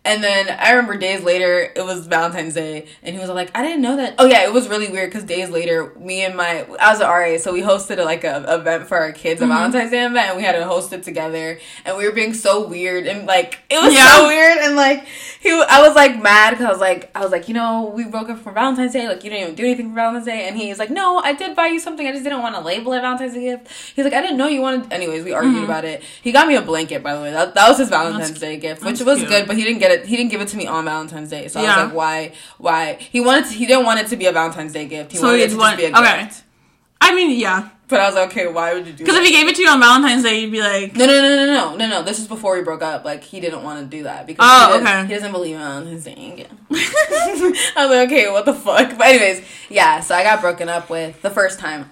And 0.09 0.23
then 0.23 0.49
I 0.49 0.71
remember 0.71 0.97
days 0.97 1.21
later, 1.23 1.71
it 1.75 1.85
was 1.85 2.07
Valentine's 2.07 2.55
Day, 2.55 2.87
and 3.03 3.13
he 3.15 3.21
was 3.21 3.29
like, 3.29 3.51
"I 3.55 3.61
didn't 3.61 3.81
know 3.81 3.95
that." 3.97 4.15
Oh 4.17 4.25
yeah, 4.25 4.43
it 4.43 4.51
was 4.51 4.67
really 4.67 4.89
weird 4.89 5.11
because 5.11 5.23
days 5.23 5.51
later, 5.51 5.93
me 5.99 6.23
and 6.23 6.35
my 6.35 6.65
I 6.79 6.91
was 6.91 6.99
an 6.99 7.07
RA, 7.07 7.37
so 7.37 7.53
we 7.53 7.61
hosted 7.61 7.99
a, 7.99 8.03
like 8.03 8.23
a 8.23 8.43
event 8.55 8.87
for 8.87 8.97
our 8.97 9.11
kids, 9.11 9.39
a 9.39 9.43
mm-hmm. 9.43 9.53
Valentine's 9.53 9.91
Day 9.91 10.03
event, 10.03 10.29
and 10.29 10.37
we 10.37 10.43
had 10.43 10.53
to 10.53 10.65
host 10.65 10.93
it 10.93 11.03
together, 11.03 11.59
and 11.85 11.95
we 11.95 12.05
were 12.05 12.11
being 12.11 12.33
so 12.33 12.67
weird 12.67 13.05
and 13.05 13.27
like 13.27 13.59
it 13.69 13.79
was 13.81 13.93
Yeah. 13.93 14.17
so 14.17 14.27
weird, 14.27 14.57
and 14.57 14.75
like 14.75 15.05
he, 15.39 15.51
I 15.51 15.87
was 15.87 15.95
like 15.95 16.19
mad 16.21 16.51
because 16.51 16.65
I 16.65 16.71
was 16.71 16.81
like, 16.81 17.11
I 17.13 17.21
was 17.21 17.31
like, 17.31 17.47
you 17.47 17.53
know, 17.53 17.91
we 17.95 18.05
broke 18.05 18.29
up 18.29 18.39
for 18.39 18.51
Valentine's 18.51 18.93
Day, 18.93 19.07
like 19.07 19.23
you 19.23 19.29
didn't 19.29 19.43
even 19.43 19.55
do 19.55 19.63
anything 19.63 19.89
for 19.89 19.95
Valentine's 19.95 20.25
Day, 20.25 20.47
and 20.47 20.57
he's 20.57 20.79
like, 20.79 20.89
no, 20.89 21.19
I 21.19 21.33
did 21.33 21.55
buy 21.55 21.67
you 21.67 21.79
something, 21.79 22.07
I 22.07 22.11
just 22.11 22.23
didn't 22.23 22.41
want 22.41 22.55
to 22.55 22.61
label 22.61 22.93
it 22.93 23.01
Valentine's 23.01 23.35
Day 23.35 23.41
gift. 23.41 23.71
He's 23.95 24.05
like, 24.05 24.13
I 24.13 24.21
didn't 24.21 24.37
know 24.37 24.47
you 24.47 24.61
wanted. 24.61 24.91
Anyways, 24.91 25.23
we 25.23 25.33
argued 25.33 25.55
mm-hmm. 25.55 25.65
about 25.65 25.85
it. 25.85 26.01
He 26.23 26.31
got 26.31 26.47
me 26.47 26.55
a 26.55 26.61
blanket, 26.63 27.03
by 27.03 27.15
the 27.15 27.21
way. 27.21 27.31
That, 27.31 27.53
that 27.53 27.69
was 27.69 27.77
his 27.77 27.89
Valentine's 27.89 28.29
That's- 28.29 28.39
Day 28.39 28.57
gift, 28.57 28.83
which 28.83 29.01
was 29.01 29.19
cute. 29.19 29.29
good, 29.29 29.47
but 29.47 29.55
he 29.55 29.63
didn't 29.63 29.79
get 29.79 29.91
it. 29.91 29.98
He 30.05 30.15
didn't 30.17 30.31
give 30.31 30.41
it 30.41 30.47
to 30.49 30.57
me 30.57 30.67
on 30.67 30.85
Valentine's 30.85 31.29
Day, 31.29 31.47
so 31.47 31.59
I 31.59 31.63
was 31.63 31.85
like, 31.87 31.93
why? 31.93 32.31
Why? 32.57 32.93
He 32.99 33.19
wanted. 33.21 33.45
To, 33.45 33.51
he 33.53 33.65
didn't 33.65 33.85
want 33.85 33.99
it 33.99 34.07
to 34.07 34.15
be 34.15 34.25
a 34.25 34.31
Valentine's 34.31 34.73
Day 34.73 34.85
gift. 34.87 35.11
He 35.11 35.17
So 35.17 35.27
wanted 35.27 35.41
it 35.41 35.49
to 35.51 35.57
want- 35.57 35.77
be 35.77 35.85
a 35.85 35.91
okay. 35.97 36.23
gift. 36.23 36.43
I 37.01 37.15
mean, 37.15 37.37
yeah. 37.39 37.69
But 37.87 38.01
I 38.01 38.05
was 38.05 38.13
like, 38.15 38.29
okay, 38.29 38.45
why 38.47 38.73
would 38.75 38.85
you 38.85 38.93
do? 38.93 39.03
Because 39.03 39.17
if 39.17 39.25
he 39.25 39.31
gave 39.31 39.47
it 39.47 39.55
to 39.55 39.63
you 39.63 39.69
on 39.69 39.79
Valentine's 39.79 40.21
Day, 40.21 40.41
you'd 40.41 40.51
be 40.51 40.59
like, 40.61 40.95
No, 40.95 41.07
no, 41.07 41.13
no, 41.23 41.35
no, 41.37 41.45
no, 41.45 41.75
no, 41.75 41.87
no. 41.89 42.03
This 42.03 42.19
is 42.19 42.27
before 42.27 42.55
we 42.55 42.63
broke 42.63 42.83
up. 42.83 43.03
Like 43.03 43.23
he 43.23 43.39
didn't 43.39 43.63
want 43.63 43.79
to 43.79 43.97
do 43.97 44.03
that 44.03 44.27
because 44.27 44.45
Oh, 44.47 44.67
he, 44.77 44.79
doesn't, 44.83 44.87
okay. 44.99 45.07
he 45.07 45.13
doesn't 45.15 45.31
believe 45.31 45.55
in 45.55 45.61
Valentine's 45.61 46.03
Day 46.03 46.11
again. 46.33 46.59
I 46.71 47.73
was 47.77 47.89
like, 47.89 48.09
okay, 48.09 48.29
what 48.29 48.45
the 48.45 48.53
fuck? 48.53 48.95
But 48.97 49.07
anyways, 49.07 49.43
yeah. 49.69 50.01
So 50.01 50.13
I 50.13 50.21
got 50.23 50.39
broken 50.41 50.69
up 50.69 50.89
with 50.91 51.19
the 51.23 51.31
first 51.31 51.57
time. 51.59 51.89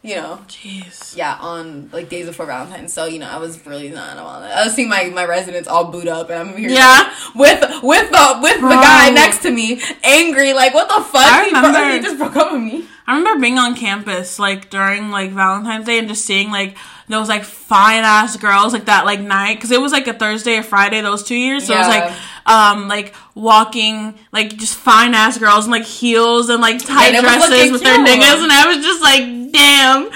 You 0.00 0.14
know, 0.14 0.38
jeez. 0.46 1.16
yeah, 1.16 1.36
on 1.40 1.90
like 1.92 2.08
days 2.08 2.26
before 2.26 2.46
Valentine's. 2.46 2.92
So 2.92 3.06
you 3.06 3.18
know, 3.18 3.28
I 3.28 3.38
was 3.38 3.66
really 3.66 3.90
not 3.90 4.16
on 4.16 4.44
it. 4.44 4.46
I 4.46 4.64
was 4.64 4.72
seeing 4.74 4.88
my 4.88 5.06
my 5.06 5.24
residence 5.24 5.66
all 5.66 5.86
boot 5.90 6.06
up, 6.06 6.30
and 6.30 6.38
I'm 6.50 6.56
here 6.56 6.70
Yeah. 6.70 7.12
with 7.34 7.60
with 7.82 8.08
the 8.10 8.38
with 8.40 8.60
the 8.60 8.68
guy 8.68 9.10
next 9.10 9.42
to 9.42 9.50
me, 9.50 9.82
angry. 10.04 10.52
Like, 10.52 10.72
what 10.72 10.88
the 10.88 11.02
fuck? 11.02 11.44
He, 11.46 11.50
bro- 11.50 11.92
he 11.92 11.98
just 12.00 12.16
broke 12.16 12.36
up 12.36 12.52
with 12.52 12.62
me. 12.62 12.86
I 13.08 13.16
remember 13.16 13.40
being 13.40 13.56
on 13.58 13.74
campus 13.74 14.38
like 14.38 14.68
during 14.68 15.10
like 15.10 15.30
Valentine's 15.30 15.86
Day 15.86 15.98
and 15.98 16.08
just 16.08 16.26
seeing 16.26 16.50
like 16.50 16.76
those 17.08 17.26
like 17.26 17.42
fine 17.42 18.04
ass 18.04 18.36
girls 18.36 18.74
like 18.74 18.84
that 18.84 19.06
like 19.06 19.18
night 19.20 19.54
because 19.54 19.70
it 19.70 19.80
was 19.80 19.92
like 19.92 20.06
a 20.06 20.12
Thursday 20.12 20.58
or 20.58 20.62
Friday 20.62 21.00
those 21.00 21.22
two 21.24 21.34
years. 21.34 21.66
So 21.66 21.72
it 21.74 21.78
was 21.78 21.88
like 21.88 22.12
um 22.44 22.86
like 22.86 23.14
walking 23.34 24.18
like 24.30 24.56
just 24.58 24.74
fine 24.76 25.14
ass 25.14 25.38
girls 25.38 25.64
in 25.64 25.70
like 25.70 25.84
heels 25.84 26.50
and 26.50 26.60
like 26.60 26.84
tight 26.84 27.14
And 27.14 27.24
dresses 27.24 27.72
with 27.72 27.82
their 27.82 27.96
niggas 27.98 28.42
and 28.42 28.52
I 28.52 28.66
was 28.66 28.84
just 28.84 29.00
like 29.02 29.52
damn. 29.52 30.10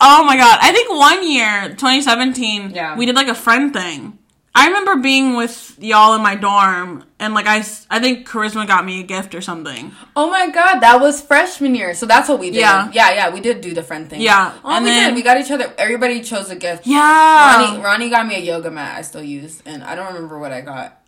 Oh 0.00 0.24
my 0.24 0.36
god. 0.36 0.58
I 0.60 0.70
think 0.72 0.90
one 0.90 1.26
year, 1.26 1.70
2017, 1.70 2.72
Yeah. 2.74 2.94
we 2.98 3.06
did 3.06 3.14
like 3.14 3.28
a 3.28 3.34
friend 3.34 3.72
thing. 3.72 4.18
I 4.56 4.68
remember 4.68 4.96
being 4.96 5.34
with 5.34 5.76
y'all 5.80 6.14
in 6.14 6.22
my 6.22 6.36
dorm 6.36 7.04
and 7.18 7.34
like 7.34 7.46
I, 7.46 7.58
I 7.90 7.98
think 7.98 8.28
Charisma 8.28 8.66
got 8.66 8.84
me 8.84 9.00
a 9.00 9.02
gift 9.02 9.34
or 9.34 9.40
something. 9.40 9.90
Oh 10.14 10.30
my 10.30 10.48
god, 10.48 10.78
that 10.80 11.00
was 11.00 11.20
freshman 11.20 11.74
year. 11.74 11.92
So 11.94 12.06
that's 12.06 12.28
what 12.28 12.38
we 12.38 12.50
did. 12.50 12.60
Yeah. 12.60 12.90
yeah, 12.92 13.12
yeah. 13.14 13.30
We 13.34 13.40
did 13.40 13.60
do 13.60 13.74
the 13.74 13.82
friend 13.82 14.08
thing. 14.08 14.20
Yeah, 14.20 14.56
oh, 14.64 14.76
and 14.76 14.84
we 14.84 14.90
then- 14.90 15.10
did. 15.10 15.16
We 15.16 15.22
got 15.22 15.40
each 15.40 15.50
other. 15.50 15.74
Everybody 15.76 16.20
chose 16.20 16.50
a 16.50 16.56
gift. 16.56 16.86
Yeah. 16.86 17.64
Ronnie, 17.64 17.82
Ronnie 17.82 18.10
got 18.10 18.26
me 18.26 18.36
a 18.36 18.40
yoga 18.40 18.70
mat. 18.70 18.96
I 18.96 19.02
still 19.02 19.24
use, 19.24 19.60
and 19.66 19.82
I 19.82 19.96
don't 19.96 20.06
remember 20.14 20.38
what 20.38 20.52
I 20.52 20.60
got. 20.60 21.00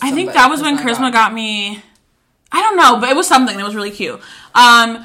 I 0.00 0.12
think 0.12 0.32
that 0.32 0.48
was 0.48 0.62
when 0.62 0.78
Charisma 0.78 1.12
got 1.12 1.34
me. 1.34 1.82
I 2.52 2.60
don't 2.60 2.76
know, 2.76 2.98
but 3.00 3.08
it 3.08 3.16
was 3.16 3.26
something 3.26 3.56
that 3.56 3.64
was 3.64 3.74
really 3.74 3.90
cute. 3.90 4.20
Um, 4.54 5.04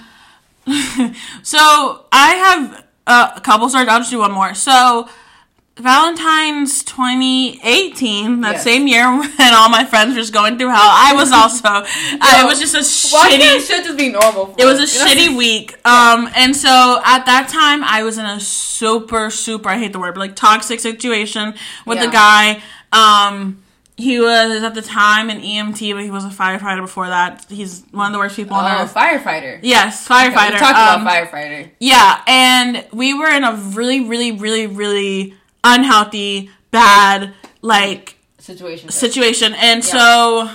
so 1.43 2.05
I 2.12 2.33
have 2.36 2.86
uh, 3.07 3.31
a 3.36 3.41
couple 3.41 3.69
stories. 3.69 3.88
I'll 3.88 3.99
just 3.99 4.12
do 4.12 4.19
one 4.19 4.31
more. 4.31 4.53
So 4.53 5.07
Valentine's 5.79 6.83
2018, 6.83 8.41
that 8.41 8.53
Yes. 8.53 8.63
same 8.63 8.87
year 8.87 9.05
when 9.19 9.53
all 9.53 9.69
my 9.69 9.85
friends 9.85 10.15
were 10.15 10.21
just 10.21 10.33
going 10.33 10.57
through 10.57 10.69
hell, 10.69 10.77
I 10.81 11.13
was 11.13 11.31
also. 11.31 11.67
I, 11.69 12.41
it 12.43 12.45
was 12.45 12.59
just 12.59 12.73
a 12.75 13.13
Why 13.15 13.29
shitty. 13.29 13.39
can't 13.39 13.63
shit 13.63 13.85
just 13.85 13.97
be 13.97 14.09
normal? 14.09 14.47
for 14.47 14.55
It 14.57 14.65
was 14.65 14.79
a 14.79 14.85
you 14.85 15.05
know? 15.27 15.31
shitty 15.33 15.37
week. 15.37 15.73
Um, 15.87 16.29
and 16.35 16.55
so 16.55 17.01
at 17.05 17.25
that 17.25 17.49
time, 17.49 17.83
I 17.83 18.03
was 18.03 18.17
in 18.17 18.25
a 18.25 18.39
super, 18.39 19.29
super, 19.29 19.69
I 19.69 19.77
hate 19.77 19.93
the 19.93 19.99
word, 19.99 20.13
but 20.15 20.21
like 20.21 20.35
toxic 20.35 20.79
situation 20.79 21.53
with 21.85 21.97
Yeah. 21.99 22.05
the 22.07 22.11
guy. 22.11 22.61
Um, 22.91 23.63
he 23.95 24.19
was 24.19 24.61
at 24.63 24.75
the 24.75 24.81
time 24.83 25.29
an 25.31 25.41
EMT, 25.41 25.93
but 25.93 26.03
he 26.03 26.11
was 26.11 26.23
a 26.23 26.29
firefighter 26.29 26.81
before 26.81 27.07
that. 27.07 27.45
He's 27.49 27.83
one 27.91 28.05
of 28.07 28.13
the 28.13 28.19
worst 28.19 28.35
people 28.35 28.55
on 28.55 28.65
Oh, 28.71 28.83
earth. 28.83 28.93
firefighter. 28.93 29.59
Yes, 29.63 30.05
Okay, 30.09 30.29
firefighter. 30.29 30.53
we 30.53 30.57
talked 30.59 30.77
Um, 30.77 31.01
about 31.01 31.31
firefighter. 31.31 31.69
yeah, 31.79 32.21
and 32.27 32.85
we 32.91 33.13
were 33.15 33.29
in 33.29 33.43
a 33.43 33.53
really, 33.53 34.01
really, 34.01 34.31
really, 34.31 34.67
really 34.67 35.33
unhealthy, 35.75 36.49
bad, 36.71 37.34
like 37.62 38.15
Situation. 38.39 38.89
situation. 38.89 39.53
And 39.56 39.84
so 39.84 40.49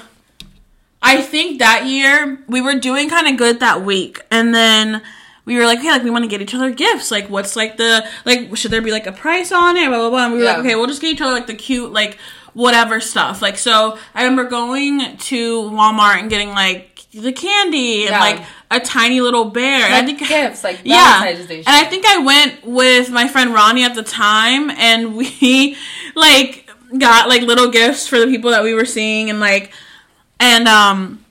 I 1.02 1.20
think 1.20 1.58
that 1.58 1.86
year 1.86 2.38
we 2.48 2.60
were 2.60 2.74
doing 2.78 3.10
kind 3.10 3.26
of 3.28 3.36
good 3.36 3.60
that 3.60 3.84
week. 3.84 4.20
And 4.30 4.54
then 4.54 5.02
we 5.44 5.56
were 5.56 5.66
like, 5.66 5.80
hey, 5.80 5.90
like 5.90 6.02
we 6.04 6.10
want 6.10 6.24
to 6.24 6.28
get 6.28 6.40
each 6.40 6.54
other 6.54 6.70
gifts. 6.70 7.10
Like 7.10 7.28
what's 7.28 7.56
like 7.56 7.76
the 7.76 8.06
like 8.24 8.56
should 8.56 8.70
there 8.70 8.80
be 8.82 8.92
like 8.92 9.06
a 9.06 9.12
price 9.12 9.52
on 9.52 9.76
it? 9.76 9.88
Blah 9.88 9.98
blah 9.98 10.10
blah. 10.10 10.24
And 10.24 10.32
we 10.32 10.38
were 10.38 10.44
Yeah. 10.44 10.50
like, 10.52 10.60
okay, 10.60 10.74
we'll 10.76 10.86
just 10.86 11.02
get 11.02 11.12
each 11.12 11.20
other 11.20 11.32
like 11.32 11.46
the 11.48 11.54
cute 11.54 11.92
like 11.92 12.18
whatever 12.54 13.00
stuff. 13.00 13.42
Like 13.42 13.58
so 13.58 13.98
I 14.14 14.22
remember 14.22 14.44
going 14.48 15.16
to 15.16 15.62
Walmart 15.64 16.18
and 16.20 16.30
getting 16.30 16.50
like 16.50 17.04
the 17.12 17.32
candy 17.32 18.02
and 18.06 18.10
Yeah. 18.12 18.20
like 18.20 18.42
a 18.76 18.80
tiny 18.80 19.20
little 19.20 19.46
bear. 19.46 19.84
And 19.86 19.94
I 19.94 20.04
think 20.04 20.18
gifts, 20.28 20.64
like 20.64 20.80
yeah, 20.84 21.22
Day. 21.46 21.58
and 21.58 21.68
I 21.68 21.84
think 21.84 22.04
I 22.06 22.18
went 22.18 22.64
with 22.64 23.10
my 23.10 23.28
friend 23.28 23.52
Ronnie 23.52 23.84
at 23.84 23.94
the 23.94 24.02
time, 24.02 24.70
and 24.70 25.16
we 25.16 25.76
like 26.14 26.68
got 26.98 27.28
like 27.28 27.42
little 27.42 27.70
gifts 27.70 28.06
for 28.08 28.18
the 28.18 28.26
people 28.26 28.50
that 28.50 28.62
we 28.62 28.74
were 28.74 28.84
seeing, 28.84 29.30
and 29.30 29.40
like, 29.40 29.72
and 30.40 30.66
um, 30.68 31.24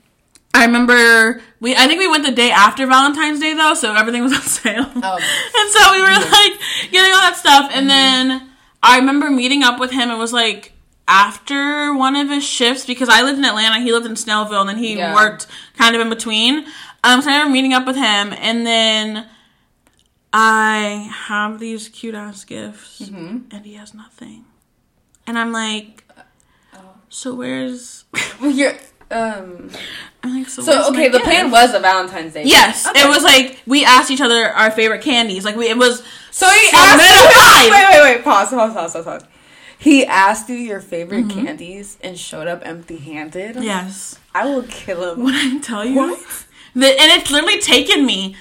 I 0.54 0.64
remember 0.66 1.40
we 1.60 1.74
I 1.76 1.86
think 1.86 1.98
we 2.00 2.08
went 2.08 2.24
the 2.24 2.32
day 2.32 2.50
after 2.50 2.86
Valentine's 2.86 3.40
Day 3.40 3.54
though, 3.54 3.74
so 3.74 3.94
everything 3.94 4.22
was 4.22 4.32
on 4.40 4.40
sale, 4.42 4.86
Oh. 4.96 5.16
and 5.16 5.70
so 5.70 5.92
we 5.92 6.00
were 6.00 6.30
like 6.30 6.90
getting 6.90 7.12
all 7.12 7.20
that 7.20 7.36
stuff, 7.36 7.70
and 7.74 7.88
then 7.88 8.48
I 8.82 8.98
remember 8.98 9.30
meeting 9.30 9.62
up 9.62 9.78
with 9.80 9.90
him. 9.92 10.10
It 10.10 10.18
was 10.18 10.32
like. 10.32 10.70
After 11.08 11.92
one 11.94 12.14
of 12.16 12.28
his 12.30 12.44
shifts, 12.44 12.86
because 12.86 13.08
I 13.08 13.22
lived 13.22 13.36
in 13.36 13.44
Atlanta, 13.44 13.80
he 13.80 13.92
lived 13.92 14.06
in 14.06 14.12
Snellville, 14.12 14.60
and 14.60 14.68
then 14.68 14.78
he 14.78 14.96
Yeah. 14.96 15.12
worked 15.14 15.48
kind 15.76 15.94
of 15.94 16.00
in 16.00 16.08
between. 16.08 16.64
Um, 17.04 17.20
so 17.22 17.30
I 17.30 17.34
remember 17.34 17.52
meeting 17.52 17.72
up 17.72 17.86
with 17.86 17.96
him, 17.96 18.32
and 18.32 18.66
then 18.66 19.26
I 20.32 21.10
have 21.26 21.58
these 21.58 21.88
cute 21.88 22.14
ass 22.14 22.44
gifts, 22.44 23.00
Mm-hmm. 23.00 23.38
and 23.50 23.66
he 23.66 23.74
has 23.74 23.92
nothing. 23.94 24.44
And 25.26 25.38
I'm 25.38 25.52
like, 25.52 26.04
so 27.08 27.34
where's? 27.34 28.04
You're, 28.40 28.72
um. 29.10 29.70
I'm 30.22 30.38
like, 30.38 30.48
so. 30.48 30.62
So 30.62 30.88
okay, 30.90 31.08
the 31.08 31.18
gift? 31.18 31.24
plan 31.24 31.50
was 31.50 31.74
a 31.74 31.80
Valentine's 31.80 32.32
Day. 32.34 32.44
Yes, 32.44 32.86
Okay. 32.86 33.02
it 33.02 33.08
was 33.08 33.22
like 33.22 33.60
we 33.66 33.84
asked 33.84 34.10
each 34.10 34.20
other 34.20 34.46
our 34.50 34.70
favorite 34.70 35.02
candies. 35.02 35.44
Like 35.44 35.56
we, 35.56 35.68
it 35.68 35.76
was 35.76 36.02
So 36.30 36.48
he 36.48 36.68
asked 36.72 37.66
you. 37.66 37.70
Wait, 37.72 37.84
wait, 38.02 38.16
wait. 38.16 38.24
Pause, 38.24 38.50
pause, 38.50 38.72
pause, 38.72 38.92
pause, 38.94 39.04
pause. 39.04 39.24
He 39.78 40.06
asked 40.06 40.48
you 40.48 40.54
your 40.56 40.80
favorite 40.80 41.26
Mm-hmm. 41.26 41.44
candies 41.44 41.98
and 42.02 42.16
showed 42.18 42.46
up 42.46 42.62
empty-handed. 42.64 43.56
yes. 43.62 44.18
I 44.34 44.46
will 44.46 44.62
kill 44.62 45.12
him. 45.12 45.24
When 45.24 45.34
I 45.34 45.58
tell 45.58 45.84
you, 45.84 45.96
What? 45.96 46.46
The, 46.74 46.86
and 46.86 47.20
it's 47.20 47.30
literally 47.30 47.60
taken 47.60 48.06
me 48.06 48.36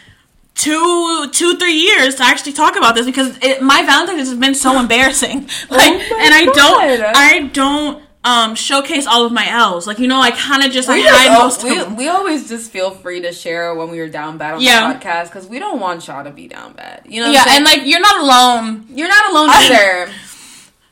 two, 0.55 1.29
two, 1.31 1.57
three 1.57 1.73
years 1.73 2.15
to 2.15 2.23
actually 2.23 2.53
talk 2.53 2.75
about 2.75 2.95
this 2.95 3.05
because 3.05 3.37
it, 3.41 3.61
my 3.61 3.83
Valentine's 3.83 4.29
has 4.29 4.37
been 4.37 4.55
so 4.55 4.79
embarrassing. 4.83 5.49
Like, 5.69 5.93
Oh 6.11 6.19
and 6.21 6.33
I 6.33 6.45
God. 6.45 6.53
don't, 6.55 7.15
I 7.15 7.47
don't 7.47 8.03
um 8.23 8.53
showcase 8.53 9.07
all 9.07 9.25
of 9.25 9.31
my 9.31 9.49
L's. 9.49 9.87
Like, 9.87 9.97
you 9.97 10.07
know, 10.07 10.21
I 10.21 10.29
kind 10.31 10.63
of 10.63 10.71
just 10.71 10.87
We, 10.87 11.01
hide 11.03 11.27
just, 11.27 11.41
most 11.41 11.63
we, 11.63 11.79
of 11.79 11.85
them. 11.87 11.95
we 11.97 12.07
always 12.07 12.47
just 12.47 12.69
feel 12.71 12.91
free 12.91 13.21
to 13.21 13.31
share 13.33 13.73
when 13.73 13.89
we 13.89 13.97
were 13.97 14.07
down 14.09 14.37
bad 14.37 14.53
on 14.53 14.61
Yeah. 14.61 14.93
the 14.93 14.99
podcast 14.99 15.25
because 15.25 15.47
we 15.47 15.57
don't 15.57 15.79
want 15.79 16.05
y'all 16.07 16.23
to 16.23 16.29
be 16.31 16.47
down 16.47 16.73
bad. 16.73 17.01
You 17.05 17.21
know, 17.23 17.31
yeah, 17.31 17.45
and 17.49 17.65
like 17.65 17.81
you're 17.85 17.99
not 17.99 18.21
alone. 18.21 18.85
you're 18.89 19.07
not 19.09 19.31
alone 19.31 19.49
either. 19.51 20.11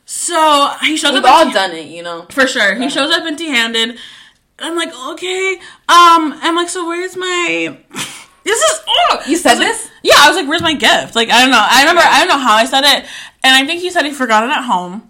So 0.06 0.72
he 0.82 0.96
shows 0.96 1.12
We've 1.12 1.24
up 1.24 1.30
all 1.30 1.40
empty- 1.42 1.54
done 1.54 1.70
it, 1.72 1.86
you 1.86 2.02
know. 2.02 2.26
for 2.30 2.46
sure. 2.48 2.74
He 2.74 2.90
shows 2.90 3.12
up 3.12 3.22
empty-handed. 3.24 3.96
I'm 4.60 4.76
like, 4.76 4.92
okay. 5.12 5.54
Um, 5.88 6.34
I'm 6.42 6.54
like, 6.56 6.68
so 6.68 6.86
where's 6.86 7.16
my? 7.16 7.78
This 8.42 8.58
is. 8.58 8.80
Oh, 8.88 9.22
You 9.26 9.36
said 9.36 9.50
was 9.50 9.58
like- 9.58 9.68
this? 9.68 9.90
Yeah, 10.02 10.14
I 10.16 10.28
was 10.28 10.36
like, 10.36 10.48
where's 10.48 10.62
my 10.62 10.72
gift? 10.72 11.14
Like, 11.14 11.28
I 11.28 11.42
don't 11.42 11.50
know. 11.50 11.60
I 11.62 11.80
remember. 11.82 12.00
I 12.02 12.20
don't 12.20 12.28
know 12.28 12.38
how 12.42 12.54
I 12.54 12.64
said 12.64 12.84
it, 12.84 13.04
and 13.44 13.54
I 13.54 13.66
think 13.66 13.82
he 13.82 13.90
said 13.90 14.06
he 14.06 14.12
forgot 14.12 14.44
it 14.44 14.50
at 14.50 14.64
home. 14.64 15.06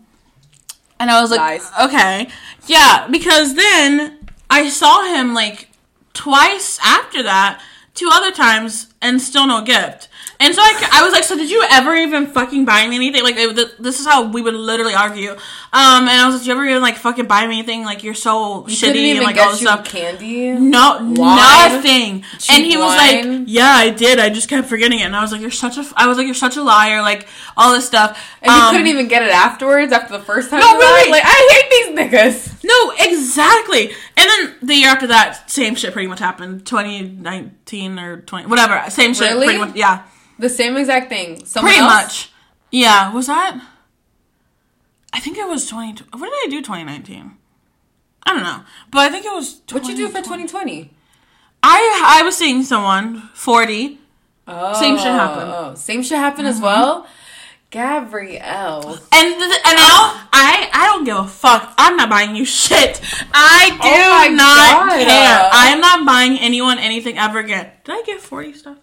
And 0.98 1.10
I 1.12 1.20
was 1.22 1.30
like, 1.30 1.38
Lies. 1.38 1.70
okay, 1.80 2.28
yeah, 2.66 3.06
because 3.08 3.54
then 3.54 4.18
I 4.50 4.68
saw 4.68 5.04
him 5.14 5.32
like 5.32 5.68
twice 6.12 6.80
after 6.84 7.22
that, 7.22 7.62
two 7.94 8.10
other 8.12 8.32
times, 8.32 8.92
and 9.00 9.22
still 9.22 9.46
no 9.46 9.62
gift. 9.62 10.08
And 10.42 10.54
so 10.54 10.62
I, 10.62 10.88
I 10.94 11.02
was 11.04 11.12
like, 11.12 11.22
so 11.24 11.36
did 11.36 11.50
you 11.50 11.62
ever 11.70 11.94
even 11.94 12.26
fucking 12.26 12.64
buy 12.64 12.86
me 12.88 12.96
anything? 12.96 13.22
Like, 13.22 13.36
it, 13.36 13.80
this 13.82 14.00
is 14.00 14.06
how 14.06 14.26
we 14.30 14.40
would 14.40 14.54
literally 14.54 14.94
argue. 14.94 15.32
Um, 15.32 15.38
and 15.72 16.10
I 16.10 16.24
was 16.24 16.36
like, 16.36 16.40
did 16.42 16.46
you 16.48 16.52
ever 16.54 16.64
even 16.64 16.80
like 16.80 16.96
fucking 16.96 17.26
buy 17.26 17.46
me 17.46 17.58
anything? 17.58 17.84
Like, 17.84 18.02
you're 18.02 18.14
so 18.14 18.66
You 18.66 18.74
shitty 18.74 19.16
and 19.16 19.22
like 19.22 19.36
all 19.36 19.50
this 19.50 19.60
you 19.60 19.66
stuff. 19.66 19.84
candy. 19.84 20.52
No, 20.52 20.96
Wine? 20.98 21.14
nothing. 21.14 22.24
And 22.48 22.64
he 22.64 22.76
was 22.78 22.86
wine? 22.96 23.40
like, 23.40 23.44
"Yeah, 23.48 23.68
I 23.70 23.90
did. 23.90 24.18
I 24.18 24.30
just 24.30 24.48
kept 24.48 24.66
forgetting 24.66 24.98
it." 25.00 25.02
And 25.04 25.14
I 25.14 25.20
was 25.20 25.30
like, 25.30 25.42
"You're 25.42 25.50
such 25.50 25.76
a." 25.76 25.80
Was 25.80 26.16
like, 26.16 26.24
"You're 26.26 26.34
such 26.34 26.56
a 26.56 26.62
liar." 26.62 27.02
Like 27.02 27.28
all 27.56 27.74
this 27.74 27.86
stuff. 27.86 28.18
And 28.42 28.50
you 28.50 28.58
Um, 28.62 28.70
couldn't 28.72 28.86
even 28.88 29.08
get 29.08 29.22
it 29.22 29.30
afterwards 29.30 29.92
after 29.92 30.16
the 30.16 30.24
first 30.24 30.48
time. 30.50 30.60
No, 30.60 30.76
really. 30.78 31.10
Like 31.10 31.22
I 31.24 31.48
hate 31.52 31.70
these 31.70 31.98
niggas. 31.98 32.64
No, 32.64 32.92
exactly. 32.98 33.90
And 34.16 34.26
then 34.30 34.54
the 34.62 34.74
year 34.74 34.88
after 34.88 35.08
that, 35.08 35.50
same 35.50 35.74
shit 35.74 35.92
pretty 35.92 36.08
much 36.08 36.18
happened. 36.18 36.64
2019 36.66 37.98
or 37.98 38.20
20, 38.22 38.46
whatever. 38.48 38.82
Same 38.90 39.12
shit. 39.14 39.30
Really? 39.32 39.46
Pretty 39.46 39.60
much. 39.60 39.76
Yeah. 39.76 40.02
The 40.40 40.48
same 40.48 40.76
exact 40.76 41.08
thing. 41.08 41.44
Someone 41.44 41.70
Pretty 41.72 41.84
else? 41.84 41.92
much. 42.02 42.30
Yeah. 42.70 43.12
Was 43.12 43.26
that? 43.28 43.60
I 45.12 45.20
think 45.20 45.36
it 45.38 45.46
was 45.48 45.66
20. 45.68 46.04
What 46.12 46.26
did 46.30 46.34
I 46.34 46.46
do 46.50 46.60
2019? 46.62 47.36
I 48.26 48.32
don't 48.34 48.42
know, 48.42 48.60
but 48.90 49.00
I 49.00 49.08
think 49.10 49.24
it 49.24 49.32
was. 49.32 49.60
What 49.70 49.82
did 49.82 49.98
you 49.98 50.06
do 50.06 50.08
for 50.08 50.18
2020. 50.22 50.84
2020? 50.84 50.90
I 51.62 52.18
I 52.20 52.22
was 52.22 52.36
seeing 52.36 52.62
someone 52.62 53.22
40. 53.34 53.98
Oh, 54.48 54.72
Same 54.74 54.96
shit 54.96 55.06
happened. 55.06 55.50
Oh, 55.54 55.74
same 55.74 56.02
shit 56.02 56.18
happened 56.18 56.46
Mm-hmm. 56.48 56.56
as 56.56 56.62
well. 56.62 57.06
Gabrielle. 57.70 58.98
And 59.12 59.34
th- 59.38 59.60
and 59.64 59.76
now 59.78 60.26
I 60.32 60.68
I 60.72 60.86
don't 60.92 61.04
give 61.04 61.16
a 61.16 61.26
fuck. 61.26 61.72
I'm 61.78 61.96
not 61.96 62.10
buying 62.10 62.34
you 62.36 62.44
shit. 62.44 63.00
I 63.32 63.70
do 63.70 63.78
Oh 63.88 64.34
not 64.34 64.90
God. 64.90 64.98
care. 65.06 65.50
I 65.52 65.68
am 65.72 65.80
not 65.80 66.04
buying 66.06 66.38
anyone 66.38 66.78
anything 66.78 67.16
ever 67.18 67.38
again. 67.38 67.70
Did 67.84 67.92
I 67.94 68.02
get 68.04 68.20
forty 68.20 68.52
stuff? 68.52 68.78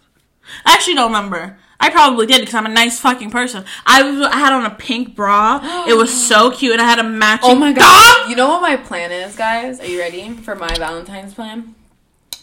I 0.64 0.74
actually 0.74 0.94
don't 0.94 1.12
remember. 1.12 1.58
I 1.80 1.90
probably 1.90 2.26
did 2.26 2.40
because 2.40 2.54
I'm 2.54 2.66
a 2.66 2.70
nice 2.70 2.98
fucking 2.98 3.30
person. 3.30 3.64
I 3.86 4.02
was 4.02 4.20
I 4.26 4.36
had 4.36 4.52
on 4.52 4.66
a 4.66 4.70
pink 4.74 5.14
bra. 5.14 5.60
it 5.86 5.96
was 5.96 6.10
so 6.28 6.50
cute, 6.50 6.72
and 6.72 6.82
I 6.82 6.84
had 6.84 6.98
a 6.98 7.04
matching. 7.04 7.50
Oh 7.50 7.54
my 7.54 7.72
god. 7.72 8.22
dog. 8.22 8.30
You 8.30 8.36
know 8.36 8.48
what 8.48 8.62
my 8.62 8.76
plan 8.76 9.12
is, 9.12 9.36
guys? 9.36 9.80
Are 9.80 9.86
you 9.86 9.98
ready 10.00 10.30
for 10.32 10.54
my 10.56 10.74
Valentine's 10.76 11.34
plan? 11.34 11.74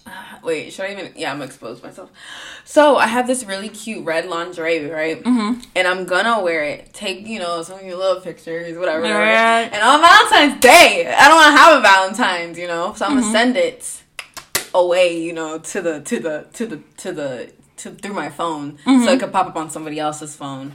Uh, 0.07 0.11
wait, 0.43 0.71
should 0.71 0.85
I 0.85 0.91
even? 0.93 1.11
Yeah, 1.17 1.31
I'm 1.31 1.37
gonna 1.39 1.45
expose 1.47 1.83
myself. 1.83 2.11
So 2.63 2.95
I 2.95 3.07
have 3.07 3.27
this 3.27 3.43
really 3.43 3.67
cute 3.69 4.05
red 4.05 4.25
lingerie, 4.27 4.89
right? 4.89 5.21
Mm-hmm. 5.21 5.59
And 5.75 5.87
I'm 5.87 6.05
gonna 6.05 6.41
wear 6.41 6.63
it. 6.63 6.93
Take 6.93 7.27
you 7.27 7.39
know 7.39 7.61
some 7.61 7.79
of 7.79 7.85
your 7.85 7.97
little 7.97 8.21
pictures, 8.21 8.77
whatever. 8.77 9.01
whatever. 9.01 9.19
Right. 9.19 9.69
And 9.71 9.83
on 9.83 9.99
Valentine's 9.99 10.61
Day, 10.61 11.13
I 11.13 11.27
don't 11.27 11.35
want 11.35 11.53
to 11.53 11.57
have 11.61 11.77
a 11.79 11.81
Valentine's, 11.81 12.57
you 12.57 12.67
know. 12.67 12.93
So 12.95 13.05
I'm 13.05 13.11
Mm-hmm. 13.11 13.19
gonna 13.19 13.31
send 13.33 13.57
it 13.57 14.01
away, 14.73 15.21
you 15.21 15.33
know, 15.33 15.58
to 15.60 15.81
the 15.81 15.99
to 16.01 16.19
the 16.19 16.47
to 16.53 16.65
the 16.65 16.77
to 16.97 17.12
the 17.12 17.51
to 17.78 17.92
through 17.92 18.13
my 18.13 18.30
phone, 18.30 18.73
Mm-hmm. 18.86 19.04
so 19.06 19.12
it 19.12 19.19
could 19.19 19.32
pop 19.32 19.48
up 19.48 19.56
on 19.56 19.69
somebody 19.69 20.00
else's 20.00 20.36
phone, 20.36 20.73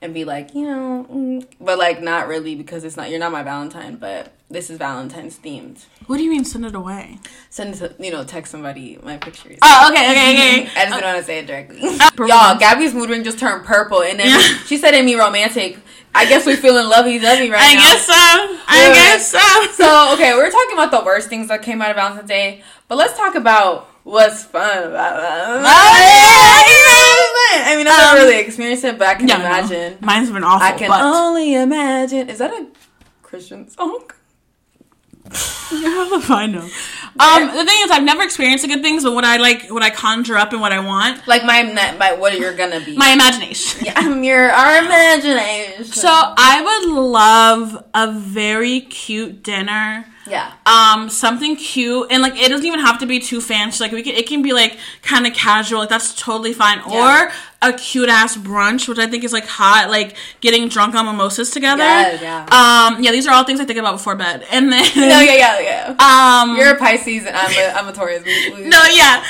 and 0.00 0.14
be 0.14 0.24
like, 0.24 0.54
you 0.54 0.62
know, 0.66 1.06
mm, 1.10 1.44
but 1.60 1.78
like 1.78 2.00
not 2.02 2.28
really 2.28 2.54
because 2.54 2.84
it's 2.84 2.96
not 2.96 3.10
you're 3.10 3.18
not 3.18 3.32
my 3.32 3.42
Valentine, 3.42 3.96
but 3.96 4.32
this 4.50 4.70
is 4.70 4.78
Valentine's 4.78 5.36
themed. 5.38 5.84
What 6.06 6.16
do 6.16 6.22
you 6.24 6.30
mean 6.30 6.44
send 6.44 6.64
it 6.64 6.74
away? 6.74 7.18
Send 7.50 7.74
it 7.74 7.78
to 7.78 8.02
you 8.02 8.10
know 8.10 8.24
text 8.24 8.50
somebody 8.52 8.98
my 9.02 9.16
pictures. 9.18 9.58
Oh, 9.60 9.88
okay, 9.92 10.10
okay, 10.10 10.32
okay. 10.32 10.60
I 10.76 10.84
just 10.86 10.92
didn't 10.94 11.02
want 11.04 11.18
to 11.18 11.24
say 11.24 11.38
it 11.40 11.46
directly. 11.46 11.80
purple. 11.98 12.28
Y'all, 12.28 12.58
Gabby's 12.58 12.94
mood 12.94 13.10
ring 13.10 13.24
just 13.24 13.38
turned 13.38 13.64
purple, 13.66 14.02
and 14.02 14.18
then 14.18 14.28
Yeah. 14.28 14.58
she 14.64 14.76
said 14.78 14.94
it 14.94 15.04
me 15.04 15.16
romantic. 15.16 15.78
I 16.14 16.24
guess 16.24 16.46
we're 16.46 16.56
feeling 16.56 16.88
lovey 16.88 17.18
dovey 17.18 17.50
right 17.50 17.60
I 17.62 17.74
now. 17.74 17.82
guess 17.82 18.06
so. 18.06 18.12
I 18.14 18.86
Yeah. 18.88 18.94
guess 18.94 19.30
so. 19.30 19.72
So 19.84 20.14
okay, 20.14 20.32
we 20.34 20.40
are 20.40 20.50
talking 20.50 20.72
about 20.72 20.90
the 20.90 21.04
worst 21.04 21.28
things 21.28 21.48
that 21.48 21.62
came 21.62 21.82
out 21.82 21.90
of 21.90 21.96
Valentine's 21.96 22.28
Day, 22.28 22.62
but 22.88 22.96
let's 22.96 23.16
talk 23.16 23.34
about 23.34 23.88
what's 24.12 24.44
fun 24.44 24.78
about 24.88 25.16
Valentine's. 25.20 25.66
Oh, 25.66 27.62
I 27.70 27.76
mean, 27.76 27.86
I 27.86 27.90
Um, 27.90 27.96
haven't 28.00 28.24
really 28.24 28.38
experienced 28.40 28.84
it, 28.84 28.98
but 28.98 29.08
I 29.08 29.14
can 29.14 29.28
Yeah, 29.28 29.38
no. 29.38 29.44
imagine. 29.46 29.98
Mine's 30.00 30.30
been 30.30 30.44
awful. 30.44 30.66
I 30.66 30.72
can 30.72 30.88
but 30.88 31.02
only 31.02 31.54
imagine. 31.54 32.28
Is 32.28 32.38
that 32.38 32.50
a 32.52 32.66
Christian 33.22 33.68
song? 33.68 34.02
Yeah, 35.70 36.08
I 36.30 36.46
know. 36.46 36.66
Um, 37.20 37.46
the 37.54 37.64
thing 37.66 37.76
is, 37.84 37.90
I've 37.90 38.02
never 38.02 38.22
experienced 38.22 38.62
the 38.62 38.68
good 38.68 38.80
things, 38.80 39.04
but 39.04 39.12
what 39.12 39.24
I 39.24 39.36
like, 39.36 39.68
what 39.68 39.82
I 39.82 39.90
conjure 39.90 40.36
up, 40.38 40.52
and 40.52 40.62
what 40.62 40.72
I 40.72 40.80
want, 40.80 41.28
Like 41.28 41.44
my 41.44 41.62
my 41.98 42.14
what 42.14 42.38
you're 42.38 42.54
gonna 42.54 42.80
be. 42.80 42.96
my 42.96 43.10
imagination. 43.10 43.84
yeah, 43.84 43.92
I'm 43.96 44.24
your 44.24 44.50
our 44.50 44.78
imagination. 44.78 45.84
So 45.84 46.08
I 46.10 46.62
would 46.62 46.88
love 46.98 47.84
a 47.92 48.10
very 48.12 48.80
cute 48.80 49.42
dinner. 49.42 50.06
Yeah. 50.28 50.52
Um, 50.66 51.08
something 51.08 51.56
cute, 51.56 52.06
and 52.10 52.22
like 52.22 52.36
it 52.36 52.48
doesn't 52.48 52.66
even 52.66 52.80
have 52.80 52.98
to 53.00 53.06
be 53.06 53.18
too 53.20 53.40
fancy. 53.40 53.82
Like 53.82 53.92
we 53.92 54.02
can, 54.02 54.14
it 54.14 54.26
can 54.26 54.42
be 54.42 54.52
like 54.52 54.78
kind 55.02 55.26
of 55.26 55.32
casual. 55.34 55.80
Like 55.80 55.88
that's 55.88 56.14
totally 56.14 56.52
fine. 56.52 56.78
Yeah. 56.88 57.26
Or 57.26 57.32
a 57.60 57.72
cute 57.72 58.08
ass 58.08 58.36
brunch, 58.36 58.88
which 58.88 58.98
I 58.98 59.06
think 59.06 59.24
is 59.24 59.32
like 59.32 59.46
hot. 59.46 59.90
Like 59.90 60.16
getting 60.40 60.68
drunk 60.68 60.94
on 60.94 61.06
mimosas 61.06 61.50
together. 61.50 61.82
Yeah, 61.82 62.20
yeah. 62.20 62.94
Um, 62.94 63.02
yeah, 63.02 63.10
these 63.12 63.26
are 63.26 63.34
all 63.34 63.44
things 63.44 63.60
I 63.60 63.64
think 63.64 63.78
about 63.78 63.92
before 63.92 64.14
bed. 64.16 64.44
And 64.50 64.70
then, 64.72 64.84
No, 64.96 65.20
yeah, 65.20 65.34
yeah, 65.34 65.60
yeah. 65.98 66.40
um, 66.42 66.56
You're 66.56 66.74
a 66.74 66.78
Pisces 66.78 67.26
and 67.26 67.36
I'm 67.36 67.50
a, 67.50 67.78
I'm 67.78 67.88
a 67.88 67.92
Taurus. 67.92 68.22
We- 68.24 68.52
we- 68.54 68.68
no, 68.68 68.82
yeah. 68.92 69.24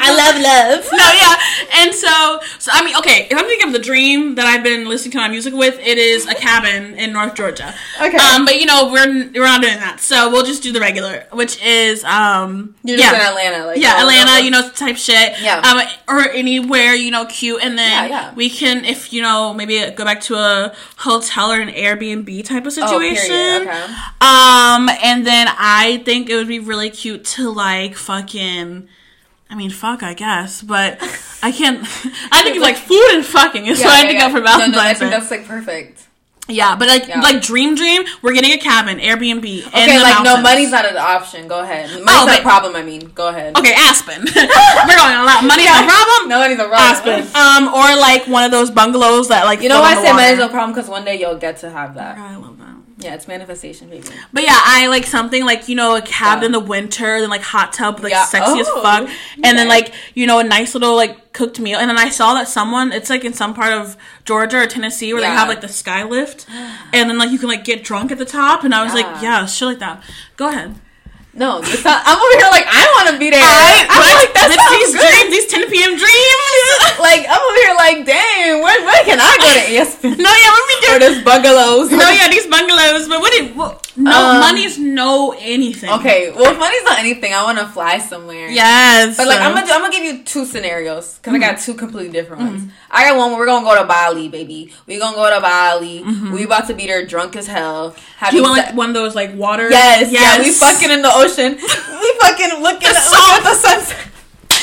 I 0.00 0.14
love 0.14 0.36
love. 0.40 0.84
no, 0.92 0.98
yeah. 0.98 1.84
And 1.84 1.94
so, 1.94 2.40
so 2.58 2.70
I 2.74 2.84
mean, 2.84 2.96
okay, 2.96 3.26
if 3.30 3.36
I'm 3.38 3.44
thinking 3.46 3.68
of 3.68 3.72
the 3.72 3.78
dream 3.78 4.34
that 4.36 4.46
I've 4.46 4.62
been 4.62 4.88
listening 4.88 5.12
to 5.12 5.18
my 5.18 5.28
music 5.28 5.54
with, 5.54 5.78
it 5.78 5.98
is 5.98 6.26
a 6.26 6.34
cabin 6.34 6.94
in 6.98 7.12
North 7.12 7.34
Georgia. 7.34 7.74
Okay. 8.00 8.16
Um, 8.16 8.44
but 8.44 8.58
you 8.60 8.66
know, 8.66 8.90
we're 8.92 9.06
we're 9.32 9.44
not 9.44 9.62
doing 9.62 9.78
that, 9.78 10.00
so 10.00 10.30
we'll 10.30 10.44
just 10.44 10.62
do 10.62 10.72
the 10.72 10.80
regular, 10.80 11.26
which 11.32 11.62
is 11.62 12.04
um, 12.04 12.74
You're 12.82 12.98
yeah. 12.98 13.10
just 13.12 13.20
in 13.22 13.28
Atlanta, 13.28 13.66
like 13.66 13.78
yeah, 13.78 13.94
oh, 13.96 14.00
Atlanta, 14.08 14.44
you 14.44 14.50
know, 14.50 14.68
type 14.70 14.96
shit. 14.96 15.40
Yeah. 15.40 15.60
Um, 15.60 15.80
or 16.08 16.28
anywhere, 16.30 16.94
you 16.94 17.10
know, 17.10 17.26
cute, 17.26 17.62
and 17.62 17.76
then 17.78 17.90
Yeah, 17.90 18.06
yeah. 18.28 18.34
we 18.34 18.50
can, 18.50 18.84
if 18.84 19.12
you 19.12 19.22
know, 19.22 19.54
maybe 19.54 19.90
go 19.90 20.04
back 20.04 20.20
to 20.22 20.34
a 20.34 20.74
hotel 20.96 21.50
or 21.52 21.60
an 21.60 21.68
Airbnb 21.68 22.44
type 22.44 22.66
of 22.66 22.72
Oh, 22.78 22.86
situation. 22.86 23.62
okay. 23.68 23.82
Um, 24.20 24.88
and 25.02 25.26
then 25.26 25.48
I 25.50 26.02
think 26.04 26.28
it 26.30 26.36
would 26.36 26.48
be 26.48 26.58
really 26.58 26.90
cute 26.90 27.24
to 27.36 27.50
like 27.50 27.94
fucking. 27.94 28.88
I 29.50 29.54
mean, 29.54 29.70
fuck, 29.70 30.02
I 30.02 30.14
guess, 30.14 30.62
but 30.62 30.98
I 31.42 31.52
can't. 31.52 31.80
I 32.32 32.42
think 32.42 32.56
it's 32.56 32.62
like 32.62 32.76
food 32.76 33.08
and 33.12 33.24
fucking 33.24 33.66
is 33.66 33.80
what 33.80 33.94
I 33.94 34.06
think 34.06 34.22
of 34.22 34.32
for 34.32 34.40
No, 34.40 34.66
no, 34.66 34.78
I 34.80 34.94
think 34.94 35.10
that's 35.10 35.30
like 35.30 35.46
perfect. 35.46 36.04
Yeah, 36.50 36.76
but 36.76 36.88
like, 36.88 37.06
Yeah. 37.06 37.20
like 37.20 37.42
dream, 37.42 37.74
dream. 37.74 38.04
We're 38.22 38.32
getting 38.32 38.52
a 38.52 38.58
cabin, 38.58 38.98
Airbnb. 38.98 39.44
Okay, 39.68 40.02
like 40.02 40.24
no, 40.24 40.40
money's 40.40 40.70
not 40.70 40.86
an 40.86 40.96
option. 40.96 41.46
Go 41.46 41.60
ahead. 41.60 41.90
Money's 41.90 42.08
Oh, 42.08 42.24
not 42.24 42.38
a 42.38 42.42
problem. 42.42 42.74
I 42.74 42.82
mean, 42.82 43.10
go 43.14 43.28
ahead. 43.28 43.56
Okay, 43.58 43.74
Aspen. 43.74 44.20
We're 44.34 44.96
going 44.96 45.12
on 45.12 45.20
a 45.20 45.24
lot. 45.28 45.44
Money's 45.44 45.66
no 45.66 45.84
problem. 45.86 46.28
No 46.30 46.38
money's 46.40 46.58
a 46.58 46.68
problem. 46.68 46.80
Aspen. 46.80 47.36
Um, 47.36 47.68
or 47.68 47.94
like 48.00 48.26
one 48.28 48.44
of 48.44 48.50
those 48.50 48.70
bungalows 48.70 49.28
that 49.28 49.44
like 49.44 49.60
You 49.60 49.68
know 49.68 49.80
why 49.82 49.92
I 49.92 49.94
say 49.96 50.08
the 50.08 50.14
money's 50.14 50.38
no 50.38 50.48
problem? 50.48 50.72
Because 50.74 50.88
one 50.88 51.04
day 51.04 51.20
you'll 51.20 51.36
get 51.36 51.58
to 51.58 51.70
have 51.70 51.94
that. 51.96 52.16
I 52.16 52.36
love 52.36 52.56
that. 52.58 52.67
Yeah, 53.00 53.14
it's 53.14 53.28
manifestation, 53.28 53.88
baby. 53.88 54.08
But 54.32 54.42
yeah, 54.42 54.58
I 54.60 54.88
like 54.88 55.06
something 55.06 55.44
like 55.44 55.68
you 55.68 55.76
know 55.76 55.94
a 55.94 56.02
cabin 56.02 56.42
Yeah. 56.42 56.46
in 56.46 56.52
the 56.52 56.60
winter, 56.60 57.20
then 57.20 57.30
like 57.30 57.42
hot 57.42 57.72
tub, 57.72 58.00
like 58.00 58.10
Yeah. 58.10 58.24
sexy 58.24 58.58
as 58.58 58.68
Oh, 58.68 58.82
fuck, 58.82 59.08
and 59.44 59.56
then 59.56 59.68
like 59.68 59.92
you 60.14 60.26
know 60.26 60.40
a 60.40 60.44
nice 60.44 60.74
little 60.74 60.96
like 60.96 61.32
cooked 61.32 61.60
meal. 61.60 61.78
And 61.78 61.88
then 61.88 61.96
I 61.98 62.08
saw 62.08 62.34
that 62.34 62.48
someone, 62.48 62.90
it's 62.92 63.08
like 63.08 63.24
in 63.24 63.32
some 63.34 63.54
part 63.54 63.72
of 63.72 63.96
Georgia 64.24 64.58
or 64.58 64.66
Tennessee 64.66 65.12
where 65.12 65.22
they 65.22 65.28
have 65.28 65.46
like 65.48 65.60
the 65.60 65.68
sky 65.68 66.02
lift, 66.02 66.46
and 66.92 67.08
then 67.08 67.18
like 67.18 67.30
you 67.30 67.38
can 67.38 67.48
like 67.48 67.62
get 67.64 67.84
drunk 67.84 68.10
at 68.10 68.18
the 68.18 68.24
top. 68.24 68.64
And 68.64 68.74
I 68.74 68.82
was 68.82 68.94
like, 68.94 69.06
Yeah. 69.06 69.22
yeah, 69.22 69.46
shit 69.46 69.68
like 69.68 69.78
that. 69.78 70.02
Go 70.36 70.48
ahead. 70.48 70.74
No, 71.34 71.60
it's 71.62 71.84
not, 71.84 72.02
I'm 72.04 72.18
over 72.18 72.34
here 72.40 72.50
like 72.50 72.66
I 72.66 72.82
want 72.98 73.14
to 73.14 73.18
be 73.20 73.30
there. 73.30 73.38
I, 73.38 73.86
I'm 73.86 74.02
like 74.26 74.32
that 74.34 74.48
with 74.50 74.58
these 74.74 74.90
good. 74.96 75.06
dreams, 75.06 75.30
these 75.30 75.46
10 75.46 75.70
p.m. 75.70 75.92
dreams. 75.94 76.66
Like 76.98 77.26
I'm 77.30 77.38
over 77.38 77.58
here 77.62 77.74
like, 77.78 77.98
dang, 78.06 78.60
where, 78.60 78.82
where 78.84 79.04
can 79.04 79.18
I 79.22 79.30
go 79.38 79.46
to 79.54 79.64
Aspen? 79.78 80.10
no, 80.18 80.26
yeah, 80.34 80.50
what 80.50 80.66
we 80.66 80.74
or 80.90 80.98
do? 80.98 81.06
this 81.14 81.22
bungalows? 81.22 81.90
No, 81.92 82.10
yeah, 82.10 82.28
these 82.28 82.46
bungalows. 82.48 83.06
But 83.06 83.20
what? 83.20 83.30
Did, 83.30 83.54
well, 83.56 83.80
no, 83.96 84.10
Um, 84.10 84.40
money's 84.40 84.78
no 84.78 85.32
anything. 85.38 85.90
Okay, 85.90 86.32
well, 86.32 86.50
if 86.52 86.58
money's 86.58 86.82
not 86.82 86.98
anything, 86.98 87.32
I 87.32 87.44
want 87.44 87.58
to 87.58 87.66
fly 87.68 87.98
somewhere. 87.98 88.48
Yes. 88.48 89.16
But 89.16 89.28
like 89.28 89.40
I'm 89.40 89.54
gonna 89.54 89.70
I'm 89.72 89.80
gonna 89.82 89.92
give 89.92 90.02
you 90.04 90.24
two 90.24 90.44
scenarios 90.44 91.18
because 91.18 91.34
I 91.34 91.38
got 91.38 91.54
Mm-hmm. 91.56 91.64
two 91.72 91.74
completely 91.78 92.10
different 92.12 92.42
ones. 92.42 92.72
I 92.90 93.08
got 93.08 93.16
one 93.16 93.30
where 93.30 93.38
we're 93.40 93.46
gonna 93.46 93.64
go 93.64 93.80
to 93.80 93.86
Bali, 93.86 94.28
baby. 94.28 94.72
We 94.86 94.98
gonna 94.98 95.14
go 95.16 95.32
to 95.32 95.40
Bali. 95.40 96.02
We 96.32 96.44
about 96.44 96.66
to 96.66 96.74
be 96.74 96.86
there 96.86 97.06
drunk 97.06 97.36
as 97.36 97.46
hell. 97.46 97.90
Do 97.90 97.96
Having 98.18 98.26
Mm-hmm. 98.28 98.36
you 98.36 98.42
want 98.42 98.58
se- 98.58 98.66
like 98.66 98.76
one 98.76 98.88
of 98.90 98.94
those 98.94 99.14
like 99.14 99.34
water? 99.36 99.70
yes, 99.70 100.10
yeah. 100.10 100.42
We 100.42 100.50
fucking 100.50 100.90
in 100.90 101.02
the 101.02 101.12
ocean. 101.18 101.52
we 101.54 102.18
fucking 102.20 102.62
looking 102.62 102.88
at, 102.88 103.10
look 103.10 103.28
at 103.30 103.42
the 103.42 103.54
sunset. 103.54 104.04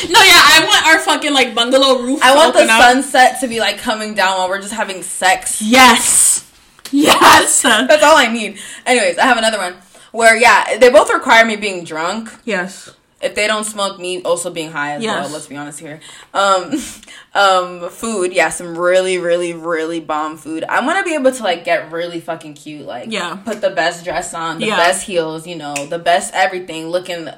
No, 0.09 0.19
yeah, 0.21 0.41
I 0.41 0.65
want 0.67 0.87
our 0.87 0.99
fucking 0.99 1.33
like 1.33 1.55
bungalow 1.55 2.01
roof. 2.01 2.19
I 2.21 2.35
want 2.35 2.53
the 2.53 2.63
up. 2.63 2.81
sunset 2.81 3.39
to 3.41 3.47
be 3.47 3.59
like 3.59 3.77
coming 3.77 4.13
down 4.13 4.37
while 4.37 4.49
we're 4.49 4.61
just 4.61 4.73
having 4.73 5.03
sex. 5.03 5.61
Yes. 5.61 6.51
Yes. 6.91 7.61
That's 7.61 8.03
all 8.03 8.17
I 8.17 8.27
need. 8.31 8.59
Anyways, 8.85 9.17
I 9.17 9.25
have 9.25 9.37
another 9.37 9.57
one 9.57 9.75
where 10.11 10.35
yeah, 10.35 10.77
they 10.77 10.89
both 10.89 11.11
require 11.11 11.45
me 11.45 11.55
being 11.55 11.83
drunk. 11.83 12.29
yes. 12.45 12.94
If 13.21 13.33
they 13.33 13.47
don't 13.47 13.63
smoke 13.63 13.97
me 13.99 14.21
also 14.23 14.49
being 14.51 14.71
high 14.71 14.93
as 14.95 15.03
Yes. 15.03 15.23
well 15.25 15.33
let's 15.33 15.47
be 15.47 15.55
honest 15.55 15.79
here 15.79 15.99
um 16.33 16.73
um 17.33 17.89
food 17.89 18.33
yeah 18.33 18.49
some 18.49 18.77
really 18.77 19.17
really 19.17 19.53
really 19.53 19.99
bomb 19.99 20.37
food 20.37 20.63
i 20.65 20.85
want 20.85 20.97
to 20.99 21.03
be 21.03 21.15
able 21.15 21.31
to 21.31 21.43
like 21.43 21.63
get 21.63 21.91
really 21.91 22.19
fucking 22.19 22.53
cute 22.55 22.85
like 22.85 23.11
Yeah. 23.11 23.37
put 23.45 23.61
the 23.61 23.69
best 23.71 24.03
dress 24.03 24.33
on 24.33 24.59
the 24.59 24.67
Yeah. 24.67 24.75
best 24.77 25.05
heels 25.05 25.47
you 25.47 25.55
know 25.55 25.73
the 25.87 25.99
best 25.99 26.33
everything 26.33 26.89
looking 26.89 27.29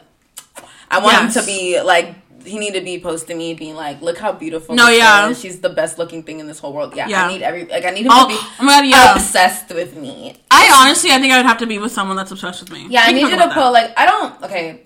i 0.90 1.00
want 1.00 1.14
Yes. 1.14 1.36
him 1.36 1.42
to 1.42 1.46
be 1.48 1.82
like 1.82 2.16
he 2.46 2.58
need 2.60 2.76
to 2.76 2.82
be 2.82 2.98
posting 3.00 3.38
me 3.38 3.54
being 3.54 3.76
like 3.76 4.02
look 4.02 4.18
how 4.18 4.32
beautiful 4.32 4.74
No, 4.74 4.88
yeah. 4.88 5.28
is. 5.30 5.40
she's 5.40 5.60
the 5.60 5.70
best 5.70 5.98
looking 6.00 6.24
thing 6.24 6.40
in 6.40 6.48
this 6.48 6.60
whole 6.60 6.72
world 6.74 6.96
yeah, 6.96 7.08
Yeah. 7.08 7.26
i 7.26 7.32
need 7.32 7.42
every 7.42 7.66
like 7.66 7.84
i 7.86 7.90
need 7.92 8.06
him 8.06 8.12
Oh, 8.12 8.24
to 8.24 8.34
be 8.34 8.40
oh 8.40 8.64
my 8.64 8.78
god, 8.78 8.86
yeah. 8.86 9.14
obsessed 9.16 9.70
with 9.74 9.96
me 9.96 10.36
I 10.50 10.70
honestly, 10.86 11.12
I 11.12 11.20
think 11.20 11.32
I 11.34 11.38
would 11.38 11.46
have 11.46 11.60
to 11.60 11.68
be 11.68 11.78
with 11.78 11.92
someone 11.92 12.16
that's 12.18 12.32
obsessed 12.32 12.62
with 12.62 12.72
me. 12.72 12.88
yeah, 12.90 13.02
I 13.02 13.06
can 13.08 13.16
need 13.16 13.30
you 13.30 13.38
to 13.38 13.48
put 13.54 13.72
like 13.72 13.94
I 13.98 14.06
don't 14.08 14.44
okay. 14.44 14.82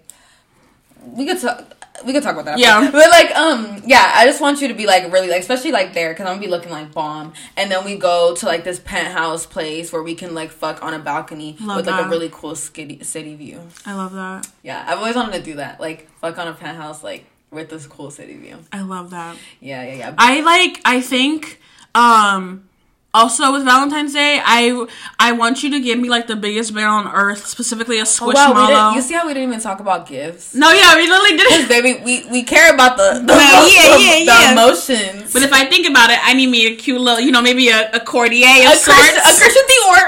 We 1.06 1.26
could 1.26 1.40
talk. 1.40 1.78
We 2.06 2.14
could 2.14 2.24
talk 2.24 2.34
about 2.34 2.46
that. 2.46 2.60
after. 2.60 2.62
Yeah. 2.86 2.92
but 2.92 3.10
like 3.10 3.36
um 3.36 3.84
yeah, 3.86 4.12
I 4.16 4.26
just 4.26 4.42
want 4.42 4.62
you 4.62 4.68
to 4.70 4.74
be 4.74 4.86
like 4.86 5.12
really 5.12 5.28
like 5.30 5.42
especially 5.42 5.72
like 5.72 5.94
there 5.94 6.12
because 6.12 6.26
I'm 6.26 6.34
gonna 6.34 6.46
be 6.46 6.48
looking 6.48 6.72
like 6.72 6.92
bomb, 6.94 7.34
and 7.58 7.70
then 7.72 7.86
we 7.86 7.96
go 7.96 8.34
to 8.36 8.46
like 8.46 8.64
this 8.64 8.80
penthouse 8.80 9.46
place 9.46 9.92
where 9.94 10.02
we 10.02 10.16
can 10.16 10.34
like 10.34 10.50
fuck 10.52 10.84
on 10.84 10.94
a 10.94 11.00
balcony 11.00 11.58
Love 11.60 11.78
with 11.78 11.88
like 11.88 12.06
a 12.06 12.10
really 12.10 12.30
cool 12.32 12.56
city 12.56 13.04
city 13.04 13.36
view. 13.36 13.62
I 13.86 13.94
love 13.94 14.14
that. 14.14 14.48
Yeah, 14.64 14.84
I've 14.88 14.98
always 14.98 15.16
wanted 15.16 15.34
to 15.34 15.44
do 15.44 15.56
that, 15.56 15.80
like 15.80 16.10
fuck 16.20 16.38
on 16.40 16.48
a 16.48 16.54
penthouse 16.54 17.04
like 17.04 17.26
with 17.52 17.70
this 17.70 17.86
cool 17.86 18.10
city 18.10 18.38
view. 18.38 18.58
I 18.72 18.82
love 18.82 19.10
that. 19.12 19.36
Yeah, 19.60 19.84
yeah, 19.84 19.96
yeah. 19.96 20.16
I 20.18 20.42
like. 20.42 20.82
I 20.86 21.02
think. 21.02 21.60
Um. 21.94 22.70
Also, 23.14 23.52
with 23.52 23.66
Valentine's 23.66 24.14
Day, 24.14 24.40
I 24.42 24.88
I 25.20 25.34
want 25.34 25.64
you 25.64 25.70
to 25.72 25.82
give 25.82 26.00
me 26.00 26.08
like 26.08 26.28
the 26.28 26.36
biggest 26.38 26.74
bear 26.74 26.88
on 26.88 27.08
earth, 27.12 27.46
specifically 27.46 27.98
a 28.00 28.04
Oh, 28.04 28.06
squishmallow. 28.06 28.72
wow, 28.72 28.94
you 28.96 29.02
see 29.02 29.14
how 29.16 29.28
we 29.28 29.34
didn't 29.34 29.50
even 29.50 29.60
talk 29.60 29.82
about 29.82 30.08
gifts? 30.08 30.56
no, 30.56 30.72
yeah, 30.72 30.96
we 30.96 31.10
literally 31.10 31.36
did 31.36 31.52
it. 31.60 31.68
Baby, 31.68 32.00
we, 32.06 32.26
we 32.32 32.44
care 32.44 32.74
about 32.74 32.96
the 32.96 33.20
the, 33.20 33.34
Yeah, 33.34 33.68
yeah, 33.68 33.68
the- 33.68 34.00
yeah, 34.00 34.14
the 34.20 34.24
yeah. 34.24 34.52
emotions. 34.54 35.34
But 35.34 35.44
if 35.44 35.52
I 35.52 35.66
think 35.66 35.90
about 35.90 36.10
it, 36.10 36.20
I 36.24 36.32
need 36.34 36.48
me 36.48 36.68
a 36.72 36.76
cute 36.78 37.02
little, 37.02 37.20
you 37.20 37.32
know, 37.34 37.42
maybe 37.42 37.68
a, 37.68 37.92
a 37.92 38.00
Cartier 38.00 38.48
of 38.68 38.74
a 38.74 38.76
sorts. 38.78 38.96
Christian, 38.96 39.20
a 39.28 39.34
Christian 39.36 39.66
Dior, 39.68 40.04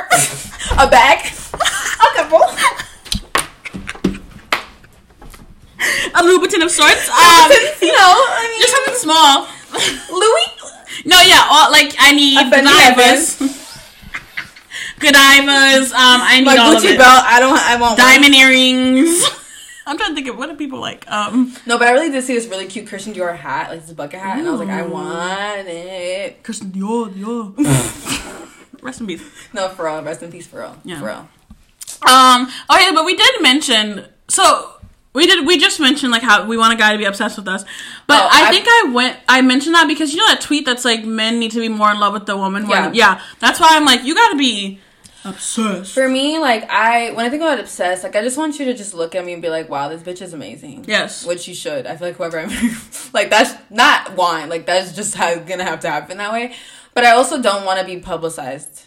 a 0.88 0.90
bag, 0.90 1.28
a 1.28 2.10
couple, 2.16 2.40
a 6.16 6.22
Louboutin 6.24 6.64
of 6.64 6.72
sorts. 6.72 7.10
Um, 7.12 7.52
you 7.84 7.92
know, 7.92 8.16
I 8.32 8.48
mean, 8.48 8.62
just 8.64 8.74
something 8.80 8.96
small. 8.96 9.48
Louis. 10.08 10.53
No, 11.06 11.20
yeah, 11.22 11.48
all, 11.50 11.72
like 11.72 11.96
I 12.00 12.12
need 12.14 12.38
Godivas. 12.52 13.40
Godivas. 15.00 15.92
Um, 15.92 16.22
I 16.22 16.40
need 16.40 16.46
My 16.46 16.58
all 16.58 16.76
of 16.78 16.82
Gucci 16.84 16.94
it. 16.94 16.98
belt. 16.98 17.24
I 17.26 17.40
don't. 17.40 17.58
I 17.58 17.76
want 17.80 17.98
one. 18.00 18.08
Diamond 18.08 18.36
earrings. 18.36 19.24
I'm 19.86 19.98
trying 19.98 20.12
to 20.12 20.16
think 20.16 20.28
of 20.30 20.38
what 20.38 20.48
do 20.50 20.56
people 20.56 20.80
like. 20.80 21.10
Um, 21.12 21.54
No, 21.66 21.78
but 21.78 21.90
I 21.90 21.92
really 21.92 22.10
did 22.10 22.24
see 22.24 22.36
this 22.36 22.48
really 22.48 22.68
cute 22.68 22.88
Christian 22.88 23.14
Dior 23.14 23.36
hat, 23.36 23.70
like 23.70 23.82
this 23.82 23.92
bucket 23.92 24.18
hat, 24.22 24.38
and 24.40 24.48
I 24.48 24.52
was 24.52 24.62
like, 24.62 24.70
I 24.70 24.82
want 24.84 25.68
it. 25.68 26.42
Christian 26.42 26.72
Dior, 26.72 27.10
Dior. 27.10 27.54
Rest 28.82 29.02
in 29.02 29.08
peace. 29.08 29.24
No, 29.54 29.68
for 29.70 29.86
real. 29.86 30.02
Rest 30.02 30.24
in 30.24 30.32
peace, 30.32 30.48
for 30.48 30.60
real. 30.60 30.78
Yeah. 30.86 31.00
For 31.00 31.06
real. 31.08 31.30
Um. 32.10 32.48
Okay, 32.72 32.92
but 32.94 33.04
we 33.06 33.16
did 33.16 33.42
mention 33.42 34.06
so 34.30 34.73
We 35.14 35.28
did. 35.28 35.46
We 35.46 35.58
just 35.60 35.80
mentioned 35.80 36.12
like 36.12 36.24
how 36.24 36.46
we 36.46 36.58
want 36.58 36.74
a 36.74 36.76
guy 36.76 36.92
to 36.92 36.98
be 36.98 37.06
obsessed 37.06 37.38
with 37.38 37.48
us, 37.48 37.64
but 38.08 38.22
Oh, 38.22 38.28
I, 38.32 38.48
I- 38.48 38.52
think 38.52 38.66
I 38.68 38.92
went. 38.94 39.18
I 39.30 39.42
mentioned 39.42 39.76
that 39.76 39.88
because 39.88 40.12
you 40.12 40.18
know 40.18 40.28
that 40.28 40.42
tweet 40.42 40.66
that's 40.66 40.84
like 40.86 41.06
men 41.06 41.40
need 41.40 41.52
to 41.52 41.60
be 41.60 41.70
more 41.70 41.92
in 41.92 42.00
love 42.00 42.14
with 42.14 42.26
the 42.26 42.36
woman. 42.36 42.68
Yeah. 42.70 42.92
yeah. 42.94 43.22
That's 43.40 43.60
why 43.60 43.70
I'm 43.72 43.86
like, 43.86 44.04
you 44.04 44.16
got 44.16 44.32
to 44.32 44.38
be 44.38 44.80
obsessed. 45.24 45.94
For 45.94 46.10
me, 46.10 46.40
like 46.40 46.70
I 46.70 47.12
when 47.12 47.26
I 47.26 47.30
think 47.30 47.44
about 47.44 47.60
obsessed, 47.60 48.04
like 48.04 48.16
I 48.16 48.22
just 48.22 48.38
want 48.38 48.58
you 48.60 48.66
to 48.66 48.74
just 48.74 48.94
look 48.94 49.14
at 49.16 49.24
me 49.24 49.34
and 49.34 49.42
be 49.42 49.50
like, 49.50 49.70
"Wow, 49.70 49.88
this 49.90 50.02
bitch 50.02 50.22
is 50.22 50.34
amazing." 50.34 50.86
Yes. 50.88 51.26
which 51.26 51.48
you 51.48 51.54
should. 51.54 51.86
I 51.86 51.96
feel 51.96 52.08
like 52.08 52.18
whoever 52.18 52.40
I'm 52.40 52.50
like 53.14 53.30
that's 53.30 53.54
not 53.70 54.16
wine. 54.16 54.50
Like 54.50 54.66
that's 54.66 54.94
just 54.94 55.16
how 55.16 55.36
gonna 55.40 55.64
have 55.64 55.80
to 55.82 55.90
happen 55.90 56.18
that 56.18 56.34
way. 56.34 56.56
But 56.96 57.06
I 57.06 57.12
also 57.12 57.42
don't 57.42 57.66
want 57.66 57.80
to 57.80 57.86
be 57.86 58.00
publicized 58.00 58.84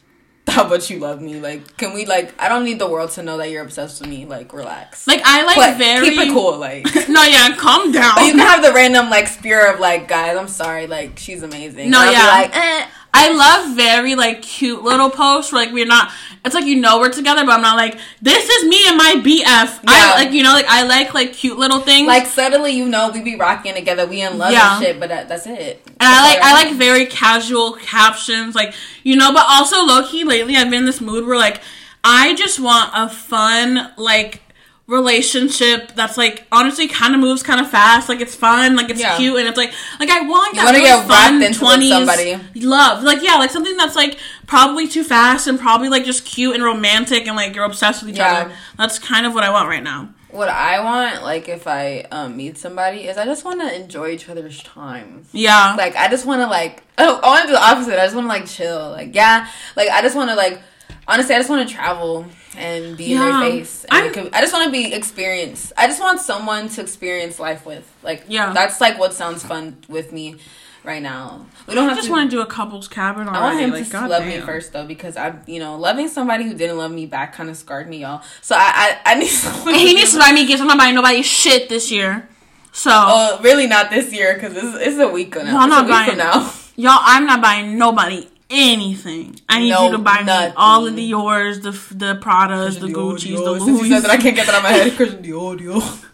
how 0.57 0.67
much 0.69 0.91
you 0.91 0.99
love 0.99 1.21
me. 1.21 1.41
Like, 1.41 1.77
can 1.77 1.93
we 1.93 2.07
like? 2.07 2.35
I 2.41 2.49
don't 2.49 2.65
need 2.65 2.79
the 2.79 2.89
world 2.89 3.11
to 3.13 3.23
know 3.23 3.37
that 3.39 3.51
you're 3.51 3.63
obsessed 3.65 4.01
with 4.01 4.09
me. 4.11 4.27
Like, 4.27 4.53
relax. 4.53 5.07
Like 5.07 5.21
I 5.25 5.45
like 5.45 5.57
But 5.57 5.77
very 5.79 6.09
keep 6.11 6.19
it 6.19 6.33
cool. 6.33 6.57
Like, 6.59 6.85
No, 7.09 7.23
yeah, 7.23 7.55
calm 7.57 7.93
down. 7.93 8.15
but 8.17 8.25
you 8.25 8.33
can 8.33 8.39
have 8.41 8.63
the 8.63 8.73
random 8.73 9.11
like 9.11 9.27
spirit 9.29 9.75
of 9.75 9.81
like, 9.81 10.09
guys, 10.09 10.37
I'm 10.37 10.49
sorry. 10.49 10.87
Like, 10.87 11.19
she's 11.19 11.43
amazing. 11.43 11.91
No, 11.91 12.01
And 12.01 12.09
I'll 12.09 12.13
be 12.13 12.17
yeah. 12.17 12.27
like, 12.27 12.57
eh. 12.57 12.87
I 13.19 13.33
love 13.33 13.77
very 13.77 14.15
like 14.15 14.43
cute 14.43 14.83
little 14.83 15.11
posts 15.11 15.53
where 15.53 15.65
like 15.65 15.73
we're 15.75 15.87
not. 15.87 16.11
It's 16.45 16.55
like 16.55 16.65
you 16.67 16.77
know 16.81 17.01
we're 17.01 17.11
together, 17.11 17.45
but 17.45 17.53
I'm 17.55 17.63
not 17.63 17.77
like 17.77 17.99
this 18.23 18.49
is 18.49 18.69
me 18.69 18.79
and 18.87 18.97
my 18.97 19.15
BF. 19.25 19.81
I 19.87 19.99
Yeah. 19.99 20.25
like 20.25 20.33
you 20.33 20.43
know 20.43 20.53
like 20.53 20.67
I 20.69 20.85
like 20.87 21.13
like 21.15 21.33
cute 21.33 21.59
little 21.59 21.81
things. 21.81 22.07
like 22.07 22.27
suddenly 22.27 22.73
you 22.73 22.89
know, 22.89 23.11
we 23.11 23.21
be 23.23 23.35
rocking 23.37 23.75
together, 23.75 24.07
we 24.07 24.21
in 24.21 24.39
love 24.39 24.53
Yeah. 24.53 24.77
and 24.77 24.85
shit. 24.85 25.01
But 25.01 25.09
that, 25.09 25.29
that's 25.29 25.47
it. 25.47 25.83
And 25.87 25.97
I 26.01 26.23
like 26.23 26.39
I 26.43 26.53
like 26.53 26.75
very 26.77 27.07
casual 27.07 27.73
captions, 27.75 28.55
like 28.55 28.75
you 29.03 29.17
know, 29.17 29.33
but 29.33 29.45
also 29.49 29.85
low 29.85 30.07
key 30.07 30.23
lately 30.25 30.57
I've 30.57 30.71
been 30.71 30.81
in 30.81 30.87
this 30.87 31.01
mood 31.01 31.27
where 31.27 31.39
like 31.39 31.61
I 32.05 32.35
just 32.35 32.61
want 32.61 32.91
a 32.95 33.09
fun 33.09 33.91
like 33.97 34.41
relationship 34.87 35.93
that's 35.95 36.17
like 36.17 36.47
honestly 36.53 36.89
kind 36.89 37.15
of 37.15 37.21
moves 37.21 37.43
kind 37.43 37.61
of 37.61 37.71
fast, 37.71 38.09
like 38.09 38.21
it's 38.21 38.35
fun, 38.35 38.77
like 38.77 38.91
it's 38.91 39.01
Yeah. 39.01 39.17
cute, 39.17 39.39
and 39.39 39.49
it's 39.49 39.57
like 39.57 39.73
like 40.01 40.11
I 40.11 40.21
want 40.23 40.55
that 40.57 40.71
really 40.71 40.81
get 40.85 41.07
fun 41.07 41.09
wrapped 41.41 41.45
into 41.45 41.65
with 41.65 41.89
somebody. 41.89 42.37
love, 42.57 43.03
like 43.03 43.23
yeah, 43.23 43.37
like 43.37 43.51
something 43.51 43.77
that's 43.77 43.97
like 43.97 44.19
probably 44.47 44.87
too 44.89 45.05
fast 45.05 45.47
and 45.47 45.59
probably 45.59 45.89
like 45.89 46.05
just 46.05 46.25
cute 46.25 46.55
and 46.55 46.63
romantic 46.65 47.27
and 47.27 47.37
like 47.37 47.55
you're 47.55 47.65
obsessed 47.65 48.03
with 48.03 48.11
each 48.13 48.19
Yeah. 48.19 48.33
other. 48.43 48.53
That's 48.79 48.99
kind 48.99 49.27
of 49.27 49.35
what 49.35 49.45
I 49.45 49.51
want 49.51 49.69
right 49.69 49.83
now. 49.83 50.11
What 50.31 50.49
I 50.51 50.81
want, 50.81 51.23
like, 51.23 51.49
if 51.49 51.67
I 51.67 52.01
um, 52.11 52.37
meet 52.37 52.59
somebody, 52.59 53.05
is 53.09 53.17
I 53.17 53.25
just 53.25 53.43
want 53.43 53.59
to 53.63 53.75
enjoy 53.75 54.09
each 54.11 54.29
other's 54.29 54.63
time. 54.63 55.25
Yeah, 55.33 55.75
Like, 55.79 55.97
I 55.97 56.09
just 56.09 56.27
want 56.27 56.43
to 56.43 56.47
like, 56.47 56.83
oh, 56.99 57.21
I 57.23 57.27
want 57.27 57.41
to 57.43 57.47
do 57.47 57.53
the 57.55 57.65
opposite. 57.65 57.95
I 57.99 58.05
just 58.05 58.15
want 58.15 58.27
to 58.27 58.29
like 58.29 58.47
chill. 58.47 58.91
Like, 58.91 59.15
yeah, 59.15 59.49
like 59.77 59.89
I 59.89 60.03
just 60.03 60.15
want 60.15 60.29
to 60.29 60.37
like, 60.37 60.61
honestly, 61.09 61.35
I 61.35 61.39
just 61.39 61.51
want 61.51 61.69
to 61.69 61.75
travel 61.75 62.27
and 62.57 62.97
be 62.97 63.13
in 63.13 63.21
their 63.21 63.41
face. 63.41 63.85
And 63.91 64.13
could- 64.15 64.35
I 64.35 64.41
just 64.41 64.53
want 64.53 64.65
to 64.67 64.71
be 64.73 64.93
experienced. 64.95 65.73
I 65.77 65.87
just 65.87 66.01
want 66.01 66.21
someone 66.21 66.69
to 66.71 66.81
experience 66.81 67.39
life 67.39 67.67
with. 67.67 67.85
Like, 68.03 68.25
Yeah. 68.29 68.53
that's 68.53 68.81
like 68.81 68.99
what 68.99 69.13
sounds 69.15 69.43
fun 69.43 69.77
with 69.89 70.13
me 70.13 70.37
right 70.85 71.03
now. 71.03 71.47
We 71.67 71.75
don't 71.75 71.85
I 71.85 71.89
have 71.89 71.97
just 71.99 72.07
to. 72.07 72.13
want 72.13 72.31
to 72.31 72.37
do 72.37 72.41
a 72.43 72.47
couple's 72.47 72.89
cabin 72.89 73.29
already. 73.29 73.39
I 73.39 73.43
want 73.43 73.61
him 73.61 73.71
like, 73.73 73.91
to 73.91 74.07
love 74.09 74.25
me 74.25 74.41
first 74.41 74.73
though, 74.73 74.87
because 74.87 75.17
I, 75.17 75.35
you 75.47 75.59
know, 75.59 75.77
loving 75.77 76.09
somebody 76.09 76.45
who 76.45 76.55
didn't 76.55 76.79
love 76.79 76.93
me 76.93 77.07
back 77.07 77.35
kind 77.35 77.51
of 77.51 77.57
scarred 77.57 77.89
me, 77.89 77.99
y'all. 77.99 78.23
So 78.41 78.55
I, 78.57 78.97
I, 79.05 79.13
I 79.13 79.15
need 79.17 79.27
someone. 79.45 79.75
he 79.75 79.95
needs 79.95 80.13
to 80.13 80.19
buy 80.19 80.33
me 80.33 80.47
gifts. 80.47 80.61
I'm 80.61 80.69
not 80.69 80.79
buying 80.79 80.95
nobody 80.95 81.23
shit 81.23 81.69
this 81.69 81.91
year. 81.91 82.29
So 82.73 82.91
Oh, 82.93 83.41
really? 83.43 83.67
Not 83.67 83.91
this 83.91 84.13
year 84.13 84.35
because 84.35 84.55
it's, 84.57 84.77
it's 84.87 84.99
a 84.99 85.09
week 85.09 85.35
now. 85.35 85.61
Y'all 85.61 85.69
not 85.69 85.89
buying- 85.89 86.17
now. 86.19 86.53
y'all, 86.77 87.01
I'm 87.03 87.27
not 87.27 87.41
buying 87.43 87.77
nobody 87.79 88.29
anything. 88.51 89.41
I 89.49 89.61
need 89.61 89.71
No, 89.71 89.87
you 89.87 89.93
to 89.93 89.99
buy 89.99 90.23
me 90.23 90.53
all 90.57 90.87
of 90.87 90.97
the 90.97 91.03
yours, 91.03 91.61
the 91.61 91.71
the 91.95 92.15
Pradas, 92.21 92.79
the 92.81 92.89
Gucci's, 92.89 93.41
the 93.45 93.59
Since 93.61 93.83
you 93.83 93.89
said 93.89 94.01
that, 94.05 94.11
I 94.11 94.17
can't 94.17 94.37
get 94.37 94.47
that 94.47 94.55
out 94.55 94.59
of 94.59 94.63
my 94.65 94.71
head. 94.71 94.97
Christian 94.97 95.23
Dior, 95.23 95.59
Dior. 95.59 96.05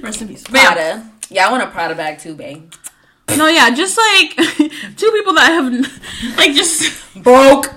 Rest 0.02 0.22
in 0.22 0.28
peace. 0.28 0.44
But. 0.44 0.52
Prada. 0.52 1.10
Yeah, 1.28 1.48
I 1.48 1.50
want 1.50 1.62
a 1.62 1.66
Prada 1.68 1.94
bag 1.94 2.18
too, 2.18 2.34
babe. 2.34 2.72
No, 3.36 3.48
yeah, 3.48 3.70
just 3.74 3.98
like 3.98 4.36
two 4.96 5.10
people 5.12 5.34
that 5.34 5.50
have 5.50 6.36
like 6.38 6.52
just 6.54 6.92
Broke. 7.22 7.70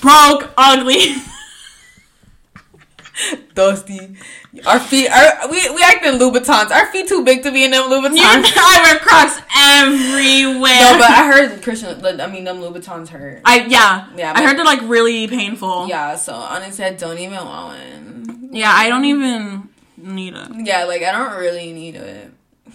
broke, 0.00 0.50
ugly. 0.56 1.14
Dusty. 3.54 4.16
Our 4.66 4.80
feet 4.80 5.08
are 5.10 5.48
we 5.50 5.58
we 5.74 5.82
act 5.82 6.04
in 6.04 6.18
Louboutins. 6.18 6.70
Our 6.70 6.86
feet 6.92 7.08
too 7.08 7.24
big 7.24 7.42
to 7.42 7.52
be 7.52 7.64
in 7.64 7.70
them 7.70 7.84
Louboutins. 7.90 8.16
You, 8.16 8.22
I 8.24 8.80
wear 8.84 8.98
Crocs 9.00 9.38
everywhere. 9.56 10.80
no, 10.80 10.98
but 10.98 11.10
I 11.10 11.26
heard 11.30 11.62
Christian. 11.62 12.20
I 12.20 12.26
mean, 12.26 12.44
them 12.44 12.58
Louboutins 12.58 13.08
hurt. 13.08 13.42
I 13.44 13.66
yeah 13.66 14.08
Yeah, 14.16 14.32
I 14.34 14.42
heard 14.44 14.56
they're 14.56 14.64
like 14.64 14.80
really 14.82 15.26
painful. 15.28 15.88
Yeah, 15.88 16.16
so 16.16 16.32
honestly, 16.34 16.84
I 16.84 16.94
don't 16.94 17.18
even 17.18 17.36
want 17.44 17.78
one. 17.78 18.48
yeah. 18.52 18.72
I 18.74 18.88
don't 18.88 19.04
even 19.04 19.68
need 19.98 20.34
it. 20.34 20.48
Yeah, 20.66 20.84
like 20.84 21.02
I 21.02 21.12
don't 21.12 21.38
really 21.38 21.72
need 21.72 21.96
it, 21.96 22.32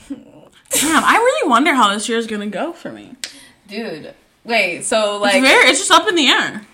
Damn, 0.09 1.03
I 1.03 1.15
really 1.15 1.49
wonder 1.49 1.73
how 1.73 1.93
this 1.93 2.07
year 2.09 2.17
is 2.17 2.27
gonna 2.27 2.47
go 2.47 2.73
for 2.73 2.91
me. 2.91 3.15
dude. 3.67 4.13
Wait, 4.43 4.83
so 4.85 5.17
like 5.17 5.35
it's 5.35 5.45
very, 5.47 5.69
it's 5.69 5.79
just 5.79 5.91
up 5.91 6.07
in 6.07 6.15
the 6.15 6.27
air. 6.27 6.65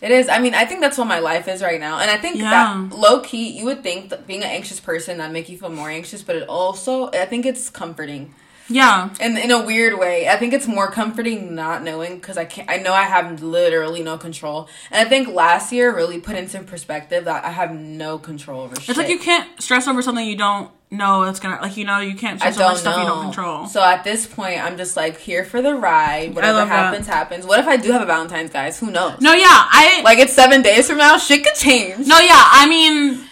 It 0.00 0.10
is. 0.10 0.28
I 0.28 0.38
mean, 0.38 0.54
I 0.54 0.64
think 0.64 0.80
that's 0.80 0.96
what 0.96 1.06
my 1.06 1.18
life 1.18 1.46
is 1.46 1.62
right 1.62 1.78
now, 1.78 1.98
and 1.98 2.10
I 2.10 2.16
think 2.16 2.36
Yeah. 2.36 2.50
that 2.88 2.96
low 2.96 3.20
key, 3.20 3.50
you 3.50 3.64
would 3.66 3.82
think 3.82 4.08
that 4.10 4.26
being 4.26 4.42
an 4.42 4.48
anxious 4.50 4.80
person 4.80 5.18
that 5.18 5.30
make 5.30 5.48
you 5.48 5.58
feel 5.58 5.68
more 5.70 5.90
anxious, 5.90 6.22
but 6.22 6.36
it 6.36 6.48
also, 6.48 7.08
I 7.10 7.26
think 7.26 7.44
it's 7.44 7.68
comforting, 7.68 8.34
Yeah, 8.70 9.12
and 9.20 9.36
in 9.36 9.50
a 9.50 9.62
weird 9.62 9.98
way, 9.98 10.28
I 10.28 10.36
think 10.36 10.54
it's 10.54 10.66
more 10.66 10.90
comforting 10.90 11.54
not 11.54 11.82
knowing 11.82 12.14
because 12.14 12.38
I 12.38 12.44
can't. 12.44 12.70
I 12.70 12.76
know 12.76 12.92
I 12.92 13.02
have 13.02 13.42
literally 13.42 14.02
no 14.02 14.16
control, 14.16 14.68
and 14.90 15.04
I 15.04 15.08
think 15.10 15.28
last 15.28 15.72
year 15.72 15.94
really 15.94 16.20
put 16.20 16.36
into 16.36 16.62
perspective 16.62 17.24
that 17.24 17.44
I 17.44 17.50
have 17.50 17.74
no 17.74 18.18
control 18.18 18.62
over. 18.62 18.76
Shit. 18.76 18.90
It's 18.90 18.98
like 18.98 19.08
you 19.08 19.18
can't 19.18 19.60
stress 19.60 19.88
over 19.88 20.02
something 20.02 20.26
you 20.26 20.36
don't 20.36 20.70
know 20.92 21.24
that's 21.24 21.38
gonna 21.38 21.60
like 21.62 21.76
you 21.76 21.84
know 21.84 22.00
you 22.00 22.16
can't 22.16 22.40
stress 22.40 22.58
over 22.58 22.76
stuff 22.76 22.98
you 22.98 23.08
don't 23.08 23.24
control. 23.24 23.66
So 23.66 23.82
at 23.82 24.04
this 24.04 24.26
point, 24.26 24.62
I'm 24.62 24.76
just 24.76 24.96
like 24.96 25.18
here 25.18 25.44
for 25.44 25.60
the 25.60 25.74
ride. 25.74 26.34
Whatever 26.34 26.58
love 26.58 26.68
that. 26.68 26.84
happens, 26.84 27.06
happens. 27.06 27.46
What 27.46 27.58
if 27.58 27.66
I 27.66 27.76
do 27.76 27.92
have 27.92 28.02
a 28.02 28.06
Valentine's, 28.06 28.50
guys? 28.50 28.78
Who 28.78 28.90
knows? 28.90 29.20
no, 29.20 29.32
yeah, 29.32 29.46
I 29.48 30.02
Like 30.04 30.18
it's 30.18 30.32
seven 30.32 30.62
days 30.62 30.88
from 30.88 30.98
now, 30.98 31.18
shit 31.18 31.44
could 31.44 31.54
change. 31.54 32.06
no, 32.06 32.18
yeah, 32.18 32.28
I 32.30 32.66
mean. 32.68 33.26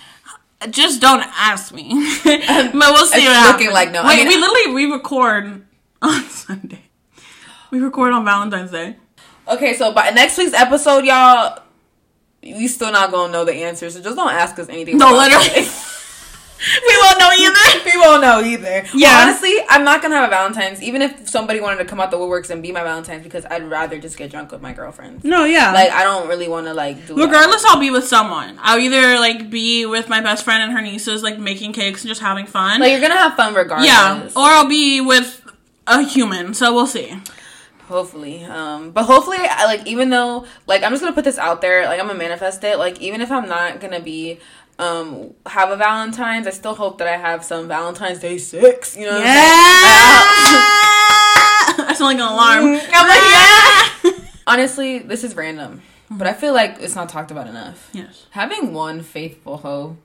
Just 0.71 1.01
don't 1.01 1.23
ask 1.37 1.73
me, 1.73 1.93
um, 1.93 2.01
but 2.25 2.75
we'll 2.93 3.07
see 3.07 3.19
It's 3.19 3.27
what 3.27 3.37
happens. 3.37 3.53
looking 3.61 3.73
like 3.73 3.93
no. 3.93 4.03
I 4.03 4.09
Wait, 4.09 4.19
mean, 4.19 4.29
we 4.29 4.37
literally 4.39 4.75
we 4.75 4.93
record 4.93 5.65
on 6.03 6.23
Sunday. 6.29 6.83
We 7.71 7.79
record 7.81 8.13
on 8.13 8.25
Valentine's 8.25 8.73
Day. 8.73 8.97
Okay, 9.47 9.75
so 9.75 9.93
by 9.93 10.11
next 10.11 10.37
week's 10.37 10.55
episode, 10.55 11.05
y'all, 11.05 11.61
we 12.43 12.67
still 12.67 12.91
not 12.91 13.13
gonna 13.13 13.33
know 13.33 13.45
the 13.45 13.55
answer. 13.55 13.89
So 13.89 14.01
just 14.03 14.17
don't 14.17 14.33
ask 14.33 14.59
us 14.59 14.69
anything. 14.69 14.99
No, 14.99 15.13
literally. 15.13 15.47
it. 15.47 15.69
We 16.59 16.98
won't 17.19 17.41
know 17.41 17.47
either. 17.47 17.85
we 17.85 17.97
won't 17.97 18.23
know 18.23 18.41
either. 18.41 18.87
Yeah. 18.95 19.09
Yeah, 19.09 19.23
honestly, 19.25 19.55
I'm 19.69 19.85
not 19.85 20.03
gonna 20.03 20.17
have 20.17 20.29
a 20.29 20.31
Valentine's, 20.31 20.83
even 20.83 21.03
if 21.03 21.29
somebody 21.29 21.61
wanted 21.61 21.79
to 21.79 21.85
come 21.85 22.01
out 22.01 22.11
the 22.11 22.17
woodworks 22.17 22.51
and 22.51 22.63
be 22.63 22.73
my 22.73 22.83
Valentine's, 22.83 23.23
because 23.25 23.45
I'd 23.47 23.65
rather 23.69 23.99
just 23.99 24.17
get 24.17 24.31
drunk 24.31 24.53
with 24.53 24.61
my 24.61 24.73
girlfriends. 24.73 25.25
No, 25.25 25.45
yeah. 25.45 25.73
Like 25.73 25.91
I 25.91 26.05
don't 26.05 26.29
really 26.29 26.49
want 26.49 26.67
to 26.67 26.75
like 26.75 27.07
do. 27.07 27.15
that. 27.15 27.27
Regardless, 27.27 27.65
I'll 27.65 27.81
be 27.81 27.91
with 27.91 28.05
someone. 28.05 28.59
I'll 28.61 28.79
either 28.79 29.19
like 29.19 29.51
be 29.51 29.87
with 29.87 30.09
my 30.09 30.21
best 30.21 30.45
friend 30.45 30.63
and 30.63 30.73
her 30.73 30.81
nieces, 30.83 31.23
like 31.23 31.39
making 31.39 31.73
cakes 31.73 32.03
and 32.03 32.09
just 32.09 32.21
having 32.21 32.47
fun. 32.47 32.81
like 32.81 32.91
you're 32.93 33.01
gonna 33.01 33.17
have 33.17 33.35
fun 33.35 33.55
regardless. 33.55 33.89
yeah, 33.89 34.29
or 34.37 34.49
I'll 34.49 34.69
be 34.69 35.01
with 35.01 35.43
a 35.87 36.03
human. 36.03 36.55
So 36.55 36.75
we'll 36.75 36.87
see. 36.87 37.15
Hopefully, 37.87 38.45
um, 38.45 38.91
but 38.91 39.05
hopefully, 39.05 39.39
I 39.41 39.65
like 39.65 39.87
even 39.87 40.11
though 40.11 40.45
like 40.67 40.83
I'm 40.83 40.93
just 40.93 41.03
gonna 41.03 41.15
put 41.15 41.25
this 41.25 41.39
out 41.39 41.63
there, 41.63 41.87
like 41.87 41.99
I'm 41.99 42.07
gonna 42.07 42.19
manifest 42.19 42.63
it. 42.63 42.77
Like 42.77 43.01
even 43.01 43.23
if 43.23 43.33
I'm 43.33 43.49
not 43.49 43.81
gonna 43.81 44.01
be 44.01 44.41
um 44.79 45.35
have 45.47 45.71
a 45.71 45.77
Valentine's, 45.77 46.47
I 46.47 46.51
still 46.51 46.75
hope 46.75 46.99
that 46.99 47.09
I 47.09 47.17
have 47.17 47.45
some 47.45 47.69
Valentine's 47.69 48.21
Day 48.21 48.39
six. 48.39 48.97
You 48.97 49.07
know, 49.07 49.13
what 49.13 49.23
I'm? 49.23 49.27
I 51.89 51.95
sound 51.95 52.01
like 52.01 52.19
an 52.19 52.33
alarm. 52.33 52.73
Like, 52.75 52.83
yeah. 54.05 54.13
Honestly, 54.47 54.99
this 54.99 55.25
is 55.25 55.37
random, 55.37 55.83
but 56.11 56.27
I 56.27 56.33
feel 56.33 56.55
like 56.55 56.77
it's 56.81 56.95
not 56.95 57.09
talked 57.09 57.31
about 57.31 57.49
enough. 57.49 57.91
Yes. 57.93 58.27
Having 58.31 58.73
one 58.73 59.03
faithful 59.03 59.59
hoe 59.59 59.97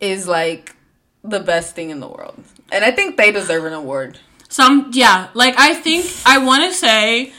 is 0.00 0.28
like 0.28 0.76
the 1.22 1.40
best 1.40 1.74
thing 1.74 1.90
in 1.90 2.00
the 2.00 2.08
world, 2.08 2.42
and 2.70 2.84
I 2.84 2.90
think 2.90 3.16
they 3.16 3.32
deserve 3.32 3.64
an 3.64 3.72
award. 3.72 4.18
Some 4.48 4.90
yeah, 4.92 5.28
like 5.34 5.54
I 5.58 5.74
think 5.74 6.06
I 6.26 6.38
want 6.38 6.64
to 6.64 6.72
say 6.76 7.32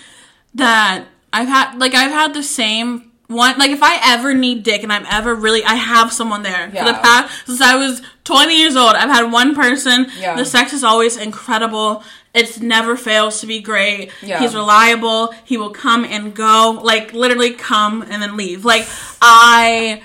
that 0.55 1.05
I've 1.31 1.47
had 1.47 1.77
like 1.77 1.93
I've 1.93 2.11
had 2.11 2.33
the 2.33 2.43
same 2.43 3.04
one 3.27 3.57
like 3.57 3.71
if 3.71 3.81
I 3.81 3.99
ever 4.13 4.33
need 4.33 4.63
dick 4.63 4.83
and 4.83 4.93
I'm 4.93 5.05
ever 5.09 5.33
really 5.33 5.63
I 5.63 5.75
have 5.75 6.11
someone 6.13 6.43
there 6.43 6.67
for 6.69 6.83
the 6.85 6.93
past 6.93 7.45
since 7.47 7.61
I 7.61 7.75
was 7.75 8.01
20 8.23 8.55
years 8.57 8.75
old 8.75 8.95
I've 8.95 9.09
had 9.09 9.31
one 9.31 9.55
person 9.55 10.07
Yeah. 10.19 10.35
the 10.35 10.45
sex 10.45 10.73
is 10.73 10.83
always 10.83 11.17
incredible 11.17 12.03
it's 12.33 12.59
never 12.59 12.95
fails 12.95 13.39
to 13.41 13.47
be 13.47 13.61
great 13.61 14.11
Yeah. 14.21 14.39
he's 14.39 14.53
reliable 14.53 15.33
he 15.43 15.57
will 15.57 15.71
come 15.71 16.05
and 16.05 16.35
go 16.35 16.79
like 16.83 17.13
literally 17.13 17.53
come 17.53 18.03
and 18.03 18.21
then 18.21 18.37
leave 18.37 18.63
like 18.65 18.85
I 19.21 20.01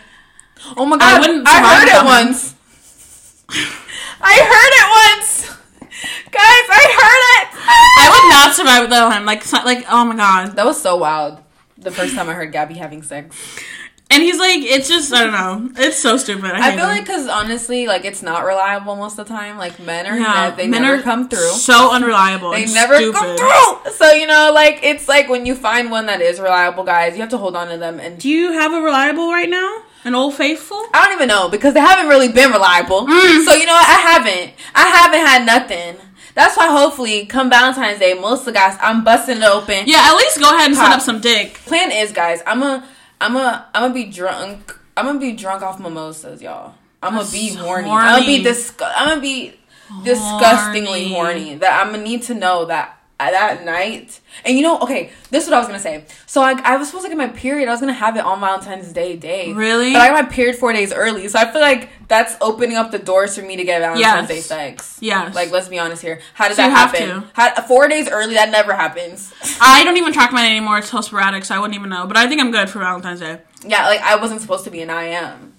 Oh 0.76 0.84
my 0.84 0.98
god! 0.98 1.16
I, 1.16 1.18
wouldn't 1.20 1.48
heard 1.48 1.88
it 1.88 2.04
once. 2.04 2.54
I 4.20 4.36
heard 4.52 4.74
it 4.76 5.18
once, 5.18 5.48
guys. 6.30 6.66
I 6.68 6.84
heard 7.00 7.24
it. 7.40 7.48
I 7.98 8.06
would 8.12 8.28
not 8.34 8.54
survive 8.54 8.82
without 8.82 9.12
him 9.16 9.24
like 9.24 9.50
like 9.64 9.86
oh 9.90 10.04
my 10.04 10.16
god 10.16 10.56
That 10.56 10.66
was 10.66 10.80
so 10.80 10.96
wild. 10.96 11.38
The 11.80 11.90
first 11.90 12.14
time 12.14 12.28
I 12.28 12.34
heard 12.34 12.52
Gabby 12.52 12.74
having 12.74 13.02
sex. 13.02 13.36
And 14.12 14.24
he's 14.24 14.38
like, 14.40 14.58
it's 14.58 14.88
just 14.88 15.14
I 15.14 15.22
don't 15.22 15.32
know. 15.32 15.82
It's 15.82 15.96
so 15.98 16.16
stupid. 16.16 16.50
I, 16.50 16.72
I 16.72 16.76
feel 16.76 16.84
him. 16.86 16.90
like 16.90 17.04
because 17.04 17.28
honestly, 17.28 17.86
like 17.86 18.04
it's 18.04 18.22
not 18.22 18.44
reliable 18.44 18.96
most 18.96 19.18
of 19.18 19.28
the 19.28 19.32
time. 19.32 19.56
Like 19.56 19.78
men 19.78 20.04
are, 20.04 20.18
Yeah, 20.18 20.50
they 20.50 20.66
men 20.66 20.82
never 20.82 20.98
are 20.98 21.02
come 21.02 21.28
through. 21.28 21.52
So 21.52 21.92
unreliable. 21.92 22.50
They 22.50 22.66
never 22.66 22.96
stupid. 22.96 23.14
come 23.16 23.36
through. 23.36 23.92
So 23.92 24.10
you 24.10 24.26
know, 24.26 24.50
like 24.52 24.80
it's 24.82 25.06
like 25.08 25.28
when 25.28 25.46
you 25.46 25.54
find 25.54 25.92
one 25.92 26.06
that 26.06 26.20
is 26.20 26.40
reliable, 26.40 26.82
guys, 26.82 27.14
you 27.14 27.20
have 27.20 27.30
to 27.30 27.38
hold 27.38 27.54
on 27.54 27.68
to 27.68 27.78
them. 27.78 28.00
And 28.00 28.18
Do 28.18 28.28
you 28.28 28.50
have 28.52 28.72
a 28.72 28.80
reliable 28.82 29.30
right 29.30 29.48
now? 29.48 29.82
An 30.02 30.14
old 30.16 30.34
faithful? 30.34 30.82
I 30.92 31.04
don't 31.04 31.14
even 31.14 31.28
know 31.28 31.48
because 31.48 31.74
they 31.74 31.80
haven't 31.80 32.08
really 32.08 32.28
been 32.32 32.50
reliable. 32.50 33.06
Mm. 33.06 33.44
So 33.44 33.52
you 33.54 33.66
know. 33.66 33.74
I 33.76 34.00
haven't. 34.12 34.54
I 34.74 34.88
haven't 34.88 35.20
had 35.20 35.46
nothing. 35.46 35.96
That's 36.34 36.56
why 36.56 36.68
hopefully 36.70 37.26
come 37.26 37.50
Valentine's 37.50 37.98
Day, 37.98 38.14
most 38.14 38.40
of 38.40 38.46
the 38.46 38.52
guys, 38.52 38.76
I'm 38.80 39.02
busting 39.04 39.38
it 39.38 39.42
open. 39.44 39.84
Yeah, 39.86 39.98
at 40.06 40.14
least 40.16 40.38
go 40.40 40.48
ahead 40.54 40.66
and 40.68 40.76
set 40.76 40.86
Pop. 40.86 40.96
up 40.96 41.00
some 41.02 41.20
dick. 41.20 41.54
Plan 41.66 41.90
is, 41.90 42.12
guys, 42.12 42.40
I'm 42.46 42.62
a, 42.62 42.86
I'm 43.20 43.36
a, 43.36 43.66
I'm 43.74 43.82
gonna 43.82 43.94
be 43.94 44.04
drunk. 44.04 44.78
I'm 44.96 45.06
gonna 45.06 45.18
be 45.20 45.32
drunk 45.32 45.62
off 45.62 45.80
mimosas, 45.80 46.40
y'all. 46.42 46.74
I'm 47.02 47.14
gonna 47.16 47.30
be 47.30 47.48
That's 47.50 47.60
horny. 47.62 47.88
I'm 47.90 48.16
gonna 48.20 48.26
be 48.26 48.42
horny. 48.42 48.50
disgu- 48.50 48.92
I'm 48.94 49.08
gonna 49.08 49.20
be 49.20 49.54
disgustingly 50.04 51.08
Horny. 51.12 51.42
horny. 51.42 51.54
That 51.56 51.80
I'm 51.84 51.92
gonna 51.92 52.02
need 52.02 52.22
to 52.24 52.34
know 52.34 52.64
that 52.66 52.99
that 53.30 53.64
night. 53.64 54.20
And 54.44 54.56
you 54.56 54.62
know, 54.62 54.78
okay, 54.80 55.10
this 55.30 55.44
is 55.44 55.50
what 55.50 55.56
I 55.56 55.58
was 55.58 55.66
gonna 55.66 55.78
say. 55.78 56.04
So 56.26 56.40
I, 56.40 56.52
I 56.64 56.76
was 56.76 56.88
supposed 56.88 57.04
to 57.04 57.08
get 57.10 57.18
my 57.18 57.28
period. 57.28 57.68
I 57.68 57.72
was 57.72 57.80
gonna 57.80 57.92
have 57.92 58.16
it 58.16 58.24
on 58.24 58.40
Valentine's 58.40 58.92
Day 58.92 59.16
day. 59.16 59.52
Really? 59.52 59.92
But 59.92 60.00
I 60.02 60.08
got 60.08 60.24
my 60.24 60.30
period 60.30 60.56
four 60.56 60.72
days 60.72 60.92
early. 60.92 61.28
So 61.28 61.38
I 61.38 61.50
feel 61.52 61.60
like 61.60 61.90
that's 62.08 62.36
opening 62.40 62.76
up 62.76 62.90
the 62.90 62.98
doors 62.98 63.36
for 63.36 63.42
me 63.42 63.56
to 63.56 63.64
get 63.64 63.80
Valentine's 63.80 64.00
Yes. 64.00 64.28
Day 64.28 64.40
sex. 64.40 64.98
Yeah. 65.00 65.30
Like, 65.34 65.50
let's 65.50 65.68
be 65.68 65.78
honest 65.78 66.00
here. 66.02 66.20
How 66.34 66.48
does 66.48 66.56
So 66.56 66.62
that 66.62 66.70
happen? 66.70 67.22
to. 67.22 67.28
How, 67.34 67.54
four 67.62 67.86
days 67.88 68.08
early, 68.08 68.34
that 68.34 68.50
never 68.50 68.72
happens. 68.74 69.32
I 69.60 69.84
don't 69.84 69.96
even 69.98 70.12
track 70.12 70.32
mine 70.32 70.50
anymore. 70.50 70.78
It's 70.78 70.88
so 70.90 71.00
sporadic, 71.02 71.44
so 71.44 71.54
I 71.54 71.58
wouldn't 71.58 71.76
even 71.76 71.90
know. 71.90 72.06
But 72.06 72.16
I 72.16 72.26
think 72.28 72.40
I'm 72.40 72.50
good 72.50 72.70
for 72.70 72.78
Valentine's 72.78 73.20
Day. 73.20 73.40
yeah, 73.66 73.86
like 73.86 74.00
I 74.00 74.16
wasn't 74.16 74.40
supposed 74.40 74.64
to 74.64 74.70
be, 74.70 74.80
and 74.82 74.90
I 74.90 75.04
am. 75.04 75.54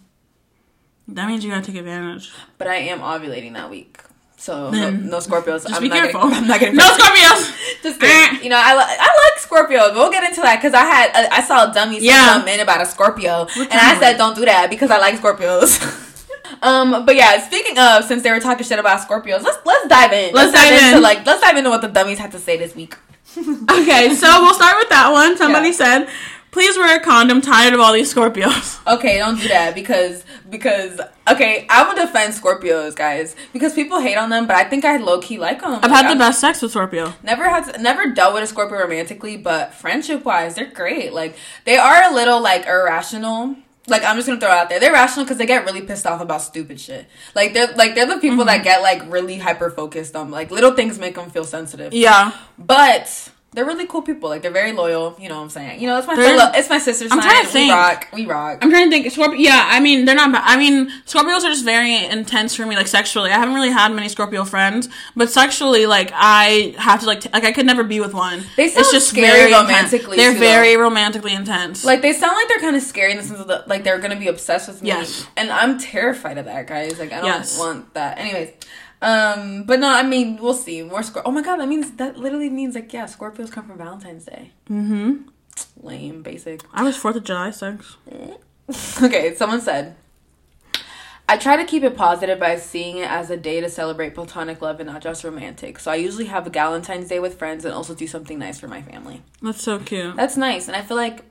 That 1.07 1.27
means 1.27 1.43
you 1.43 1.51
gotta 1.51 1.65
take 1.65 1.75
advantage. 1.75 2.31
But 2.57 2.67
I 2.67 2.75
am 2.75 2.99
ovulating 2.99 3.53
that 3.53 3.69
week. 3.69 3.99
So 4.41 4.71
no, 4.71 4.79
Then 4.79 5.07
no 5.07 5.17
Scorpios. 5.19 5.61
Just 5.61 5.73
I'm 5.75 5.81
be 5.83 5.89
not 5.89 5.97
careful. 5.99 6.21
Getting, 6.21 6.35
I'm 6.43 6.47
not 6.47 6.59
getting 6.59 6.75
no. 6.75 6.83
Scorpios. 6.83 7.41
Just 7.83 7.99
kidding. 8.01 8.43
you 8.43 8.49
know, 8.49 8.57
I, 8.59 8.73
li- 8.75 8.97
I 8.99 9.09
like 9.29 9.37
Scorpios. 9.39 9.93
We'll 9.93 10.09
get 10.09 10.23
into 10.23 10.41
that 10.41 10.55
because 10.57 10.73
I 10.73 10.81
had 10.83 11.11
I 11.31 11.41
saw 11.41 11.67
dummies 11.71 12.01
Yeah. 12.03 12.25
come 12.39 12.47
in 12.47 12.59
about 12.59 12.81
a 12.81 12.87
Scorpio, 12.87 13.45
and 13.55 13.69
I 13.73 13.99
said 13.99 14.17
don't 14.17 14.35
do 14.35 14.43
that 14.45 14.71
because 14.71 14.89
I 14.89 14.97
like 14.97 15.15
Scorpios. 15.21 15.77
um, 16.63 17.05
but 17.05 17.15
yeah, 17.15 17.39
speaking 17.45 17.77
of, 17.77 18.03
since 18.05 18.23
they 18.23 18.31
were 18.31 18.39
talking 18.39 18.65
shit 18.65 18.79
about 18.79 19.07
Scorpios, 19.07 19.43
let's 19.43 19.59
let's 19.63 19.87
dive 19.87 20.11
in. 20.11 20.33
Let's 20.33 20.51
dive 20.53 20.73
into 20.73 20.97
in. 20.97 21.03
like 21.03 21.23
let's 21.25 21.41
dive 21.41 21.57
into 21.57 21.69
what 21.69 21.81
the 21.81 21.87
dummies 21.89 22.17
had 22.17 22.31
to 22.31 22.39
say 22.39 22.57
this 22.57 22.75
week. 22.75 22.95
Okay, 23.37 24.13
so 24.15 24.27
we'll 24.41 24.55
start 24.55 24.77
with 24.77 24.89
that 24.89 25.09
one. 25.11 25.37
Somebody 25.37 25.67
Yeah. 25.69 25.73
said, 25.73 26.09
"Please 26.51 26.77
wear 26.77 26.97
a 26.97 26.99
condom." 27.03 27.41
Tired 27.41 27.73
of 27.73 27.79
all 27.79 27.93
these 27.93 28.13
Scorpios. 28.13 28.79
Okay, 28.87 29.19
don't 29.19 29.39
do 29.39 29.47
that 29.47 29.73
because 29.75 30.23
because 30.49 30.99
okay, 31.29 31.65
I 31.69 31.87
would 31.87 31.95
defend 31.95 32.33
Scorpios, 32.33 32.95
guys, 32.95 33.35
because 33.53 33.73
people 33.73 33.99
hate 34.01 34.15
on 34.17 34.29
them, 34.29 34.47
but 34.47 34.55
I 34.55 34.63
think 34.65 34.83
I 34.85 34.97
low 34.97 35.19
key 35.19 35.37
like 35.37 35.61
them. 35.61 35.79
I've 35.81 35.91
had 35.91 36.11
the 36.11 36.17
best 36.19 36.39
sex 36.41 36.61
with 36.61 36.71
Scorpio. 36.71 37.13
Never 37.23 37.47
had 37.47 37.79
never 37.81 38.11
dealt 38.11 38.33
with 38.33 38.43
a 38.43 38.47
Scorpio 38.47 38.79
romantically, 38.79 39.37
but 39.37 39.73
friendship 39.73 40.25
wise, 40.25 40.55
they're 40.55 40.65
great. 40.71 41.13
Like 41.13 41.35
they 41.65 41.77
are 41.77 42.11
a 42.11 42.13
little 42.13 42.41
like 42.41 42.65
irrational. 42.65 43.55
Like 43.87 44.03
I'm 44.03 44.15
just 44.15 44.27
gonna 44.27 44.39
throw 44.39 44.49
it 44.49 44.55
out 44.57 44.69
there. 44.69 44.79
They're 44.79 44.91
rational 44.93 45.25
because 45.25 45.37
they 45.37 45.45
get 45.45 45.65
really 45.65 45.81
pissed 45.81 46.05
off 46.05 46.21
about 46.21 46.41
stupid 46.41 46.79
shit. 46.79 47.07
Like 47.35 47.53
they're 47.53 47.73
like 47.75 47.95
they're 47.95 48.05
the 48.07 48.17
people 48.19 48.39
Mm-hmm. 48.39 48.47
that 48.47 48.63
get 48.63 48.81
like 48.81 49.01
really 49.11 49.37
hyper 49.37 49.69
focused 49.69 50.15
on 50.15 50.31
like 50.31 50.51
little 50.51 50.71
things 50.75 50.99
make 50.99 51.15
them 51.15 51.29
feel 51.29 51.45
sensitive. 51.45 51.93
Yeah, 51.93 52.31
But 52.57 53.29
they're 53.53 53.65
really 53.65 53.85
cool 53.85 54.01
people. 54.01 54.29
Like 54.29 54.41
they're 54.43 54.49
very 54.51 54.71
loyal. 54.71 55.13
You 55.19 55.27
know 55.27 55.35
what 55.35 55.43
I'm 55.43 55.49
saying? 55.49 55.81
You 55.81 55.87
know 55.87 55.97
it's 55.97 56.07
my 56.07 56.15
fellow, 56.15 56.51
it's 56.55 56.69
my 56.69 56.77
sister's 56.77 57.11
I'm 57.11 57.19
sign. 57.21 57.29
trying 57.29 57.41
to 57.43 57.47
we 57.47 57.51
think. 57.53 57.73
rock. 57.73 58.07
We 58.13 58.25
rock. 58.25 58.59
I'm 58.61 58.69
trying 58.69 58.89
to 58.89 58.91
think. 58.91 59.11
Scorpio. 59.11 59.37
Yeah, 59.37 59.65
I 59.69 59.81
mean 59.81 60.05
they're 60.05 60.15
not. 60.15 60.29
I 60.45 60.55
mean 60.57 60.89
Scorpios 61.05 61.39
are 61.43 61.49
just 61.49 61.65
very 61.65 62.05
intense 62.05 62.55
for 62.55 62.65
me, 62.65 62.77
like 62.77 62.87
sexually. 62.87 63.29
I 63.29 63.33
haven't 63.37 63.53
really 63.53 63.69
had 63.71 63.91
many 63.91 64.07
Scorpio 64.07 64.45
friends, 64.45 64.87
but 65.17 65.29
sexually, 65.29 65.85
like 65.85 66.11
I 66.13 66.75
have 66.77 67.01
to 67.01 67.05
like 67.05 67.19
t- 67.21 67.29
like 67.33 67.43
I 67.43 67.51
could 67.51 67.65
never 67.65 67.83
be 67.83 67.99
with 67.99 68.13
one. 68.13 68.43
They 68.55 68.69
sound 68.69 68.85
scary 69.01 69.47
intense. 69.51 69.53
romantically, 69.67 70.15
They're 70.15 70.31
very 70.39 70.77
romantically 70.77 71.33
intense. 71.33 71.83
Like 71.83 72.01
they 72.01 72.13
sound 72.13 72.33
like 72.37 72.47
they're 72.47 72.59
kind 72.59 72.77
of 72.77 72.81
scary 72.83 73.11
in 73.11 73.17
the 73.17 73.23
sense 73.23 73.41
of 73.41 73.47
the, 73.47 73.65
like 73.67 73.83
they're 73.83 73.99
gonna 73.99 74.15
be 74.15 74.27
obsessed 74.29 74.69
with 74.69 74.81
me. 74.81 74.87
Yes. 74.87 75.27
And 75.35 75.51
I'm 75.51 75.77
terrified 75.77 76.37
of 76.37 76.45
that, 76.45 76.67
guys. 76.67 76.97
Like 76.99 77.11
I 77.11 77.17
don't 77.17 77.25
Yes. 77.25 77.59
want 77.59 77.93
that. 77.95 78.17
Anyways, 78.17 78.51
um, 79.01 79.63
but 79.63 79.79
no, 79.79 79.89
I 79.93 80.03
mean 80.03 80.37
we'll 80.37 80.53
see. 80.53 80.81
More 80.83 80.99
Scor- 81.01 81.23
Oh 81.25 81.31
my 81.31 81.41
god, 81.41 81.57
that 81.57 81.67
means 81.67 81.91
that 81.93 82.17
literally 82.17 82.49
means 82.49 82.75
like 82.75 82.91
yeah, 82.93 83.05
Scorpios 83.05 83.51
come 83.51 83.65
from 83.67 83.77
Valentine's 83.77 84.25
Day. 84.25 84.51
mm-hmm. 84.69 85.27
Lame, 85.81 86.21
basic. 86.23 86.61
I 86.73 86.83
was 86.83 86.95
Fourth 86.97 87.15
of 87.15 87.23
July 87.23 87.51
sex. 87.51 87.97
okay, 89.01 89.35
someone 89.35 89.61
said. 89.61 89.95
I 91.27 91.37
try 91.37 91.55
to 91.55 91.63
keep 91.63 91.83
it 91.83 91.95
positive 91.95 92.39
by 92.39 92.57
seeing 92.57 92.97
it 92.97 93.09
as 93.09 93.29
a 93.29 93.37
day 93.37 93.61
to 93.61 93.69
celebrate 93.69 94.15
platonic 94.15 94.61
love 94.61 94.81
and 94.81 94.89
not 94.89 95.01
just 95.01 95.23
romantic. 95.23 95.79
So 95.79 95.89
I 95.89 95.95
usually 95.95 96.25
have 96.25 96.45
a 96.45 96.49
Valentine's 96.49 97.07
Day 97.07 97.19
with 97.19 97.39
friends 97.39 97.63
and 97.63 97.73
also 97.73 97.95
do 97.95 98.05
something 98.05 98.37
nice 98.37 98.59
for 98.59 98.67
my 98.67 98.81
family. 98.81 99.21
That's 99.41 99.63
so 99.63 99.79
cute. 99.79 100.17
That's 100.17 100.35
nice, 100.35 100.67
and 100.67 100.75
I 100.75 100.81
feel 100.81 100.97
like 100.97 101.23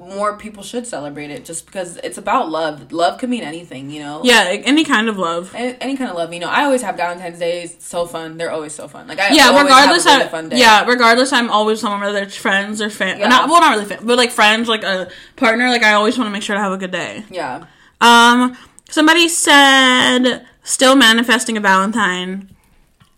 more 0.00 0.36
people 0.38 0.62
should 0.62 0.86
celebrate 0.86 1.30
it 1.30 1.44
just 1.44 1.66
because 1.66 1.98
it's 1.98 2.16
about 2.18 2.48
love. 2.50 2.90
Love 2.90 3.18
can 3.18 3.28
mean 3.30 3.42
anything, 3.42 3.90
you 3.90 4.00
know. 4.00 4.22
Yeah, 4.24 4.44
any 4.44 4.82
kind 4.84 5.08
of 5.08 5.18
love. 5.18 5.54
Any, 5.54 5.76
any 5.80 5.96
kind 5.96 6.10
of 6.10 6.16
love, 6.16 6.32
you 6.32 6.40
know. 6.40 6.48
I 6.48 6.64
always 6.64 6.80
have 6.82 6.96
Valentine's 6.96 7.38
days. 7.38 7.76
So 7.80 8.06
fun. 8.06 8.38
They're 8.38 8.50
always 8.50 8.74
so 8.74 8.88
fun. 8.88 9.06
Like 9.06 9.18
I 9.20 9.34
Yeah, 9.34 9.48
always 9.48 9.64
regardless, 9.64 10.04
have 10.04 10.12
a 10.14 10.16
really 10.16 10.28
I, 10.28 10.30
fun 10.30 10.48
day. 10.48 10.58
yeah, 10.58 10.84
regardless, 10.86 11.32
I'm 11.32 11.50
always 11.50 11.80
someone 11.80 12.00
whether 12.00 12.22
it's 12.22 12.34
friends 12.36 12.80
or 12.80 12.88
fam. 12.90 13.18
Yeah. 13.20 13.28
Not 13.28 13.48
well, 13.50 13.60
not 13.60 13.72
really 13.76 13.84
fam, 13.84 14.06
but 14.06 14.16
like 14.16 14.30
friends, 14.30 14.68
like 14.68 14.82
a 14.82 15.10
partner. 15.36 15.68
Like 15.68 15.82
I 15.82 15.92
always 15.92 16.16
want 16.18 16.28
to 16.28 16.32
make 16.32 16.42
sure 16.42 16.56
to 16.56 16.62
have 16.62 16.72
a 16.72 16.78
good 16.78 16.90
day. 16.92 17.24
yeah. 17.30 17.66
Um, 18.00 18.56
somebody 18.88 19.28
said 19.28 20.46
still 20.62 20.96
manifesting 20.96 21.56
a 21.58 21.60
Valentine. 21.60 22.48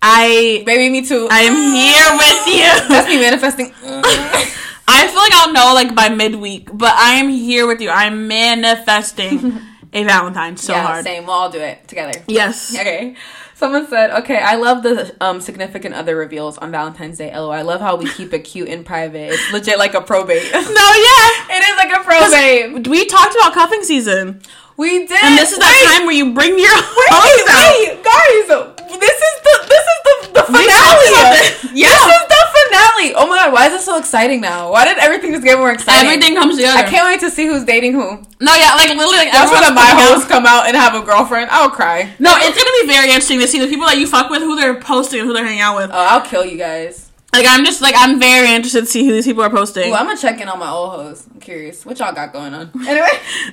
I 0.04 0.64
Baby, 0.66 0.90
me 0.90 1.06
too. 1.06 1.28
I 1.30 1.42
am 1.42 1.54
here 1.54 2.12
with 2.18 2.46
you. 2.48 2.88
That's 2.88 3.06
me 3.06 3.20
manifesting. 3.20 3.72
I 4.88 5.06
feel 5.06 5.16
like 5.16 5.32
I'll 5.34 5.52
know 5.52 5.74
like 5.74 5.94
by 5.94 6.08
midweek, 6.08 6.68
but 6.72 6.92
I 6.94 7.14
am 7.14 7.28
here 7.28 7.66
with 7.66 7.80
you. 7.80 7.90
I'm 7.90 8.28
manifesting 8.28 9.60
a 9.92 10.04
Valentine 10.04 10.56
so 10.56 10.72
yeah, 10.72 10.86
hard. 10.86 11.04
same. 11.04 11.24
We'll 11.26 11.34
all 11.34 11.50
do 11.50 11.60
it 11.60 11.86
together. 11.88 12.22
Yes. 12.28 12.74
Okay. 12.78 13.16
Someone 13.54 13.86
said, 13.86 14.10
"Okay, 14.10 14.38
I 14.38 14.56
love 14.56 14.82
the 14.82 15.14
um, 15.20 15.40
significant 15.40 15.94
other 15.94 16.16
reveals 16.16 16.58
on 16.58 16.72
Valentine's 16.72 17.18
Day. 17.18 17.32
LO. 17.32 17.50
I 17.50 17.62
love 17.62 17.80
how 17.80 17.94
we 17.94 18.08
keep 18.10 18.32
it 18.32 18.40
cute 18.40 18.66
in 18.68 18.82
private. 18.82 19.32
It's 19.32 19.52
legit 19.52 19.78
like 19.78 19.94
a 19.94 20.00
probate. 20.00 20.42
No, 20.52 20.58
yeah. 20.58 20.66
it 21.56 21.62
is 21.68 21.76
like 21.76 21.92
a 21.96 22.02
probate. 22.02 22.88
We 22.88 23.06
talked 23.06 23.34
about 23.36 23.52
cuffing 23.54 23.84
season, 23.84 24.42
We 24.76 25.06
did. 25.06 25.22
and 25.22 25.38
this 25.38 25.52
is 25.52 25.58
that 25.58 25.94
time 25.96 26.06
where 26.06 26.14
you 26.16 26.34
bring 26.34 26.58
your 26.58 26.74
Wait, 26.74 27.08
hoes 27.12 27.48
out. 27.50 27.78
wait, 27.78 28.02
guys! 28.02 28.71
This 29.00 29.18
is 29.18 29.34
the 29.42 29.54
this 29.68 29.84
is 29.92 29.98
the 30.04 30.14
the 30.32 30.42
We 30.52 30.66
talked 30.66 31.04
about 31.08 31.36
finale. 31.36 31.72
Yeah. 31.72 31.88
This 31.88 32.04
is 32.12 32.24
the 32.28 32.42
finale. 32.52 33.08
Oh 33.16 33.26
my 33.28 33.36
god! 33.36 33.52
Why 33.52 33.68
is 33.68 33.74
it 33.74 33.84
so 33.84 33.96
exciting 33.96 34.40
now? 34.40 34.70
Why 34.72 34.84
did 34.84 34.98
everything 34.98 35.32
just 35.32 35.44
get 35.44 35.58
more 35.58 35.72
exciting? 35.72 36.06
Everything 36.06 36.34
comes 36.34 36.56
together. 36.56 36.78
I 36.78 36.88
can't 36.88 37.06
wait 37.06 37.20
to 37.20 37.30
see 37.30 37.46
who's 37.46 37.64
dating 37.64 37.94
who. 37.94 38.20
No, 38.40 38.54
yeah, 38.54 38.74
like 38.74 38.90
literally, 38.90 39.16
like 39.16 39.32
That's 39.32 39.50
when 39.50 39.74
my 39.74 39.90
hoes 39.96 40.24
come 40.26 40.46
out 40.46 40.66
and 40.66 40.76
have 40.76 40.94
a 40.94 41.04
girlfriend. 41.04 41.50
I'll 41.50 41.70
cry. 41.70 42.10
No, 42.18 42.34
it's 42.36 42.56
gonna 42.56 42.76
be 42.82 42.86
very 42.92 43.08
interesting 43.08 43.40
to 43.40 43.48
see 43.48 43.58
the 43.60 43.66
people 43.66 43.86
that 43.86 43.98
you 43.98 44.06
fuck 44.06 44.30
with, 44.30 44.42
who 44.42 44.56
they're 44.56 44.78
posting, 44.80 45.20
and 45.20 45.28
who 45.28 45.34
they're 45.34 45.44
hanging 45.44 45.60
out 45.60 45.76
with. 45.76 45.90
Oh, 45.90 45.96
I'll 45.96 46.22
kill 46.22 46.44
you 46.44 46.58
guys. 46.58 47.01
Like, 47.34 47.46
I'm 47.48 47.64
just 47.64 47.80
like, 47.80 47.94
I'm 47.96 48.20
very 48.20 48.52
interested 48.54 48.80
to 48.80 48.86
see 48.86 49.06
who 49.06 49.12
these 49.12 49.24
people 49.24 49.42
are 49.42 49.48
posting. 49.48 49.90
Ooh, 49.90 49.94
I'm 49.94 50.04
gonna 50.06 50.18
check 50.20 50.38
in 50.40 50.48
on 50.50 50.58
my 50.58 50.68
old 50.68 50.90
hoes. 50.92 51.26
I'm 51.32 51.40
curious 51.40 51.86
what 51.86 51.98
y'all 51.98 52.12
got 52.12 52.30
going 52.32 52.52
on. 52.52 52.70
Anyway, 52.86 53.08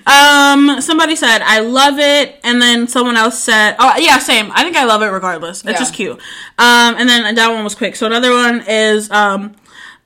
Um, 0.05 0.81
somebody 0.81 1.15
said 1.15 1.41
I 1.43 1.59
love 1.61 1.97
it, 1.97 2.39
and 2.43 2.61
then 2.61 2.87
someone 2.87 3.15
else 3.15 3.39
said, 3.39 3.77
"Oh 3.79 3.95
yeah, 3.97 4.19
same. 4.19 4.51
I 4.53 4.63
think 4.63 4.75
I 4.75 4.83
love 4.83 5.01
it 5.01 5.05
regardless. 5.07 5.61
It's 5.61 5.71
Yeah. 5.71 5.77
just 5.79 5.93
cute." 5.93 6.17
Um, 6.57 6.95
and 6.97 7.07
then 7.07 7.33
that 7.35 7.51
one 7.53 7.63
was 7.63 7.73
quick. 7.73 7.95
So 7.95 8.05
another 8.05 8.31
one 8.31 8.65
is 8.67 9.09
um, 9.11 9.55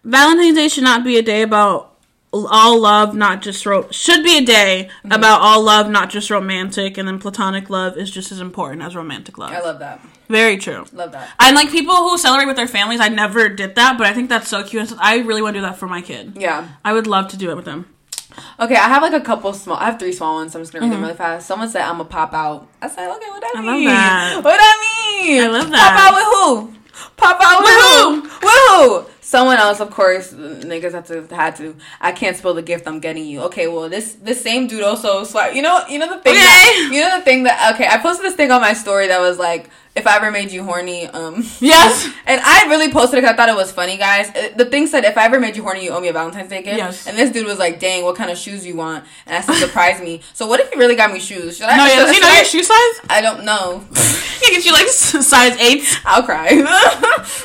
Valentine's 0.04 0.56
Day 0.56 0.68
should 0.68 0.84
not 0.84 1.04
be 1.04 1.18
a 1.18 1.24
day 1.24 1.42
about 1.42 1.93
all 2.34 2.80
love, 2.82 3.14
not 3.16 3.42
just 3.42 3.66
ro- 3.66 3.88
should 3.92 4.24
be 4.24 4.38
a 4.38 4.42
day 4.46 4.90
Mm-hmm. 5.04 5.12
about 5.12 5.42
all 5.42 5.62
love, 5.62 5.90
not 5.90 6.10
just 6.10 6.30
romantic, 6.30 6.98
and 6.98 7.08
then 7.08 7.20
platonic 7.20 7.70
love 7.70 7.98
is 7.98 8.10
just 8.10 8.32
as 8.32 8.40
important 8.40 8.82
as 8.82 8.96
romantic 8.96 9.38
love. 9.38 9.52
I 9.52 9.60
love 9.62 9.80
that. 9.80 10.00
Very 10.30 10.58
true. 10.58 10.86
Love 10.94 11.12
that. 11.12 11.30
And 11.40 11.56
like 11.56 11.70
people 11.70 11.94
who 11.96 12.18
celebrate 12.18 12.48
with 12.48 12.56
their 12.56 12.68
families, 12.68 13.00
I 13.00 13.10
never 13.10 13.50
did 13.50 13.76
that, 13.76 13.98
but 13.98 14.08
I 14.08 14.14
think 14.14 14.30
that's 14.30 14.48
so 14.48 14.64
cute. 14.64 14.92
I 15.00 15.18
really 15.20 15.42
want 15.42 15.54
to 15.56 15.60
do 15.60 15.66
that 15.66 15.78
for 15.78 15.88
my 15.88 16.02
kid. 16.02 16.34
Yeah. 16.38 16.68
I 16.84 16.94
would 16.94 17.06
love 17.08 17.28
to 17.30 17.38
do 17.38 17.52
it 17.52 17.56
with 17.56 17.66
them. 17.66 17.88
Okay, 18.60 18.76
I 18.76 18.88
have 18.88 19.04
like 19.04 19.14
a 19.14 19.22
couple 19.22 19.54
small. 19.54 19.78
I 19.78 19.86
have 19.86 20.00
three 20.00 20.12
small 20.12 20.36
ones. 20.36 20.54
So 20.54 20.60
I'm 20.60 20.64
just 20.64 20.74
gonna 20.74 20.86
read 20.88 20.94
them 20.94 21.02
really 21.04 21.14
fast. 21.14 21.46
Someone 21.48 21.70
said 21.70 21.84
I'm 21.84 21.98
gonna 21.98 22.06
pop 22.06 22.34
out. 22.34 22.68
I 22.82 22.88
said, 22.88 23.08
okay, 23.16 23.30
what 23.30 23.42
that 23.42 23.54
Mm-hmm. 23.56 23.68
I 23.68 23.72
love 23.72 23.80
mean? 23.80 23.86
that. 23.90 24.36
What 24.44 24.58
that 24.58 24.78
mean? 25.22 25.44
I 25.44 25.48
love 25.48 25.70
Pop 25.72 26.00
out 26.00 26.14
with 26.16 26.26
who? 26.34 26.74
Pop 27.18 27.38
out 27.44 27.62
with 27.62 27.78
who? 27.84 28.22
With 28.42 29.06
who? 29.08 29.13
Someone 29.26 29.58
else, 29.58 29.80
of 29.80 29.90
course. 29.90 30.34
Niggas 30.34 30.92
have 30.92 31.08
to 31.08 31.34
had 31.34 31.56
to. 31.56 31.76
I 32.02 32.12
can't 32.12 32.36
spill 32.36 32.54
the 32.54 32.62
gift 32.62 32.86
I'm 32.88 33.00
getting 33.00 33.26
you. 33.26 33.40
Okay, 33.44 33.68
well 33.68 33.88
this 33.88 34.14
this 34.16 34.42
same 34.42 34.68
dude 34.68 34.84
also 34.84 35.24
swipe. 35.24 35.56
You 35.56 35.62
know, 35.62 35.82
you 35.90 35.98
know 35.98 36.10
the 36.14 36.22
thing. 36.22 36.34
That, 36.34 36.84
Okay. 36.90 36.96
you 36.96 37.02
know 37.02 37.18
the 37.18 37.24
thing 37.24 37.44
that. 37.44 37.74
Okay, 37.76 37.88
I 37.88 37.98
posted 38.00 38.26
this 38.26 38.36
thing 38.36 38.52
on 38.52 38.60
my 38.60 38.74
story 38.74 39.08
that 39.08 39.22
was 39.22 39.38
like, 39.40 39.70
if 39.96 40.08
I 40.08 40.16
ever 40.18 40.32
made 40.32 40.52
you 40.52 40.64
horny, 40.64 41.06
um, 41.08 41.44
Yes. 41.60 42.06
and 42.26 42.42
I 42.44 42.66
really 42.70 42.92
posted 42.92 43.20
it 43.20 43.22
because 43.22 43.34
I 43.34 43.38
thought 43.38 43.50
it 43.50 43.56
was 43.56 43.72
funny, 43.72 43.98
guys. 43.98 44.30
Uh, 44.30 44.50
The 44.56 44.66
thing 44.66 44.88
said, 44.88 45.06
if 45.06 45.18
I 45.18 45.26
ever 45.26 45.40
made 45.40 45.56
you 45.56 45.64
horny, 45.64 45.84
you 45.86 45.92
owe 45.92 46.00
me 46.00 46.08
a 46.08 46.14
Valentine's 46.14 46.50
Day 46.50 46.64
gift. 46.64 46.78
Yes. 46.78 47.08
And 47.08 47.18
this 47.18 47.30
dude 47.32 47.46
was 47.46 47.60
like, 47.60 47.80
"Dang, 47.80 48.04
what 48.04 48.16
kind 48.16 48.32
of 48.32 48.38
shoes 48.38 48.66
you 48.66 48.76
want?" 48.76 49.06
And 49.28 49.36
I 49.38 49.42
said, 49.42 49.56
"Surprise 49.56 50.02
me." 50.02 50.22
So 50.34 50.48
what 50.48 50.60
if 50.60 50.70
he 50.72 50.78
really 50.80 50.96
got 50.96 51.12
me 51.14 51.20
shoes? 51.20 51.58
Should 51.58 51.68
I? 51.68 51.78
No, 51.78 51.86
yeah. 51.86 51.90
should, 51.94 52.06
Does 52.08 52.16
he 52.16 52.22
know 52.22 52.28
I- 52.30 52.36
your 52.38 52.46
shoe 52.46 52.64
size? 52.64 52.96
I 53.10 53.22
don't 53.22 53.44
know. 53.46 53.84
He 54.44 54.52
gets 54.52 54.66
you 54.66 54.74
like 54.74 54.88
size 54.88 55.56
eight. 55.58 55.84
I'll 56.06 56.24
cry. 56.24 56.50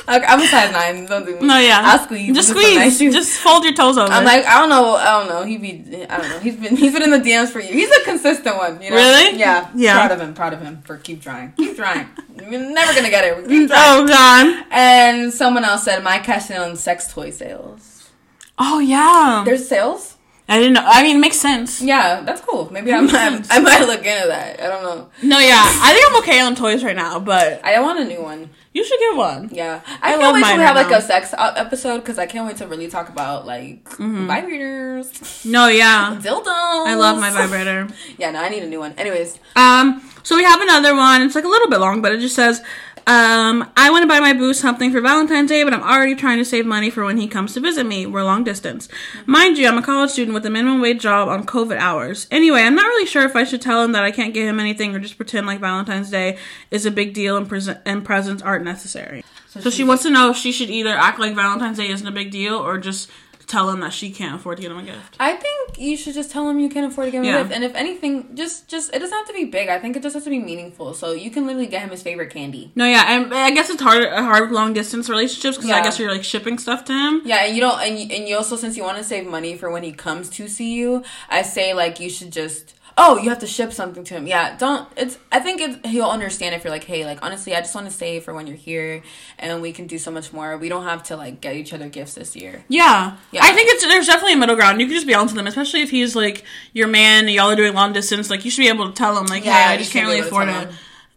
I'm 0.07 0.41
a 0.41 0.47
size 0.47 0.71
nine. 0.71 1.05
Don't 1.05 1.25
do 1.25 1.39
me. 1.39 1.47
No, 1.47 1.57
yeah. 1.59 1.81
I'll 1.83 1.99
squeeze. 2.03 2.35
Just 2.35 2.53
nice 2.53 2.65
squeeze. 2.65 2.97
shoes. 2.99 3.13
Just 3.13 3.39
fold 3.39 3.63
your 3.63 3.73
toes 3.73 3.97
over. 3.97 4.11
I'm 4.11 4.25
like, 4.25 4.45
I 4.45 4.59
don't 4.59 4.69
know, 4.69 4.95
I 4.95 5.05
don't 5.19 5.29
know. 5.29 5.43
He 5.43 5.57
be, 5.57 6.05
I 6.09 6.17
don't 6.17 6.29
know. 6.29 6.39
He's 6.39 6.55
been, 6.55 6.75
he's 6.75 6.91
been 6.93 7.03
in 7.03 7.11
the 7.11 7.19
DMs 7.19 7.49
for 7.49 7.59
you. 7.59 7.71
He's 7.71 7.89
a 7.91 8.03
consistent 8.03 8.57
one. 8.57 8.81
You 8.81 8.89
know? 8.89 8.95
Really? 8.97 9.39
Yeah. 9.39 9.69
Yeah. 9.75 9.93
Proud 10.07 10.11
of 10.11 10.19
him. 10.27 10.33
Proud 10.33 10.53
of 10.53 10.61
him 10.61 10.81
for 10.81 10.97
keep 10.97 11.21
trying. 11.21 11.53
Keep 11.53 11.77
trying. 11.77 12.07
You're 12.49 12.71
never 12.71 12.93
gonna 12.93 13.09
get 13.09 13.23
it. 13.25 13.71
Oh 13.73 14.07
god. 14.07 14.65
And 14.71 15.33
someone 15.33 15.63
else 15.63 15.83
said, 15.83 16.03
"My 16.03 16.19
cash 16.19 16.49
in 16.49 16.57
on 16.57 16.75
sex 16.75 17.11
toy 17.11 17.31
sales." 17.31 18.09
Oh 18.57 18.79
yeah. 18.79 19.43
There's 19.45 19.67
sales. 19.67 20.15
I 20.47 20.57
didn't 20.57 20.73
know. 20.73 20.83
I 20.83 21.03
mean, 21.03 21.17
it 21.17 21.19
makes 21.19 21.39
sense. 21.39 21.79
Yeah, 21.79 22.21
that's 22.21 22.41
cool. 22.41 22.69
Maybe 22.73 22.91
I 22.91 23.01
might, 23.01 23.45
I 23.51 23.59
might 23.59 23.81
look 23.85 24.03
into 24.03 24.27
that. 24.29 24.59
I 24.59 24.67
don't 24.67 24.83
know. 24.83 25.09
No, 25.21 25.37
yeah. 25.37 25.61
I 25.63 25.93
think 25.93 26.09
I'm 26.09 26.17
okay 26.23 26.39
on 26.41 26.55
toys 26.55 26.83
right 26.83 26.95
now, 26.95 27.19
but 27.19 27.63
I 27.63 27.79
want 27.81 27.99
a 27.99 28.05
new 28.05 28.21
one. 28.21 28.49
You 28.73 28.83
should 28.85 28.99
get 28.99 29.15
one. 29.17 29.49
Yeah, 29.51 29.81
I 29.85 29.93
I, 29.93 30.09
can't 30.11 30.21
love 30.21 30.33
wait 30.35 30.43
till 30.45 30.57
we 30.57 30.63
have 30.63 30.75
right 30.75 30.87
like 30.87 30.97
a 30.97 31.01
sex 31.01 31.33
episode 31.37 31.97
because 31.99 32.19
I 32.19 32.25
can't 32.27 32.45
wait 32.47 32.57
to 32.57 32.67
really 32.67 32.87
talk 32.87 33.09
about 33.09 33.45
like 33.47 33.83
Mm-hmm. 33.97 34.29
vibrators, 34.29 35.45
No, 35.55 35.67
yeah. 35.67 36.17
dildos. 36.21 36.45
I 36.87 36.93
love 36.95 37.19
my 37.19 37.31
vibrator. 37.31 37.87
Yeah, 38.17 38.31
no, 38.31 38.39
I 38.41 38.49
need 38.49 38.63
a 38.63 38.67
new 38.67 38.79
one. 38.79 38.93
Anyways, 38.97 39.39
Um, 39.55 40.01
so 40.23 40.35
we 40.35 40.43
have 40.43 40.61
another 40.61 40.95
one. 40.95 41.21
It's 41.23 41.35
like 41.35 41.45
a 41.45 41.47
little 41.47 41.69
bit 41.69 41.79
long, 41.79 42.01
but 42.01 42.11
it 42.11 42.19
just 42.19 42.35
says, 42.35 42.61
um, 43.09 43.67
I 43.75 43.89
want 43.89 44.03
to 44.03 44.07
buy 44.07 44.19
my 44.19 44.33
boo 44.33 44.53
something 44.53 44.91
for 44.91 45.01
Valentine's 45.01 45.49
Day, 45.49 45.63
but 45.63 45.73
I'm 45.73 45.81
already 45.81 46.13
trying 46.13 46.37
to 46.37 46.45
save 46.45 46.67
money 46.67 46.91
for 46.91 47.03
when 47.03 47.17
he 47.17 47.27
comes 47.27 47.55
to 47.55 47.59
visit 47.59 47.87
me. 47.87 48.05
We're 48.05 48.23
long 48.23 48.43
distance. 48.43 48.87
Mind 49.25 49.57
you, 49.57 49.67
I'm 49.67 49.79
a 49.79 49.81
college 49.81 50.11
student 50.11 50.35
with 50.35 50.45
a 50.45 50.51
minimum 50.51 50.79
wage 50.79 51.01
job 51.01 51.27
on 51.27 51.43
COVID 51.47 51.75
hours. 51.75 52.27
Anyway, 52.29 52.61
I'm 52.61 52.75
not 52.75 52.85
really 52.85 53.07
sure 53.07 53.23
if 53.23 53.35
I 53.35 53.45
should 53.45 53.63
tell 53.63 53.83
him 53.83 53.93
that 53.93 54.03
I 54.03 54.11
can't 54.11 54.31
get 54.31 54.47
him 54.47 54.59
anything 54.59 54.93
or 54.95 54.99
just 54.99 55.17
pretend 55.17 55.47
like 55.47 55.59
Valentine's 55.59 56.11
Day 56.11 56.37
is 56.69 56.85
a 56.85 56.91
big 56.91 57.15
deal 57.15 57.35
and, 57.35 57.49
pres- 57.49 57.67
and 57.67 58.05
presents 58.05 58.43
aren't 58.43 58.63
necessary. 58.63 59.25
So, 59.47 59.71
she 59.71 59.83
wants 59.83 60.03
to 60.03 60.11
know 60.11 60.29
if 60.29 60.37
she 60.37 60.51
should 60.51 60.69
either 60.69 60.91
act 60.91 61.17
like 61.17 61.33
Valentine's 61.33 61.79
Day 61.79 61.89
isn't 61.89 62.05
a 62.05 62.11
big 62.11 62.29
deal 62.29 62.57
or 62.57 62.77
just 62.77 63.09
tell 63.47 63.71
him 63.71 63.79
that 63.79 63.91
she 63.91 64.11
can't 64.11 64.35
afford 64.35 64.57
to 64.57 64.61
get 64.61 64.69
him 64.71 64.77
a 64.77 64.83
gift. 64.83 65.15
I 65.19 65.33
think 65.33 65.48
you 65.79 65.95
should 65.97 66.13
just 66.13 66.29
tell 66.31 66.49
him 66.49 66.59
you 66.59 66.69
can't 66.69 66.85
afford 66.91 67.07
to 67.07 67.11
give 67.11 67.21
him 67.23 67.29
Yeah. 67.29 67.39
a 67.39 67.43
gift, 67.43 67.55
and 67.55 67.63
if 67.63 67.73
anything, 67.75 68.35
just 68.35 68.67
just 68.67 68.93
it 68.93 68.99
doesn't 68.99 69.17
have 69.17 69.27
to 69.27 69.33
be 69.33 69.45
big. 69.45 69.69
I 69.69 69.79
think 69.79 69.95
it 69.95 70.03
just 70.03 70.13
has 70.15 70.23
to 70.25 70.29
be 70.29 70.39
meaningful. 70.39 70.93
So 70.93 71.11
you 71.13 71.31
can 71.31 71.45
literally 71.47 71.67
get 71.67 71.81
him 71.81 71.89
his 71.89 72.01
favorite 72.03 72.29
candy. 72.31 72.71
No, 72.75 72.85
yeah, 72.85 73.05
and 73.13 73.33
I 73.33 73.51
guess 73.51 73.69
it's 73.69 73.81
hard, 73.81 74.03
a 74.03 74.21
hard 74.23 74.51
long 74.51 74.73
distance 74.73 75.09
relationships 75.09 75.57
because 75.57 75.71
I 75.71 75.81
guess 75.81 75.97
you're 75.99 76.11
like 76.11 76.23
shipping 76.23 76.57
stuff 76.59 76.85
to 76.85 76.93
him. 76.93 77.21
Yeah, 77.25 77.45
and 77.45 77.55
you 77.55 77.61
don't, 77.61 77.79
and 77.81 77.97
you, 77.99 78.07
and 78.15 78.27
you 78.27 78.35
also 78.35 78.55
since 78.55 78.75
you 78.77 78.83
want 78.83 78.97
to 78.97 79.03
save 79.03 79.25
money 79.25 79.55
for 79.55 79.71
when 79.71 79.83
he 79.83 79.91
comes 79.91 80.29
to 80.31 80.47
see 80.47 80.73
you, 80.73 81.03
I 81.29 81.41
say 81.43 81.73
like 81.73 81.99
you 81.99 82.09
should 82.09 82.31
just. 82.31 82.75
Oh, 83.01 83.17
you 83.17 83.29
have 83.29 83.39
to 83.39 83.47
ship 83.47 83.71
something 83.71 84.03
to 84.03 84.13
him. 84.15 84.27
Yeah, 84.27 84.57
don't. 84.57 84.87
It's. 84.97 85.17
I 85.31 85.39
think 85.39 85.61
it, 85.61 85.85
he'll 85.85 86.09
understand 86.09 86.53
if 86.53 86.63
you're 86.65 86.71
like, 86.71 86.83
hey, 86.83 87.05
like 87.05 87.19
honestly, 87.21 87.55
I 87.55 87.61
just 87.61 87.73
want 87.73 87.87
to 87.87 87.93
save 87.93 88.25
for 88.25 88.33
when 88.33 88.45
you're 88.45 88.57
here, 88.57 89.01
and 89.37 89.61
we 89.61 89.71
can 89.71 89.87
do 89.87 89.97
so 89.97 90.11
much 90.11 90.33
more. 90.33 90.57
We 90.57 90.67
don't 90.67 90.83
have 90.83 91.03
to 91.03 91.15
like 91.15 91.39
get 91.39 91.55
each 91.55 91.73
other 91.73 91.87
gifts 91.87 92.15
this 92.15 92.35
year. 92.35 92.65
Yeah. 92.67 93.15
Yeah. 93.31 93.41
I 93.43 93.53
think 93.53 93.69
it's 93.71 93.85
there's 93.85 94.07
definitely 94.07 94.33
a 94.33 94.37
middle 94.37 94.55
ground. 94.55 94.81
You 94.81 94.87
can 94.87 94.95
just 94.95 95.07
be 95.07 95.13
honest 95.13 95.33
with 95.33 95.39
him, 95.39 95.47
especially 95.47 95.81
if 95.81 95.89
he's 95.91 96.15
like 96.15 96.43
your 96.73 96.87
man 96.87 97.27
y'all 97.29 97.49
are 97.49 97.55
doing 97.55 97.73
long 97.73 97.93
distance. 97.93 98.29
Like 98.29 98.43
you 98.43 98.51
should 98.51 98.61
be 98.61 98.67
able 98.67 98.87
to 98.89 98.93
tell 98.93 99.17
him 99.17 99.27
like, 99.27 99.45
Yeah, 99.45 99.67
hey, 99.67 99.73
I 99.73 99.77
just 99.77 99.93
can't 99.93 100.05
really 100.05 100.19
afford 100.19 100.49
it. 100.49 100.69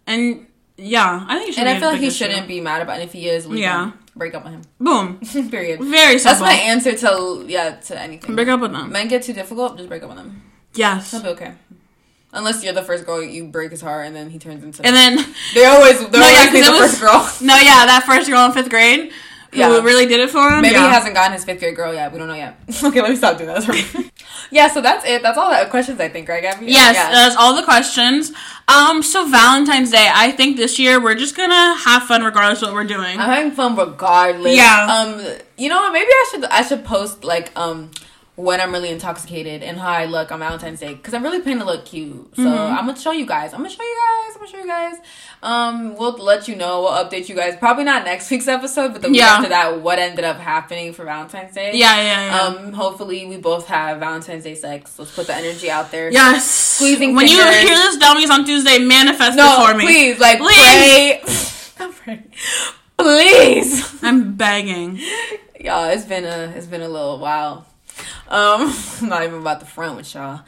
And 0.06 0.46
yeah, 0.76 1.24
I 1.28 1.36
think 1.36 1.48
you 1.48 1.52
should. 1.52 1.60
And 1.60 1.68
I 1.68 1.80
feel 1.80 1.90
like 1.90 2.00
he 2.00 2.10
shouldn't 2.10 2.46
be 2.46 2.60
mad 2.60 2.82
about. 2.82 2.98
It. 2.98 3.02
And 3.02 3.08
if 3.08 3.12
he 3.12 3.28
is, 3.28 3.46
Yeah. 3.46 3.92
break 4.14 4.34
up 4.34 4.44
with 4.44 4.52
him. 4.52 4.62
Boom. 4.78 5.18
Period. 5.50 5.80
Very 5.80 6.18
That's 6.18 6.40
my 6.40 6.52
answer 6.52 6.96
to 6.96 7.44
yeah 7.48 7.76
to 7.76 8.00
anything. 8.00 8.36
Break 8.36 8.48
up 8.48 8.60
with 8.60 8.72
them. 8.72 8.92
Men 8.92 9.08
get 9.08 9.22
too 9.22 9.32
difficult, 9.32 9.76
just 9.78 9.88
break 9.88 10.02
up 10.04 10.10
with 10.10 10.18
them. 10.18 10.42
Yes. 10.74 11.10
He'll 11.10 11.22
be 11.22 11.28
okay. 11.30 11.52
Unless 12.34 12.64
you're 12.64 12.72
the 12.72 12.82
first 12.82 13.04
girl, 13.04 13.22
you 13.22 13.44
break 13.48 13.70
his 13.70 13.82
heart, 13.82 14.06
and 14.06 14.16
then 14.16 14.30
he 14.30 14.38
turns 14.38 14.64
into. 14.64 14.84
And 14.86 14.96
then 14.96 15.16
they 15.54 15.66
always 15.66 15.98
they're 16.08 16.20
No, 16.20 16.26
yeah, 16.28 16.46
always 16.46 16.50
'cause 16.50 16.64
the 16.66 16.72
was- 16.72 16.80
first 16.80 17.00
girl. 17.00 17.32
no, 17.46 17.56
yeah, 17.56 17.84
that 17.86 18.04
first 18.06 18.28
girl 18.30 18.46
in 18.46 18.52
fifth 18.52 18.70
grade 18.70 19.12
who 19.52 19.58
Yeah. 19.58 19.80
really 19.82 20.06
did 20.06 20.18
it 20.18 20.30
for 20.30 20.48
him. 20.48 20.62
Maybe 20.62 20.76
yeah. 20.76 20.86
he 20.88 20.94
hasn't 20.94 21.14
gotten 21.14 21.34
his 21.34 21.44
fifth 21.44 21.60
grade 21.60 21.76
girl 21.76 21.92
yet. 21.92 22.10
We 22.10 22.18
don't 22.18 22.28
know 22.28 22.34
yet. 22.34 22.58
okay, 22.84 23.02
let 23.02 23.10
me 23.10 23.16
stop 23.16 23.36
doing 23.36 23.48
that. 23.50 24.10
yeah, 24.50 24.68
so 24.68 24.80
that's 24.80 25.04
it. 25.06 25.20
That's 25.20 25.36
all 25.36 25.50
the 25.50 25.68
questions 25.68 26.00
I 26.00 26.08
think, 26.08 26.26
right, 26.26 26.40
Gabby? 26.42 26.66
Yes, 26.68 26.94
Yeah. 26.96 27.10
that's 27.10 27.36
all 27.36 27.54
the 27.54 27.62
questions. 27.64 28.32
Um, 28.66 29.02
so 29.02 29.28
Valentine's 29.28 29.90
Day, 29.90 30.08
I 30.10 30.30
think 30.32 30.56
this 30.56 30.78
year 30.78 31.02
we're 31.02 31.16
just 31.16 31.36
gonna 31.36 31.76
have 31.84 32.04
fun 32.04 32.24
regardless 32.24 32.62
of 32.62 32.68
what 32.68 32.74
we're 32.76 32.84
doing. 32.84 33.20
I'm 33.20 33.28
having 33.28 33.50
fun 33.52 33.76
regardless. 33.76 34.56
Yeah. 34.56 34.86
Um, 34.86 35.22
you 35.58 35.68
know 35.68 35.82
what? 35.82 35.92
Maybe 35.92 36.08
I 36.08 36.28
should 36.30 36.44
I 36.46 36.62
should 36.62 36.82
post 36.86 37.24
like 37.24 37.52
um 37.58 37.90
when 38.42 38.60
I'm 38.60 38.72
really 38.72 38.90
intoxicated 38.90 39.62
and 39.62 39.78
how 39.78 39.90
I 39.90 40.06
look 40.06 40.32
on 40.32 40.38
Valentine's 40.40 40.80
Day 40.80 40.94
because 40.94 41.14
I'm 41.14 41.22
really 41.22 41.40
planning 41.40 41.60
to 41.60 41.64
look 41.66 41.84
cute. 41.84 42.34
So 42.36 42.42
Mm-hmm. 42.42 42.74
I'm 42.78 42.86
gonna 42.86 42.98
show 42.98 43.12
you 43.12 43.26
guys. 43.26 43.52
I'm 43.52 43.58
gonna 43.60 43.70
show 43.70 43.82
you 43.82 43.96
guys. 43.96 44.34
I'm 44.34 44.40
gonna 44.40 44.50
show 44.50 44.58
you 44.58 44.66
guys. 44.66 44.96
Um, 45.42 45.96
we'll 45.96 46.12
let 46.18 46.48
you 46.48 46.56
know. 46.56 46.82
We'll 46.82 46.92
update 46.92 47.28
you 47.28 47.34
guys. 47.36 47.56
Probably 47.56 47.84
not 47.84 48.04
next 48.04 48.30
week's 48.32 48.48
episode, 48.48 48.92
but 48.92 49.02
the 49.02 49.08
week 49.10 49.18
Yeah. 49.20 49.34
after 49.36 49.48
that, 49.50 49.80
what 49.80 49.98
ended 49.98 50.24
up 50.24 50.38
happening 50.38 50.92
for 50.92 51.04
Valentine's 51.04 51.54
Day. 51.54 51.72
yeah, 51.74 51.96
yeah, 51.96 52.26
yeah. 52.26 52.40
Um, 52.66 52.72
hopefully 52.72 53.26
we 53.26 53.36
both 53.36 53.66
have 53.68 53.98
Valentine's 54.00 54.44
Day 54.44 54.54
sex. 54.56 54.98
Let's 54.98 55.14
put 55.14 55.26
the 55.28 55.34
energy 55.34 55.70
out 55.70 55.90
there. 55.90 56.10
yes. 56.10 56.44
squeezing 56.48 57.14
When 57.14 57.28
you 57.28 57.36
hear 57.42 57.76
this, 57.76 57.96
dummies 57.98 58.30
on 58.30 58.44
Tuesday, 58.44 58.78
manifest 58.78 59.36
No, 59.36 59.64
it 59.64 59.70
for 59.72 59.78
me. 59.78 59.84
please, 59.84 60.18
like 60.18 60.38
Please. 60.38 61.74
pray. 62.04 62.22
Please. 62.98 64.02
I'm 64.02 64.34
begging. 64.34 64.98
y'all 65.60 65.88
it's 65.90 66.04
been 66.04 66.24
a 66.24 66.52
it's 66.56 66.66
been 66.66 66.82
a 66.82 66.88
little 66.88 67.18
while 67.18 67.66
um 68.32 68.74
i'm 69.02 69.08
not 69.14 69.22
even 69.22 69.40
about 69.40 69.60
the 69.60 69.66
front 69.66 69.96
with 69.96 70.12
y'all 70.14 70.40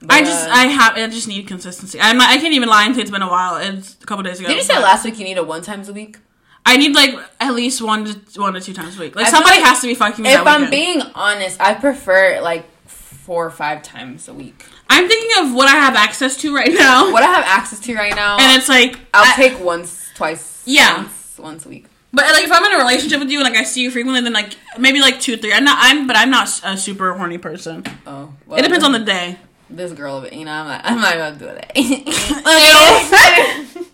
But, 0.00 0.12
I 0.12 0.20
just, 0.20 0.48
I 0.48 0.64
have, 0.66 0.92
I 0.96 1.06
just 1.08 1.26
need 1.26 1.46
consistency. 1.48 1.98
I'm, 1.98 2.18
not- 2.18 2.28
I 2.30 2.36
can't 2.36 2.52
even 2.52 2.68
lie 2.68 2.84
and 2.84 2.94
say 2.94 3.00
it's 3.00 3.10
been 3.10 3.22
a 3.22 3.28
while. 3.30 3.56
It's 3.56 3.96
a 4.02 4.06
couple 4.06 4.22
days 4.24 4.38
ago. 4.40 4.48
did 4.48 4.58
you 4.58 4.62
say 4.62 4.78
last 4.78 5.04
week 5.06 5.18
you 5.18 5.24
needed 5.24 5.42
one 5.42 5.62
times 5.62 5.88
a 5.88 5.92
week 5.94 6.18
I 6.66 6.76
need 6.76 6.94
like 6.94 7.14
at 7.40 7.54
least 7.54 7.80
one 7.80 8.04
to 8.04 8.40
one 8.40 8.52
to 8.54 8.60
two 8.60 8.74
times 8.74 8.96
a 8.98 9.00
week. 9.00 9.14
Like 9.16 9.26
I 9.26 9.30
somebody 9.30 9.56
like 9.60 9.64
has 9.68 9.80
to 9.80 9.86
be 9.86 9.94
fucking 9.94 10.22
me. 10.22 10.32
if 10.34 10.46
i'm 10.46 10.62
weekend. 10.68 10.70
being 10.70 11.00
honest 11.14 11.60
i 11.60 11.72
prefer 11.74 12.40
like 12.42 12.64
four 12.86 13.46
or 13.46 13.50
five 13.50 13.82
times 13.82 14.28
a 14.28 14.34
week 14.34 14.64
I'm 14.90 15.08
thinking 15.08 15.30
of 15.44 15.54
what 15.54 15.66
I 15.66 15.76
have 15.86 15.94
access 15.96 16.36
to 16.42 16.54
right 16.54 16.72
now, 16.72 17.10
what 17.12 17.22
i 17.22 17.26
have 17.26 17.44
access 17.44 17.80
to 17.80 17.94
right 17.94 18.14
now 18.14 18.36
and 18.38 18.58
it's 18.58 18.68
like 18.68 18.98
i'll 19.14 19.32
I- 19.32 19.34
take 19.36 19.58
once 19.64 20.08
twice 20.14 20.62
Yeah. 20.66 20.98
once, 20.98 21.38
once 21.38 21.66
a 21.66 21.68
week 21.70 21.86
But 22.12 22.24
like 22.32 22.44
if 22.44 22.52
I'm 22.52 22.64
in 22.64 22.72
a 22.72 22.78
relationship 22.78 23.18
with 23.20 23.30
you 23.30 23.40
and 23.40 23.48
like 23.48 23.58
I 23.58 23.64
see 23.64 23.82
you 23.82 23.90
frequently, 23.90 24.20
then 24.22 24.32
like 24.32 24.54
maybe 24.78 25.00
like 25.00 25.20
two, 25.20 25.36
three. 25.36 25.52
I'm 25.52 25.64
not. 25.64 25.78
I'm, 25.80 26.06
but 26.06 26.16
I'm 26.16 26.30
not 26.30 26.48
a 26.64 26.76
super 26.76 27.12
horny 27.14 27.38
person. 27.38 27.84
oh 28.06 28.32
well, 28.46 28.58
It 28.58 28.62
depends 28.62 28.84
on 28.84 28.92
the 28.92 29.00
day. 29.00 29.36
this 29.68 29.90
girl 29.92 30.24
you 30.28 30.44
know 30.44 30.52
i'm 30.52 30.68
not 30.68 30.80
i'm 30.84 31.00
not 31.00 31.14
gonna 31.16 31.36
do 31.36 31.46
that 31.46 31.72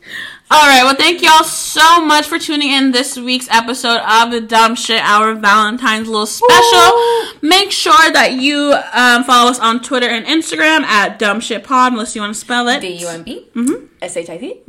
All 0.55 0.69
right. 0.69 0.83
Well, 0.85 0.95
thank 0.95 1.23
y'all 1.23 1.45
so 1.45 2.05
much 2.05 2.27
for 2.27 2.39
tuning 2.39 2.71
in 2.71 2.93
this 2.93 3.17
week's 3.17 3.49
episode 3.51 4.01
of 4.07 4.31
the 4.31 4.43
Dumb 4.43 4.75
Shit 4.75 5.01
Hour 5.01 5.33
Valentine's 5.35 6.09
little 6.09 6.27
special. 6.27 6.93
Make 7.41 7.71
sure 7.73 8.13
that 8.13 8.33
you 8.33 8.75
um, 8.93 9.25
follow 9.25 9.51
us 9.51 9.59
on 9.59 9.81
Twitter 9.81 10.09
and 10.11 10.27
Instagram 10.27 10.83
at 10.83 11.19
Dumb 11.19 11.41
Shit 11.41 11.65
Pod, 11.65 11.93
unless 11.93 12.15
you 12.15 12.21
want 12.21 12.35
to 12.35 12.39
spell 12.39 12.69
it. 12.69 12.81
d-u-m-b 12.81 13.49
Mm-hmm. 13.55 13.87
s-h-i-t 14.03 14.61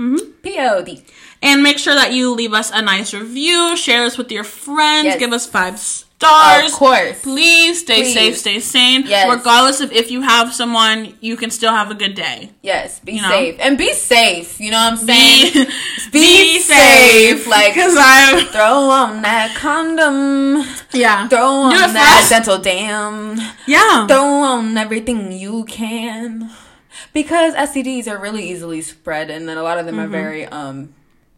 p-o-d 0.42 1.04
And 1.44 1.62
make 1.62 1.78
sure 1.78 1.94
that 1.94 2.14
you 2.14 2.32
leave 2.34 2.54
us 2.54 2.72
a 2.72 2.82
nice 2.82 3.14
review, 3.14 3.76
share 3.76 4.06
this 4.06 4.18
with 4.18 4.32
your 4.32 4.46
friends, 4.46 5.06
Yes. 5.06 5.20
give 5.20 5.34
us 5.34 5.46
five 5.46 5.78
stars. 5.78 6.72
of 6.72 6.80
course 6.80 7.20
Please 7.22 7.82
stay 7.82 8.04
Please. 8.04 8.14
safe, 8.14 8.38
stay 8.38 8.60
sane. 8.62 9.04
Yes. 9.06 9.28
Regardless 9.30 9.82
of 9.82 9.92
if 9.92 10.10
you 10.10 10.22
have 10.22 10.54
someone, 10.54 11.18
you 11.20 11.36
can 11.36 11.52
still 11.52 11.74
have 11.74 11.92
a 11.92 11.96
good 11.96 12.16
day. 12.16 12.52
Yes, 12.62 13.02
be 13.04 13.14
You 13.20 13.22
know? 13.24 13.30
safe 13.30 13.56
and 13.60 13.78
be 13.78 13.92
safe. 13.92 14.56
You 14.64 14.72
know 14.72 14.80
what 14.88 15.00
I'm 15.02 15.06
Be, 15.06 15.14
saying? 15.52 15.68
Be 16.14 16.60
safe, 16.60 17.46
like- 17.46 17.74
because 17.74 17.96
I 18.00 18.44
Throw 18.56 18.88
on 18.90 19.22
that 19.24 19.54
condom. 19.56 20.64
yeah 20.94 21.28
Throw 21.28 21.68
on 21.68 21.72
that 21.72 22.22
us. 22.24 22.30
dental 22.30 22.58
dam. 22.58 23.36
yeah 23.68 24.08
Throw 24.08 24.24
on 24.48 24.78
everything 24.78 25.34
you 25.34 25.66
can, 25.66 26.52
because 27.12 27.54
STDs 27.56 28.08
are 28.08 28.18
really 28.18 28.48
easily 28.50 28.80
spread, 28.82 29.30
and 29.30 29.50
then 29.50 29.58
a 29.58 29.64
lot 29.64 29.78
of 29.78 29.86
them 29.86 30.00
are 30.00 30.08
very 30.08 30.46
um. 30.46 30.94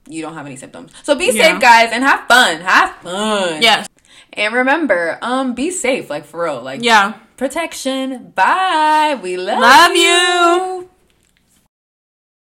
You 0.07 0.21
don't 0.21 0.33
have 0.33 0.45
any 0.45 0.55
symptoms, 0.55 0.91
so 1.03 1.15
be. 1.15 1.31
Yeah. 1.31 1.53
safe, 1.53 1.61
guys, 1.61 1.89
and 1.91 2.03
have 2.03 2.27
fun. 2.27 2.61
Have 2.61 2.95
fun. 2.97 3.61
yes 3.61 3.87
and 4.35 4.53
remember, 4.53 5.17
um, 5.21 5.53
be 5.53 5.71
safe, 5.71 6.09
like 6.09 6.25
for 6.25 6.43
real, 6.43 6.61
like 6.61 6.83
yeah. 6.83 7.13
protection. 7.37 8.31
Bye. 8.35 9.19
We 9.21 9.37
love, 9.37 9.59
Love 9.59 9.95
you. 9.95 10.89